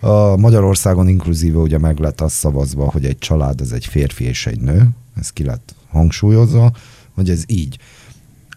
A 0.00 0.36
Magyarországon 0.36 1.08
inkluzíve 1.08 1.58
ugye 1.58 1.78
meg 1.78 1.98
lett 1.98 2.20
az 2.20 2.32
szavazva, 2.32 2.90
hogy 2.90 3.04
egy 3.04 3.18
család 3.18 3.60
ez 3.60 3.70
egy 3.70 3.86
férfi 3.86 4.24
és 4.24 4.46
egy 4.46 4.60
nő, 4.60 4.88
ez 5.20 5.30
ki 5.30 5.44
lett 5.44 5.74
hangsúlyozva, 5.90 6.72
hogy 7.14 7.30
ez 7.30 7.42
így. 7.46 7.78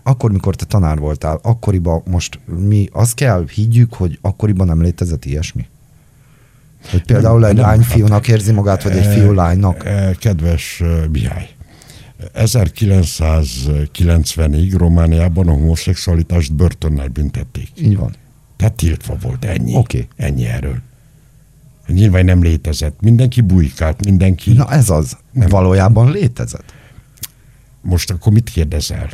Akkor, 0.04 0.32
mikor 0.32 0.56
te 0.56 0.66
tanár 0.66 1.00
voltál, 1.00 1.40
akkoriban 1.42 2.02
most 2.06 2.40
mi 2.68 2.90
azt 2.92 3.14
kell 3.14 3.46
higgyük, 3.54 3.94
hogy 3.94 4.20
akkoriban 4.22 4.68
nem 4.68 4.82
létezett 4.82 5.26
ilyesmi? 5.26 5.66
Hogy 6.92 7.04
például 7.04 7.46
egy 7.46 7.56
nem, 7.56 7.66
lány 7.66 7.82
fiúnak 7.82 8.28
érzi 8.28 8.52
magát, 8.52 8.84
vagy 8.84 8.98
egy 8.98 9.14
fiú 9.14 9.32
lánynak? 9.32 9.86
Eh, 9.86 10.14
Kedves 10.20 10.84
Mihály, 11.12 11.50
1990-ig 12.36 14.74
Romániában 14.78 15.48
a 15.48 15.52
homoszexualitást 15.52 16.54
börtönnel 16.54 17.08
büntették. 17.08 17.70
Így 17.76 17.98
van. 17.98 18.16
Tehát 18.56 18.74
tiltva 18.74 19.18
volt 19.22 19.46
ennyi. 19.46 19.76
Oké. 19.76 20.08
Ennyi 20.16 20.46
erről. 20.46 20.78
Nyilván 21.88 22.26
nem 22.26 22.44
létezett. 22.44 23.02
Mindenki 23.02 23.42
bujkált, 23.42 24.06
mindenki... 24.06 24.54
Na 24.54 24.72
ez 24.72 24.90
az. 24.90 25.18
Nem. 25.32 25.50
Valójában 25.50 26.12
létezett. 26.12 26.74
Most 27.82 28.12
akkor 28.12 28.34
mit 28.34 28.50
kérdezel? 28.50 29.10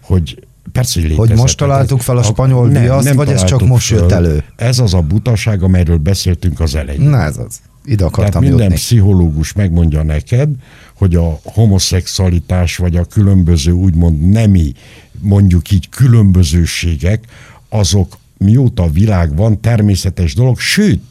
Hogy 0.00 0.46
persze, 0.72 1.00
hogy 1.00 1.08
létezett. 1.08 1.28
Hogy 1.28 1.38
most 1.38 1.56
találtuk 1.56 2.00
fel 2.00 2.16
a 2.16 2.22
spanyol 2.22 2.68
viaszt, 2.68 3.12
vagy 3.12 3.30
ez 3.30 3.44
csak 3.44 3.66
most 3.66 3.90
jött 3.90 4.12
elő? 4.12 4.44
Ez 4.56 4.78
az 4.78 4.94
a 4.94 5.00
butaság, 5.00 5.62
amelyről 5.62 5.96
beszéltünk 5.96 6.60
az 6.60 6.74
elején. 6.74 7.08
Na 7.08 7.22
ez 7.22 7.36
az. 7.36 7.60
Ide 7.84 7.96
Tehát 7.96 8.12
akartam 8.12 8.42
minden 8.42 8.60
jutni. 8.60 8.74
pszichológus 8.74 9.52
megmondja 9.52 10.02
neked, 10.02 10.48
hogy 10.94 11.14
a 11.14 11.40
homoszexualitás 11.44 12.76
vagy 12.76 12.96
a 12.96 13.04
különböző 13.04 13.72
úgymond 13.72 14.28
nemi, 14.28 14.72
mondjuk 15.18 15.70
így 15.70 15.88
különbözőségek, 15.88 17.24
azok 17.68 18.18
mióta 18.36 18.82
a 18.82 18.90
világ 18.90 19.36
van, 19.36 19.60
természetes 19.60 20.34
dolog, 20.34 20.58
sőt, 20.58 21.02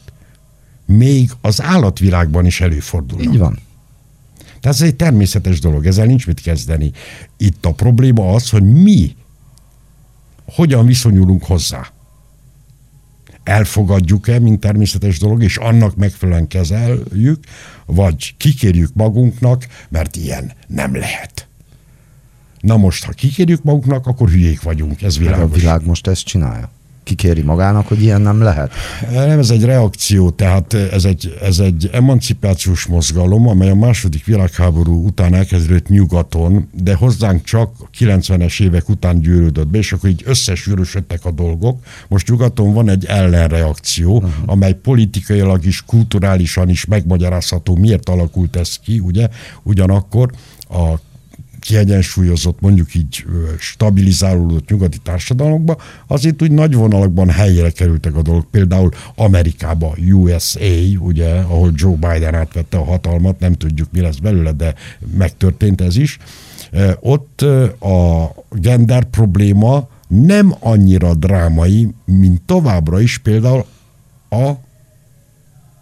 még 0.86 1.30
az 1.40 1.62
állatvilágban 1.62 2.46
is 2.46 2.60
előfordulnak. 2.60 3.32
Így 3.32 3.38
van. 3.38 3.58
Tehát 4.60 4.76
ez 4.76 4.82
egy 4.82 4.96
természetes 4.96 5.60
dolog, 5.60 5.86
ezzel 5.86 6.06
nincs 6.06 6.26
mit 6.26 6.40
kezdeni. 6.40 6.90
Itt 7.36 7.66
a 7.66 7.72
probléma 7.72 8.32
az, 8.32 8.50
hogy 8.50 8.72
mi 8.72 9.16
hogyan 10.44 10.86
viszonyulunk 10.86 11.44
hozzá. 11.44 11.92
Elfogadjuk-e, 13.44 14.38
mint 14.38 14.60
természetes 14.60 15.18
dolog, 15.18 15.42
és 15.42 15.56
annak 15.56 15.96
megfelelően 15.96 16.46
kezeljük, 16.48 17.44
vagy 17.86 18.34
kikérjük 18.36 18.90
magunknak, 18.94 19.66
mert 19.88 20.16
ilyen 20.16 20.52
nem 20.66 20.94
lehet. 20.96 21.48
Na 22.60 22.76
most, 22.76 23.04
ha 23.04 23.12
kikérjük 23.12 23.62
magunknak, 23.62 24.06
akkor 24.06 24.28
hülyék 24.28 24.62
vagyunk, 24.62 25.02
ez 25.02 25.16
Hát 25.16 25.26
a 25.26 25.30
világos. 25.30 25.60
világ 25.60 25.86
most 25.86 26.06
ezt 26.06 26.24
csinálja. 26.24 26.70
Kikéri 27.10 27.42
magának, 27.42 27.88
hogy 27.88 28.02
ilyen 28.02 28.20
nem 28.20 28.42
lehet. 28.42 28.72
Nem, 29.10 29.38
ez 29.38 29.50
egy 29.50 29.64
reakció, 29.64 30.30
tehát 30.30 30.74
ez 30.74 31.04
egy, 31.04 31.38
ez 31.42 31.58
egy 31.58 31.90
emancipációs 31.92 32.86
mozgalom, 32.86 33.48
amely 33.48 33.70
a 33.70 33.74
második 33.74 34.24
világháború 34.24 35.06
után 35.06 35.34
elkezdődött 35.34 35.88
nyugaton, 35.88 36.68
de 36.72 36.94
hozzánk 36.94 37.44
csak 37.44 37.72
a 37.78 37.88
90-es 37.98 38.62
évek 38.62 38.88
után 38.88 39.20
gyűrődött 39.20 39.66
be, 39.66 39.78
és 39.78 39.92
akkor 39.92 40.10
így 40.10 40.22
összesűrösödtek 40.24 41.24
a 41.24 41.30
dolgok. 41.30 41.84
Most 42.08 42.28
nyugaton 42.28 42.72
van 42.72 42.88
egy 42.88 43.04
ellenreakció, 43.04 44.16
uh-huh. 44.16 44.32
amely 44.46 44.74
politikailag 44.74 45.64
is, 45.64 45.84
kulturálisan 45.86 46.68
is 46.68 46.84
megmagyarázható, 46.84 47.76
miért 47.76 48.08
alakult 48.08 48.56
ez 48.56 48.76
ki, 48.76 48.98
ugye? 48.98 49.28
Ugyanakkor 49.62 50.30
a 50.68 50.94
kiegyensúlyozott, 51.60 52.60
mondjuk 52.60 52.94
így 52.94 53.24
stabilizálódott 53.58 54.68
nyugati 54.68 54.98
társadalmakba, 54.98 55.76
azért 56.06 56.42
úgy 56.42 56.52
nagy 56.52 56.74
vonalakban 56.74 57.30
helyére 57.30 57.70
kerültek 57.70 58.14
a 58.14 58.22
dolgok. 58.22 58.50
Például 58.50 58.90
Amerikába, 59.14 59.94
USA, 60.12 60.60
ugye, 60.98 61.34
ahol 61.34 61.72
Joe 61.74 61.94
Biden 61.94 62.34
átvette 62.34 62.76
a 62.76 62.84
hatalmat, 62.84 63.40
nem 63.40 63.52
tudjuk 63.52 63.88
mi 63.92 64.00
lesz 64.00 64.16
belőle, 64.16 64.52
de 64.52 64.74
megtörtént 65.16 65.80
ez 65.80 65.96
is. 65.96 66.18
Ott 67.00 67.40
a 67.80 68.34
gender 68.50 69.04
probléma 69.04 69.88
nem 70.08 70.54
annyira 70.60 71.14
drámai, 71.14 71.88
mint 72.04 72.42
továbbra 72.42 73.00
is 73.00 73.18
például 73.18 73.64
a 74.30 74.50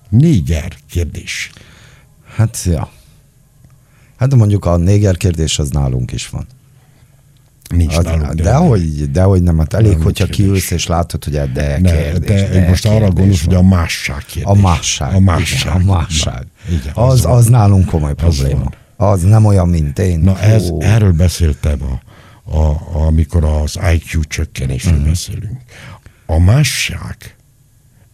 néger 0.09 0.77
kérdés. 0.91 1.51
Hát, 2.35 2.63
ja. 2.65 2.91
Hát 4.19 4.29
de 4.29 4.37
mondjuk 4.37 4.65
a 4.65 4.77
néger 4.77 5.17
kérdés 5.17 5.59
az 5.59 5.71
nálunk 5.71 6.13
is 6.13 6.29
van. 6.29 6.47
Nincs 7.75 7.97
Az, 7.97 8.05
nálunk. 8.05 8.33
dehogy, 8.35 9.11
dehogy 9.11 9.43
nem, 9.43 9.59
hát 9.59 9.75
elég, 9.75 9.93
Nem, 9.93 10.01
hogyha 10.01 10.27
kiülsz 10.27 10.71
és 10.71 10.87
látod, 10.87 11.25
hogy 11.25 11.37
a 11.37 11.47
de 11.47 11.79
Ne, 11.81 11.93
kérdés, 11.93 12.41
de 12.43 12.49
de 12.49 12.69
most 12.69 12.87
arra 12.87 12.99
kérdés 12.99 13.15
gondolsz, 13.15 13.45
hogy 13.45 13.55
a 13.55 13.57
van. 13.57 13.67
másság 13.67 14.25
kérdés. 14.25 14.45
A 14.45 14.55
másság. 14.55 15.15
A 15.15 15.19
másság. 15.21 15.75
Igen, 15.75 15.89
a 15.89 15.93
másság. 15.93 16.47
Na, 16.69 16.75
igen, 16.75 16.93
az, 16.95 17.23
van. 17.23 17.33
az 17.37 17.47
nálunk 17.47 17.87
komoly 17.87 18.15
probléma. 18.15 18.71
Az 18.97 19.23
nem 19.23 19.45
olyan, 19.45 19.69
mint 19.69 19.99
én. 19.99 20.21
Na 20.21 20.41
ez, 20.41 20.71
erről 20.79 21.13
beszéltem, 21.13 21.79
a, 21.83 22.57
a, 22.59 22.81
amikor 23.07 23.45
az 23.45 23.79
IQ 23.95 24.21
csökkenésről 24.29 24.93
uh-huh. 24.93 25.09
beszélünk. 25.09 25.61
A 26.27 26.39
másság 26.39 27.37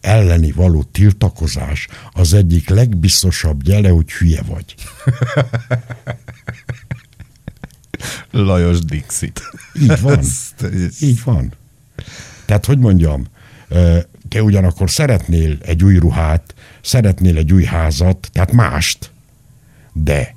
elleni 0.05 0.51
való 0.51 0.83
tiltakozás 0.83 1.87
az 2.11 2.33
egyik 2.33 2.69
legbiztosabb 2.69 3.67
jele, 3.67 3.89
hogy 3.89 4.11
hülye 4.11 4.41
vagy. 4.41 4.75
Lajos 8.31 8.79
Dixit. 8.79 9.41
Így 9.81 10.01
van. 10.01 10.19
Így 10.99 11.23
van. 11.23 11.53
Tehát, 12.45 12.65
hogy 12.65 12.77
mondjam, 12.77 13.25
te 14.29 14.43
ugyanakkor 14.43 14.89
szeretnél 14.89 15.57
egy 15.61 15.83
új 15.83 15.97
ruhát, 15.97 16.53
szeretnél 16.81 17.37
egy 17.37 17.53
új 17.53 17.63
házat, 17.63 18.29
tehát 18.31 18.51
mást, 18.51 19.11
de 19.93 20.35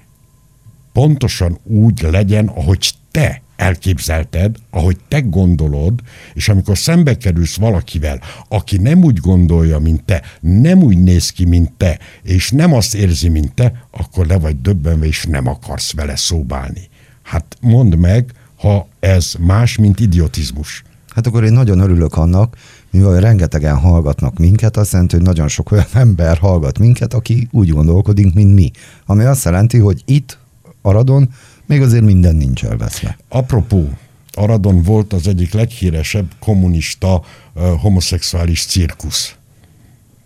pontosan 0.93 1.59
úgy 1.63 2.01
legyen, 2.03 2.47
ahogy 2.47 2.93
te 3.11 3.43
elképzelted, 3.59 4.57
ahogy 4.71 4.97
te 5.09 5.21
gondolod, 5.21 6.01
és 6.35 6.49
amikor 6.49 6.79
szembe 6.79 7.17
kerülsz 7.17 7.57
valakivel, 7.57 8.21
aki 8.49 8.77
nem 8.77 9.05
úgy 9.05 9.19
gondolja, 9.19 9.79
mint 9.79 10.05
te, 10.05 10.23
nem 10.41 10.83
úgy 10.83 11.03
néz 11.03 11.31
ki, 11.31 11.45
mint 11.45 11.73
te, 11.73 11.99
és 12.23 12.51
nem 12.51 12.73
azt 12.73 12.95
érzi, 12.95 13.29
mint 13.29 13.55
te, 13.55 13.85
akkor 13.91 14.27
le 14.27 14.39
vagy 14.39 14.61
döbbenve, 14.61 15.07
és 15.07 15.25
nem 15.25 15.47
akarsz 15.47 15.93
vele 15.93 16.17
szóbálni. 16.17 16.89
Hát 17.23 17.57
mondd 17.61 17.97
meg, 17.97 18.33
ha 18.57 18.89
ez 19.01 19.35
más, 19.39 19.77
mint 19.77 20.01
idiotizmus. 20.01 20.83
Hát 21.09 21.27
akkor 21.27 21.45
én 21.45 21.53
nagyon 21.53 21.79
örülök 21.79 22.17
annak, 22.17 22.57
mivel 22.91 23.21
rengetegen 23.21 23.77
hallgatnak 23.77 24.39
minket, 24.39 24.77
azt 24.77 24.93
jelenti, 24.93 25.17
hogy 25.17 25.25
nagyon 25.25 25.49
sok 25.49 25.73
olyan 25.73 25.87
ember 26.05 26.39
hallgat 26.39 26.79
minket, 26.79 27.15
aki 27.15 27.49
úgy 27.51 27.69
gondolkodik, 27.71 28.35
mint 28.35 28.55
mi. 28.55 28.71
Ami 29.07 29.25
azt 29.25 29.45
jelenti, 29.45 29.79
hogy 29.79 30.03
itt, 30.07 30.39
Aradon, 30.83 31.31
még 31.69 31.83
azért 31.83 32.05
minden 32.05 32.37
nincs 32.37 32.65
elveszve. 32.65 33.17
Apropó, 33.29 33.89
Aradon 34.33 34.83
volt 34.83 35.13
az 35.13 35.29
egyik 35.29 35.53
leghíresebb 35.53 36.27
kommunista 36.39 37.23
uh, 37.55 37.63
homoszexuális 37.81 38.65
cirkusz. 38.65 39.35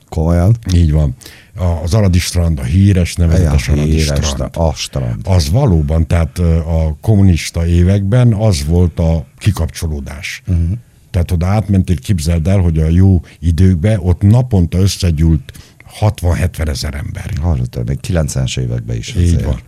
Komolyan? 0.09 0.57
Így 0.75 0.93
van. 0.93 1.17
A- 1.57 1.65
Az 1.83 1.95
Aradi 1.95 2.19
strand, 2.19 2.59
a 2.59 2.63
híres 2.63 3.15
nevezetes 3.15 3.67
Ja, 3.67 3.73
Aradi 3.73 3.91
híres, 3.91 4.27
strand. 4.27 4.57
a 4.57 4.73
strand. 4.75 5.21
Az 5.25 5.51
valóban, 5.51 6.07
tehát 6.07 6.39
a 6.39 6.97
kommunista 7.01 7.67
években 7.67 8.33
az 8.33 8.65
volt 8.65 8.99
a 8.99 9.27
kikapcsolódás. 9.39 10.43
Uh-huh. 10.47 10.65
Tehát 11.11 11.31
oda 11.31 11.47
átmentél, 11.47 11.97
képzeld 11.97 12.47
el, 12.47 12.59
hogy 12.59 12.79
a 12.79 12.89
jó 12.89 13.21
időkben 13.39 13.99
ott 14.03 14.23
naponta 14.23 14.79
összegyűlt 14.79 15.53
60-70 16.01 16.69
ezer 16.69 16.95
ember. 16.95 17.31
Hallottam, 17.41 17.83
még 17.87 17.99
90-es 18.09 18.59
években 18.59 18.97
is. 18.97 19.15
Így 19.15 19.45
van. 19.45 19.61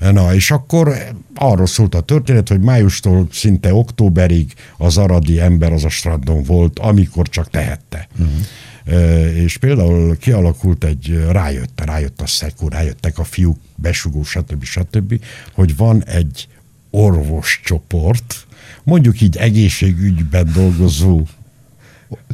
Na, 0.00 0.34
és 0.34 0.50
akkor 0.50 0.96
arról 1.34 1.66
szólt 1.66 1.94
a 1.94 2.00
történet, 2.00 2.48
hogy 2.48 2.60
májustól 2.60 3.28
szinte 3.32 3.74
októberig 3.74 4.52
az 4.76 4.98
aradi 4.98 5.40
ember 5.40 5.72
az 5.72 5.84
a 5.84 5.88
strandon 5.88 6.42
volt, 6.42 6.78
amikor 6.78 7.28
csak 7.28 7.50
tehette. 7.50 8.08
Uh-huh. 8.18 9.36
És 9.36 9.56
például 9.56 10.16
kialakult 10.16 10.84
egy, 10.84 11.24
rájött, 11.30 11.80
rájött 11.84 12.20
a 12.20 12.26
szekú, 12.26 12.68
rájöttek 12.68 13.18
a 13.18 13.24
fiúk, 13.24 13.58
besugó, 13.74 14.22
stb. 14.22 14.64
stb., 14.64 15.20
hogy 15.52 15.76
van 15.76 16.04
egy 16.04 16.48
orvoscsoport, 16.90 18.46
mondjuk 18.82 19.20
így 19.20 19.36
egészségügyben 19.36 20.50
dolgozó 20.54 21.26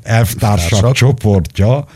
Elvtársak. 0.03 0.95
csoportja, 0.95 1.89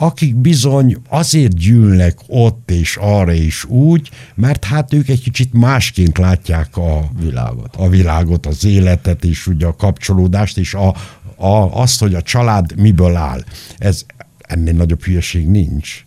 akik 0.00 0.36
bizony 0.36 0.96
azért 1.08 1.54
gyűlnek 1.54 2.18
ott 2.26 2.70
és 2.70 2.96
arra 3.00 3.32
és 3.32 3.64
úgy, 3.64 4.10
mert 4.34 4.64
hát 4.64 4.92
ők 4.92 5.08
egy 5.08 5.22
kicsit 5.22 5.52
másként 5.52 6.18
látják 6.18 6.76
a 6.76 7.10
Világot. 7.20 7.76
a 7.76 7.88
világot, 7.88 8.46
az 8.46 8.64
életet 8.64 9.24
és 9.24 9.46
ugye 9.46 9.66
a 9.66 9.76
kapcsolódást, 9.76 10.58
és 10.58 10.74
a, 10.74 10.88
a, 11.36 11.80
azt, 11.80 12.00
hogy 12.00 12.14
a 12.14 12.22
család 12.22 12.76
miből 12.76 13.16
áll. 13.16 13.44
Ez 13.78 14.04
ennél 14.38 14.74
nagyobb 14.74 15.02
hülyeség 15.02 15.48
nincs. 15.48 16.04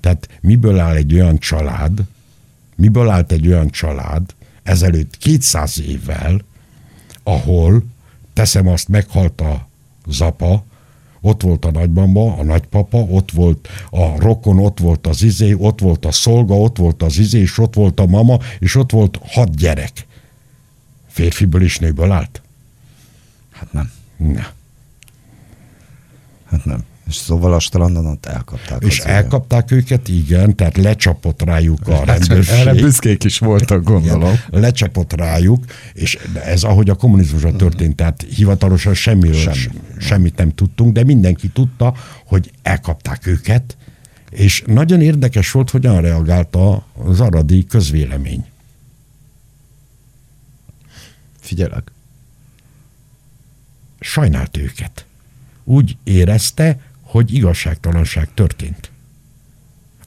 Tehát 0.00 0.28
miből 0.40 0.78
áll 0.78 0.94
egy 0.94 1.14
olyan 1.14 1.38
család, 1.38 2.02
miből 2.76 3.08
állt 3.08 3.32
egy 3.32 3.46
olyan 3.46 3.70
család 3.70 4.22
ezelőtt 4.62 5.16
200 5.18 5.80
évvel, 5.80 6.40
ahol, 7.22 7.84
teszem 8.32 8.68
azt, 8.68 8.88
meghalt 8.88 9.40
a 9.40 9.68
zapa, 10.06 10.64
ott 11.24 11.42
volt 11.42 11.64
a 11.64 11.70
nagymama, 11.70 12.36
a 12.36 12.42
nagypapa, 12.42 12.98
ott 12.98 13.30
volt 13.30 13.68
a 13.90 14.20
rokon, 14.20 14.58
ott 14.58 14.78
volt 14.78 15.06
az 15.06 15.22
izé, 15.22 15.54
ott 15.58 15.80
volt 15.80 16.04
a 16.04 16.12
szolga, 16.12 16.54
ott 16.54 16.76
volt 16.76 17.02
az 17.02 17.18
izé, 17.18 17.38
és 17.40 17.58
ott 17.58 17.74
volt 17.74 18.00
a 18.00 18.06
mama, 18.06 18.38
és 18.58 18.74
ott 18.74 18.90
volt 18.90 19.18
hat 19.26 19.56
gyerek. 19.56 20.06
Férfiből 21.06 21.62
és 21.62 21.78
nőből 21.78 22.10
állt? 22.10 22.42
Hát 23.50 23.72
nem. 23.72 23.92
Na. 24.16 24.46
Hát 26.44 26.64
nem. 26.64 26.84
És 27.06 27.14
szóval 27.14 27.54
a 27.54 27.58
strandon 27.58 28.06
ott 28.06 28.26
elkapták. 28.26 28.82
És 28.82 28.98
elkapták 28.98 29.70
őket, 29.70 30.08
igen, 30.08 30.56
tehát 30.56 30.76
lecsapott 30.76 31.42
rájuk 31.42 31.88
a 31.88 31.94
Hát, 31.94 32.04
rendőrség. 32.06 32.58
Erre 32.58 32.74
büszkék 32.74 33.24
is 33.24 33.38
voltak, 33.38 33.82
gondolom. 33.82 34.32
Igen, 34.48 34.60
lecsapott 34.60 35.12
rájuk, 35.12 35.64
és 35.92 36.18
ez 36.44 36.62
ahogy 36.62 36.90
a 36.90 36.94
kommunizmusra 36.94 37.56
történt, 37.56 37.96
tehát 37.96 38.26
hivatalosan 38.34 38.94
semmiről, 38.94 39.40
Semmi. 39.40 39.56
Semmi. 39.56 39.78
semmit 39.98 40.36
nem 40.36 40.54
tudtunk, 40.54 40.92
de 40.92 41.04
mindenki 41.04 41.48
tudta, 41.48 41.94
hogy 42.26 42.50
elkapták 42.62 43.26
őket, 43.26 43.76
és 44.30 44.62
nagyon 44.66 45.00
érdekes 45.00 45.50
volt, 45.50 45.70
hogyan 45.70 46.00
reagálta 46.00 46.86
az 47.04 47.20
aradi 47.20 47.66
közvélemény. 47.66 48.44
Figyelek. 51.40 51.92
Sajnált 54.00 54.56
őket. 54.56 55.06
Úgy 55.64 55.96
érezte, 56.04 56.78
hogy 57.14 57.34
igazságtalanság 57.34 58.28
történt. 58.34 58.90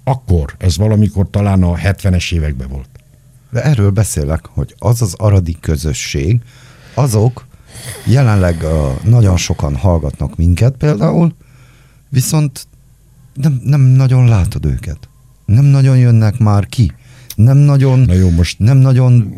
Akkor, 0.04 0.56
ez 0.58 0.78
valamikor 0.78 1.30
talán 1.30 1.64
a 1.64 1.76
70-es 1.76 2.34
években 2.34 2.68
volt. 2.68 2.90
De 3.50 3.64
erről 3.64 3.92
beszélek, 3.92 4.46
hogy 4.46 4.76
az 4.78 5.02
az 5.02 5.14
aradi 5.14 5.58
közösség, 5.60 6.42
azok 6.94 7.48
jelenleg 8.06 8.62
uh, 8.64 9.04
nagyon 9.04 9.38
sokan 9.38 9.76
hallgatnak 9.76 10.36
minket 10.36 10.74
például, 10.78 11.36
viszont 12.10 12.68
nem, 13.34 13.62
nem 13.64 13.82
nagyon 13.82 14.28
látod 14.28 14.66
őket. 14.66 15.10
Nem 15.46 15.66
nagyon 15.66 15.98
jönnek 15.98 16.38
már 16.38 16.66
ki. 16.66 16.92
Nem 17.38 17.58
nagyon, 17.58 18.00
Na 18.00 18.14
jó, 18.14 18.30
most 18.30 18.60
nem 18.60 18.78
nagyon 18.78 19.34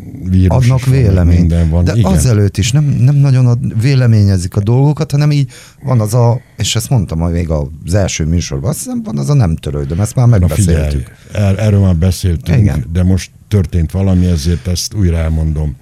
adnak 0.48 0.84
véleményt. 0.86 1.54
van, 1.70 1.84
De 1.84 1.92
igen. 1.94 2.12
azelőtt 2.12 2.56
is 2.56 2.72
nem, 2.72 2.84
nem 2.84 3.14
nagyon 3.14 3.46
ad, 3.46 3.80
véleményezik 3.82 4.56
a 4.56 4.60
dolgokat, 4.60 5.10
hanem 5.10 5.30
így 5.30 5.50
van 5.82 6.00
az 6.00 6.14
a, 6.14 6.40
és 6.56 6.76
ezt 6.76 6.90
mondtam 6.90 7.30
még 7.30 7.50
az 7.50 7.94
első 7.94 8.24
műsorban, 8.26 8.70
azt 8.70 8.78
hiszem 8.78 9.02
van 9.02 9.18
az 9.18 9.30
a 9.30 9.34
nem 9.34 9.56
törődöm, 9.56 10.00
ezt 10.00 10.14
már 10.14 10.28
Na 10.28 10.48
figyelj, 10.48 10.76
megbeszéltük. 10.76 11.14
er, 11.32 11.58
erről 11.58 11.80
már 11.80 11.96
beszéltünk, 11.96 12.58
Igen. 12.58 12.84
de 12.92 13.02
most 13.02 13.30
történt 13.48 13.90
valami, 13.90 14.26
ezért 14.26 14.66
ezt 14.66 14.94
újra 14.94 15.16
elmondom. 15.16 15.76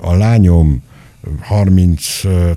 A 0.00 0.14
lányom 0.14 0.82
30 1.40 2.04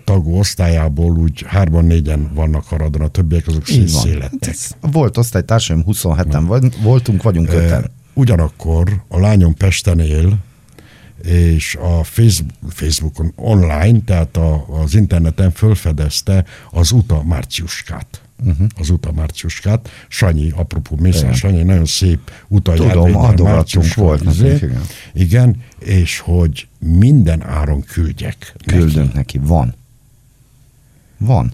tagú 0.03 0.37
osztályából 0.37 1.17
úgy 1.17 1.43
hárman 1.47 1.85
négyen 1.85 2.29
vannak 2.33 2.63
haradon, 2.63 3.01
a 3.01 3.07
többiek 3.07 3.47
azok 3.47 3.65
szétszélettek. 3.67 4.55
Hát 4.81 4.91
Volt 4.91 5.17
osztálytársaim, 5.17 5.83
27-en 5.87 6.43
vagy- 6.47 6.81
voltunk, 6.81 7.23
vagyunk 7.23 7.53
öten. 7.53 7.89
Ugyanakkor 8.13 9.03
a 9.07 9.19
lányom 9.19 9.53
Pesten 9.53 9.99
él, 9.99 10.37
és 11.23 11.75
a 11.75 12.03
Facebook, 12.03 12.51
Facebookon 12.69 13.31
online, 13.35 13.99
tehát 14.05 14.37
a, 14.37 14.65
az 14.81 14.95
interneten 14.95 15.51
fölfedezte 15.51 16.45
az 16.71 16.91
Uta 16.91 17.23
Márciuskát. 17.23 18.21
Uh-huh. 18.45 18.67
Az 18.77 18.89
Uta 18.89 19.11
Márciuskát. 19.11 19.89
Sanyi, 20.07 20.51
apropó 20.55 20.95
Mészár. 20.95 21.35
Sanyi, 21.35 21.63
nagyon 21.63 21.85
szép 21.85 22.31
uta 22.47 22.73
Tudom, 22.73 23.11
Márciuska, 23.43 24.01
volt 24.01 24.23
izé. 24.25 24.55
igen. 24.55 24.81
igen, 25.13 25.63
és 25.79 26.19
hogy 26.19 26.67
minden 26.79 27.43
áron 27.43 27.81
küldjek. 27.81 28.53
neki. 28.65 28.79
Küldünk 28.79 29.13
neki. 29.13 29.37
Van. 29.37 29.73
Van. 31.17 31.53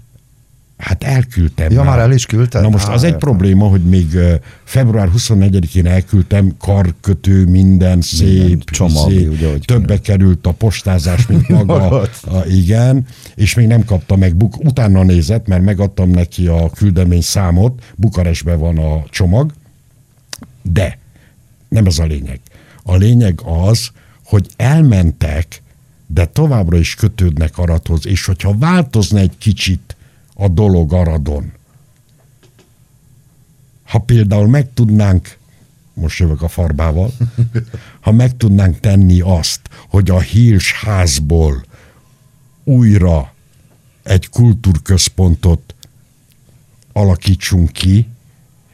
Hát 0.78 1.04
elküldtem. 1.04 1.72
Ja, 1.72 1.84
már 1.84 2.00
el 2.00 2.12
is 2.12 2.26
küldted? 2.26 2.62
Na 2.62 2.70
most 2.70 2.88
Á, 2.88 2.94
az 2.94 3.04
egy 3.04 3.14
értem. 3.14 3.20
probléma, 3.20 3.68
hogy 3.68 3.82
még 3.82 4.18
február 4.64 5.10
24-én 5.18 5.86
elküldtem, 5.86 6.56
karkötő, 6.60 7.46
minden 7.46 8.02
szép, 8.02 8.70
csomag, 8.70 9.12
izé, 9.12 9.28
ugye, 9.28 9.50
hogy 9.50 9.64
többe 9.66 10.00
került 10.02 10.48
a 10.48 10.52
postázás, 10.52 11.28
mint 11.28 11.48
maga. 11.66 12.02
A, 12.02 12.08
igen, 12.48 13.06
és 13.36 13.54
még 13.54 13.68
nem 13.68 13.86
kapta 13.86 14.16
meg, 14.16 14.36
buk, 14.36 14.64
utána 14.64 15.04
nézett, 15.04 15.48
mert 15.48 15.64
megadtam 15.64 16.10
neki 16.10 16.48
a 16.48 16.70
küldemény 16.70 17.22
számot, 17.22 17.84
Bukarestben 17.96 18.60
van 18.60 18.78
a 18.78 19.04
csomag, 19.10 19.52
de 20.62 20.98
nem 21.70 21.86
ez 21.86 22.00
a 22.00 22.06
lényeg. 22.06 22.40
A 22.84 22.96
lényeg 22.96 23.40
az, 23.44 23.90
hogy 24.26 24.50
elmentek, 24.56 25.62
de 26.08 26.26
továbbra 26.26 26.78
is 26.78 26.96
kötődnek 26.96 27.58
Aradhoz, 27.58 28.08
és 28.08 28.26
hogyha 28.26 28.58
változna 28.58 29.20
egy 29.20 29.38
kicsit 29.38 29.95
a 30.36 30.48
dolog 30.48 30.94
Aradon, 30.94 31.52
ha 33.84 34.00
például 34.00 34.48
meg 34.48 34.74
tudnánk, 34.74 35.38
most 35.94 36.20
jövök 36.20 36.42
a 36.42 36.48
farbával, 36.48 37.12
ha 38.02 38.12
meg 38.12 38.38
tudnánk 38.38 38.80
tenni 38.80 39.22
azt, 39.22 39.60
hogy 39.90 40.10
a 40.10 40.20
Hírs 40.20 40.74
házból 40.74 41.66
újra 42.64 43.34
egy 44.04 44.30
kultúrközpontot 44.30 45.76
alakítsunk 46.94 47.72
ki, 47.72 48.08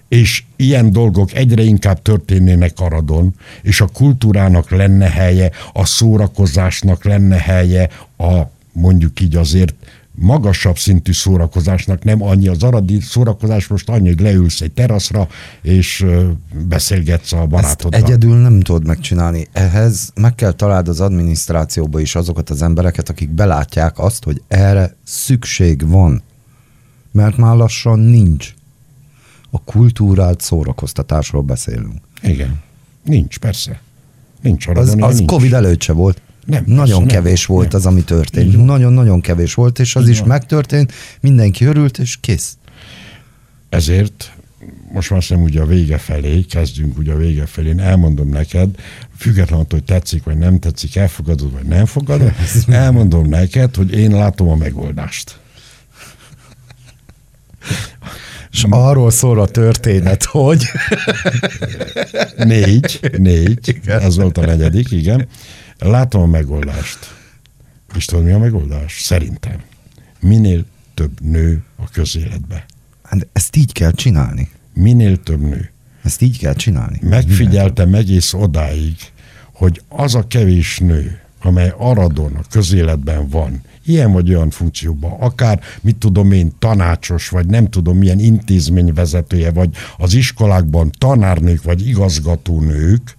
és 0.08 0.44
ilyen 0.56 0.92
dolgok 0.92 1.34
egyre 1.34 1.64
inkább 1.64 2.02
történnének 2.02 2.80
Aradon, 2.80 3.36
és 3.62 3.82
a 3.82 3.88
kultúrának 3.88 4.70
lenne 4.70 5.10
helye, 5.10 5.52
a 5.74 5.86
szórakozásnak 5.86 7.04
lenne 7.04 7.38
helye, 7.38 7.90
a 8.18 8.42
mondjuk 8.72 9.20
így 9.20 9.36
azért 9.36 9.74
magasabb 10.16 10.78
szintű 10.78 11.12
szórakozásnak, 11.12 12.04
nem 12.04 12.24
annyi 12.24 12.48
az 12.48 12.64
aradi 12.64 13.00
szórakozás, 13.00 13.68
most 13.68 13.90
annyi, 13.90 14.08
hogy 14.08 14.20
leülsz 14.20 14.62
egy 14.62 14.72
teraszra, 14.72 15.28
és 15.62 16.06
beszélgetsz 16.68 17.32
a 17.32 17.38
Ezt 17.38 17.48
barátoddal. 17.50 18.00
egyedül 18.02 18.36
nem 18.38 18.60
tudod 18.60 18.86
megcsinálni. 18.86 19.48
Ehhez 19.52 20.12
meg 20.16 20.36
kell 20.36 20.52
találd 20.52 20.88
az 20.88 21.02
adminisztrációba 21.02 22.00
is 22.00 22.16
azokat 22.16 22.50
az 22.50 22.62
embereket, 22.62 23.10
akik 23.10 23.30
belátják 23.30 24.00
azt, 24.00 24.24
hogy 24.24 24.42
erre 24.48 24.96
szükség 25.04 25.88
van. 25.90 26.22
Mert 27.12 27.38
már 27.38 27.56
lassan 27.56 28.00
nincs. 28.00 28.54
A 29.50 29.64
kultúrált 29.64 30.42
szórakoztatásról 30.42 31.42
beszélünk. 31.42 31.94
Igen. 32.22 32.62
Nincs, 33.04 33.40
persze. 33.40 33.82
Nincs 34.42 34.68
Aradon, 34.68 35.02
Az, 35.04 35.10
az 35.10 35.18
nincs. 35.18 35.30
Covid 35.32 35.54
előtt 35.54 35.82
se 35.82 35.94
volt. 35.94 36.22
Nem, 36.52 36.64
Nagyon 36.66 36.86
persze, 36.86 37.00
nem. 37.00 37.08
kevés 37.08 37.46
volt 37.46 37.72
Nem. 37.72 37.80
az, 37.80 37.86
ami 37.86 38.04
történt. 38.04 38.66
Nagyon-nagyon 38.66 39.22
kevés 39.22 39.54
volt, 39.54 39.80
és 39.80 39.96
az 39.96 40.04
Így 40.04 40.10
is 40.10 40.20
van. 40.20 40.28
megtörtént, 40.28 40.92
mindenki 41.20 41.66
örült, 41.66 41.98
és 41.98 42.18
kész. 42.22 42.58
Ezért 43.70 44.32
most 44.92 45.10
már 45.10 45.20
hiszem 45.20 45.42
ugye 45.42 45.62
a 45.62 45.66
vége 45.66 45.98
felé, 45.98 46.42
kezdünk 46.42 46.98
ugye 46.98 47.14
a 47.14 47.18
vége 47.18 47.46
felé, 47.46 47.70
én 47.70 47.80
elmondom 47.80 48.30
neked, 48.30 48.70
függetlenül 49.18 49.66
hogy 49.70 49.84
tetszik 49.84 50.24
vagy 50.24 50.38
nem 50.38 50.60
tetszik, 50.60 50.96
elfogadod 50.96 51.52
vagy 51.52 51.66
nem 51.66 51.86
fogadod, 51.86 52.32
elmondom 52.68 53.30
neked, 53.30 53.76
hogy 53.76 53.94
én 53.94 54.12
látom 54.12 54.50
a 54.50 54.56
megoldást. 54.56 55.40
És 58.52 58.66
arról 58.70 59.12
szól 59.12 59.40
a 59.40 59.48
történet, 59.48 60.24
hogy 60.24 60.64
Négy, 62.38 63.00
négy, 63.18 63.80
ez 63.86 64.16
volt 64.16 64.38
a 64.38 64.46
negyedik, 64.46 64.92
igen. 64.92 65.28
Látom 65.84 66.22
a 66.22 66.26
megoldást. 66.26 67.00
És 67.96 68.06
tudod, 68.06 68.26
mi 68.26 68.32
a 68.32 68.38
megoldás? 68.38 69.02
Szerintem. 69.02 69.62
Minél 70.20 70.66
több 70.94 71.22
nő 71.22 71.64
a 71.76 71.90
közéletbe. 71.90 72.66
Hát 73.04 73.28
ezt 73.34 73.56
így 73.56 73.72
kell 73.72 73.92
csinálni. 73.92 74.50
Minél 74.74 75.24
több 75.24 75.42
nő. 75.42 75.72
Ezt 76.04 76.22
így 76.22 76.38
kell 76.38 76.54
csinálni. 76.54 77.00
Megfigyeltem 77.02 77.94
egész 77.94 78.34
odáig, 78.34 78.96
hogy 79.54 79.82
az 79.88 80.16
a 80.16 80.28
kevés 80.28 80.78
nő, 80.80 81.20
amely 81.42 81.74
Aradon, 81.78 82.36
a 82.36 82.44
közéletben 82.50 83.30
van, 83.30 83.62
ilyen 83.86 84.12
vagy 84.12 84.30
olyan 84.30 84.50
funkcióban, 84.50 85.12
akár, 85.20 85.60
mit 85.82 85.96
tudom 85.96 86.32
én, 86.32 86.52
tanácsos, 86.60 87.30
vagy 87.30 87.46
nem 87.46 87.70
tudom 87.70 87.98
milyen 87.98 88.20
intézményvezetője, 88.20 89.52
vagy 89.52 89.70
az 89.98 90.14
iskolákban 90.14 90.92
tanárnők, 90.98 91.64
vagy 91.64 91.88
igazgatónők, 91.88 93.18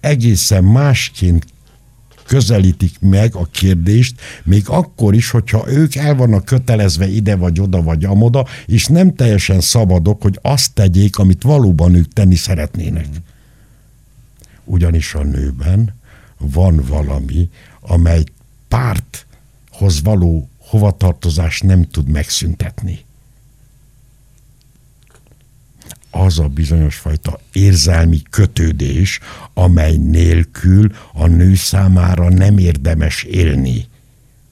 egészen 0.00 0.64
másként 0.64 1.46
közelítik 2.28 3.00
meg 3.00 3.34
a 3.34 3.44
kérdést, 3.44 4.20
még 4.44 4.68
akkor 4.68 5.14
is, 5.14 5.30
hogyha 5.30 5.70
ők 5.70 5.94
el 5.94 6.14
vannak 6.14 6.44
kötelezve 6.44 7.08
ide 7.08 7.36
vagy 7.36 7.60
oda 7.60 7.82
vagy 7.82 8.04
amoda, 8.04 8.46
és 8.66 8.86
nem 8.86 9.14
teljesen 9.14 9.60
szabadok, 9.60 10.22
hogy 10.22 10.38
azt 10.42 10.72
tegyék, 10.74 11.18
amit 11.18 11.42
valóban 11.42 11.94
ők 11.94 12.12
tenni 12.12 12.34
szeretnének. 12.34 13.06
Ugyanis 14.64 15.14
a 15.14 15.22
nőben 15.22 15.94
van 16.38 16.84
valami, 16.88 17.48
amely 17.80 18.24
párthoz 18.68 20.02
való 20.02 20.48
hovatartozás 20.58 21.60
nem 21.60 21.88
tud 21.90 22.08
megszüntetni. 22.08 23.06
Az 26.10 26.38
a 26.38 26.48
bizonyos 26.48 26.96
fajta 26.96 27.40
érzelmi 27.52 28.22
kötődés, 28.30 29.20
amely 29.54 29.96
nélkül 29.96 30.92
a 31.12 31.26
nő 31.26 31.54
számára 31.54 32.28
nem 32.28 32.58
érdemes 32.58 33.22
élni. 33.22 33.86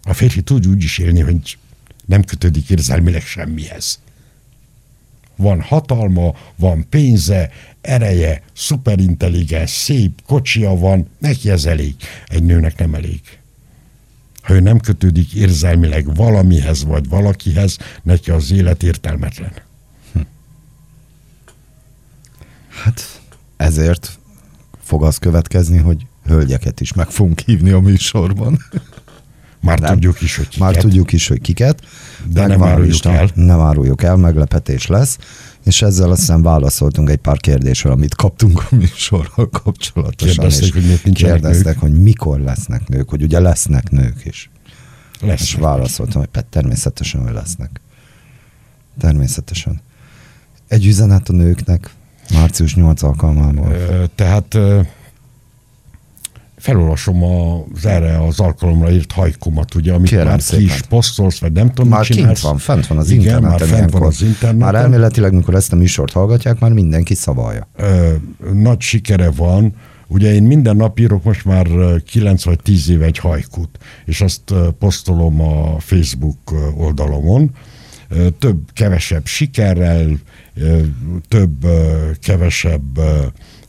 A 0.03 0.13
férfi 0.13 0.43
tud 0.43 0.67
úgy 0.67 0.83
is 0.83 0.99
élni, 0.99 1.21
hogy 1.21 1.59
nem 2.07 2.25
kötődik 2.25 2.71
érzelmileg 2.71 3.23
semmihez. 3.23 4.01
Van 5.37 5.61
hatalma, 5.61 6.35
van 6.57 6.89
pénze, 6.89 7.51
ereje, 7.81 8.43
szuperintelligens, 8.53 9.71
szép, 9.71 10.23
kocsia 10.27 10.71
van, 10.71 11.09
neki 11.19 11.51
ez 11.51 11.65
elég. 11.65 11.95
Egy 12.27 12.43
nőnek 12.43 12.79
nem 12.79 12.95
elég. 12.95 13.21
Ha 14.43 14.55
ő 14.55 14.61
nem 14.61 14.81
kötődik 14.81 15.35
érzelmileg 15.35 16.15
valamihez 16.15 16.85
vagy 16.85 17.09
valakihez, 17.09 17.79
neki 18.03 18.31
az 18.31 18.51
élet 18.51 18.83
értelmetlen. 18.83 19.53
Hm. 20.13 20.21
Hát 22.85 23.21
ezért 23.57 24.19
fog 24.83 25.05
az 25.05 25.19
következni, 25.19 25.79
hogy 25.79 26.07
hölgyeket 26.25 26.81
is 26.81 26.93
meg 26.93 27.11
fogunk 27.11 27.39
hívni 27.39 27.71
a 27.71 27.81
műsorban. 27.81 28.59
Már 29.61 29.79
nem. 29.79 29.93
tudjuk 29.93 30.21
is, 30.21 30.37
hogy 30.37 30.49
kiket. 30.49 30.67
Már 30.67 30.77
tudjuk 30.77 31.13
is, 31.13 31.29
hogy 31.29 31.41
kiket. 31.41 31.83
De 32.25 32.47
nem 32.47 32.63
áruljuk 32.63 33.05
el. 33.05 33.31
Nem 33.35 33.61
áruljuk 33.61 34.03
el, 34.03 34.17
meglepetés 34.17 34.87
lesz. 34.87 35.19
És 35.65 35.83
ezzel 35.83 36.11
azt 36.11 36.21
hiszem 36.21 36.43
válaszoltunk 36.43 37.11
egy 37.11 37.17
pár 37.17 37.37
kérdésre, 37.37 37.91
amit 37.91 38.15
kaptunk 38.15 38.63
a 38.71 38.75
műsorral 38.75 39.49
kapcsolatosan. 39.49 40.35
Kérdezték, 40.35 40.73
hogy 40.73 40.85
miért 40.85 41.05
nincsenek 41.05 41.41
Kérdeztek, 41.41 41.73
nők. 41.73 41.79
hogy 41.79 42.03
mikor 42.03 42.41
lesznek 42.41 42.89
nők, 42.89 43.09
hogy 43.09 43.23
ugye 43.23 43.41
lesznek 43.41 43.91
nők 43.91 44.25
is. 44.25 44.51
Lesznek. 45.21 45.41
És 45.41 45.55
válaszoltam, 45.55 46.25
hogy 46.33 46.45
természetesen, 46.45 47.23
hogy 47.23 47.33
lesznek. 47.33 47.81
Természetesen. 48.99 49.81
Egy 50.69 50.87
üzenet 50.87 51.29
a 51.29 51.33
nőknek 51.33 51.91
március 52.35 52.75
8 52.75 53.03
alkalmából. 53.03 53.73
Tehát 54.15 54.59
felolvasom 56.57 57.23
az 57.75 57.87
erre 57.87 58.19
az 58.27 58.41
alkalomra 58.41 58.91
írt 58.91 59.13
hajkomat, 59.13 59.75
ugye, 59.75 59.93
amit 59.93 60.09
Kérem 60.09 60.27
már 60.27 60.41
szépen. 60.43 60.67
ki 60.67 60.73
is 60.73 60.81
posztolsz, 60.83 61.39
vagy 61.39 61.53
nem 61.53 61.69
tudom, 61.73 61.89
Már 61.91 61.99
mit 61.99 62.09
kint 62.09 62.19
csinálsz. 62.21 62.41
van, 62.43 62.59
fent 62.59 62.87
van 62.87 62.99
az 62.99 63.11
Igen, 63.11 63.21
interneten. 63.23 63.51
már 63.51 63.59
fent 63.59 63.71
van 63.71 63.79
ilyenkor. 63.79 64.07
az 64.07 64.23
interneten. 64.23 64.57
Már 64.57 64.75
elméletileg, 64.75 65.33
mikor 65.33 65.55
ezt 65.55 65.73
a 65.73 65.77
műsort 65.77 66.13
hallgatják, 66.13 66.59
már 66.59 66.73
mindenki 66.73 67.15
szavalja. 67.15 67.69
Ö, 67.77 68.13
nagy 68.53 68.81
sikere 68.81 69.31
van. 69.31 69.73
Ugye 70.09 70.33
én 70.35 70.43
minden 70.43 70.77
nap 70.77 70.99
írok 70.99 71.25
most 71.25 71.45
már 71.45 71.67
ö, 71.67 71.97
9 72.07 72.45
vagy 72.45 72.59
10 72.63 72.89
éve 72.91 73.05
egy 73.05 73.19
hajkut, 73.19 73.79
és 74.05 74.21
azt 74.21 74.55
posztolom 74.79 75.41
a 75.41 75.77
Facebook 75.79 76.39
oldalomon. 76.77 77.51
Ö, 78.09 78.29
Több, 78.39 78.59
kevesebb 78.73 79.27
sikerrel, 79.27 80.19
ö, 80.55 80.81
több, 81.29 81.65
ö, 81.65 82.11
kevesebb 82.21 82.99
ö, 82.99 83.27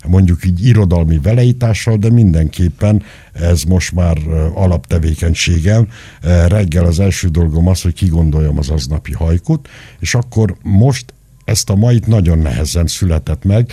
mondjuk 0.08 0.46
így 0.46 0.66
irodalmi 0.66 1.20
veleítással, 1.20 1.98
de 1.98 2.10
mindenképpen 2.10 3.04
ez 3.34 3.64
most 3.64 3.92
már 3.92 4.18
alaptevékenységem. 4.54 5.88
Reggel 6.48 6.86
az 6.86 7.00
első 7.00 7.28
dolgom 7.28 7.68
az, 7.68 7.82
hogy 7.82 7.94
kigondoljam 7.94 8.58
az 8.58 8.70
aznapi 8.70 9.14
hajkut, 9.14 9.68
és 10.00 10.16
akkor 10.16 10.56
most 10.62 11.14
ezt 11.46 11.70
a 11.70 11.76
mait 11.76 12.08
nagyon 12.08 12.38
nehezen 12.38 12.88
született 12.88 13.44
meg. 13.44 13.72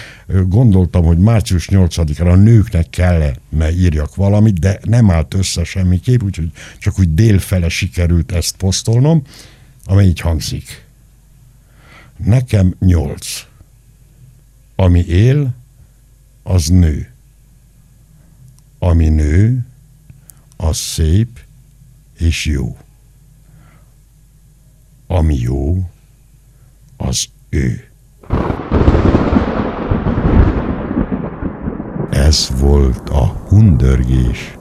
Gondoltam, 0.49 1.05
hogy 1.05 1.19
március 1.19 1.69
8-án 1.71 2.33
a 2.33 2.35
nőknek 2.35 2.91
kellene 2.91 3.73
írjak 3.77 4.15
valamit, 4.15 4.59
de 4.59 4.79
nem 4.83 5.11
állt 5.11 5.35
össze 5.35 5.65
semmiképp, 5.65 6.23
úgyhogy 6.23 6.51
csak 6.79 6.99
úgy 6.99 7.15
délfele 7.15 7.69
sikerült 7.69 8.33
ezt 8.33 8.57
posztolnom, 8.57 9.23
amely 9.87 10.07
így 10.07 10.21
hangzik. 10.21 10.87
Nekem 12.17 12.75
nyolc. 12.79 13.47
Ami 14.77 15.07
él, 15.07 15.55
az 16.43 16.67
nő. 16.67 17.13
Ami 18.79 19.09
nő, 19.09 19.67
az 20.57 20.77
szép 20.77 21.41
és 22.19 22.47
jó. 22.47 22.77
Ami 25.07 25.39
jó, 25.39 25.91
az 26.97 27.25
ő. 27.49 27.89
Ez 32.11 32.51
volt 32.59 33.09
a 33.09 33.27
hundörgés 33.27 34.54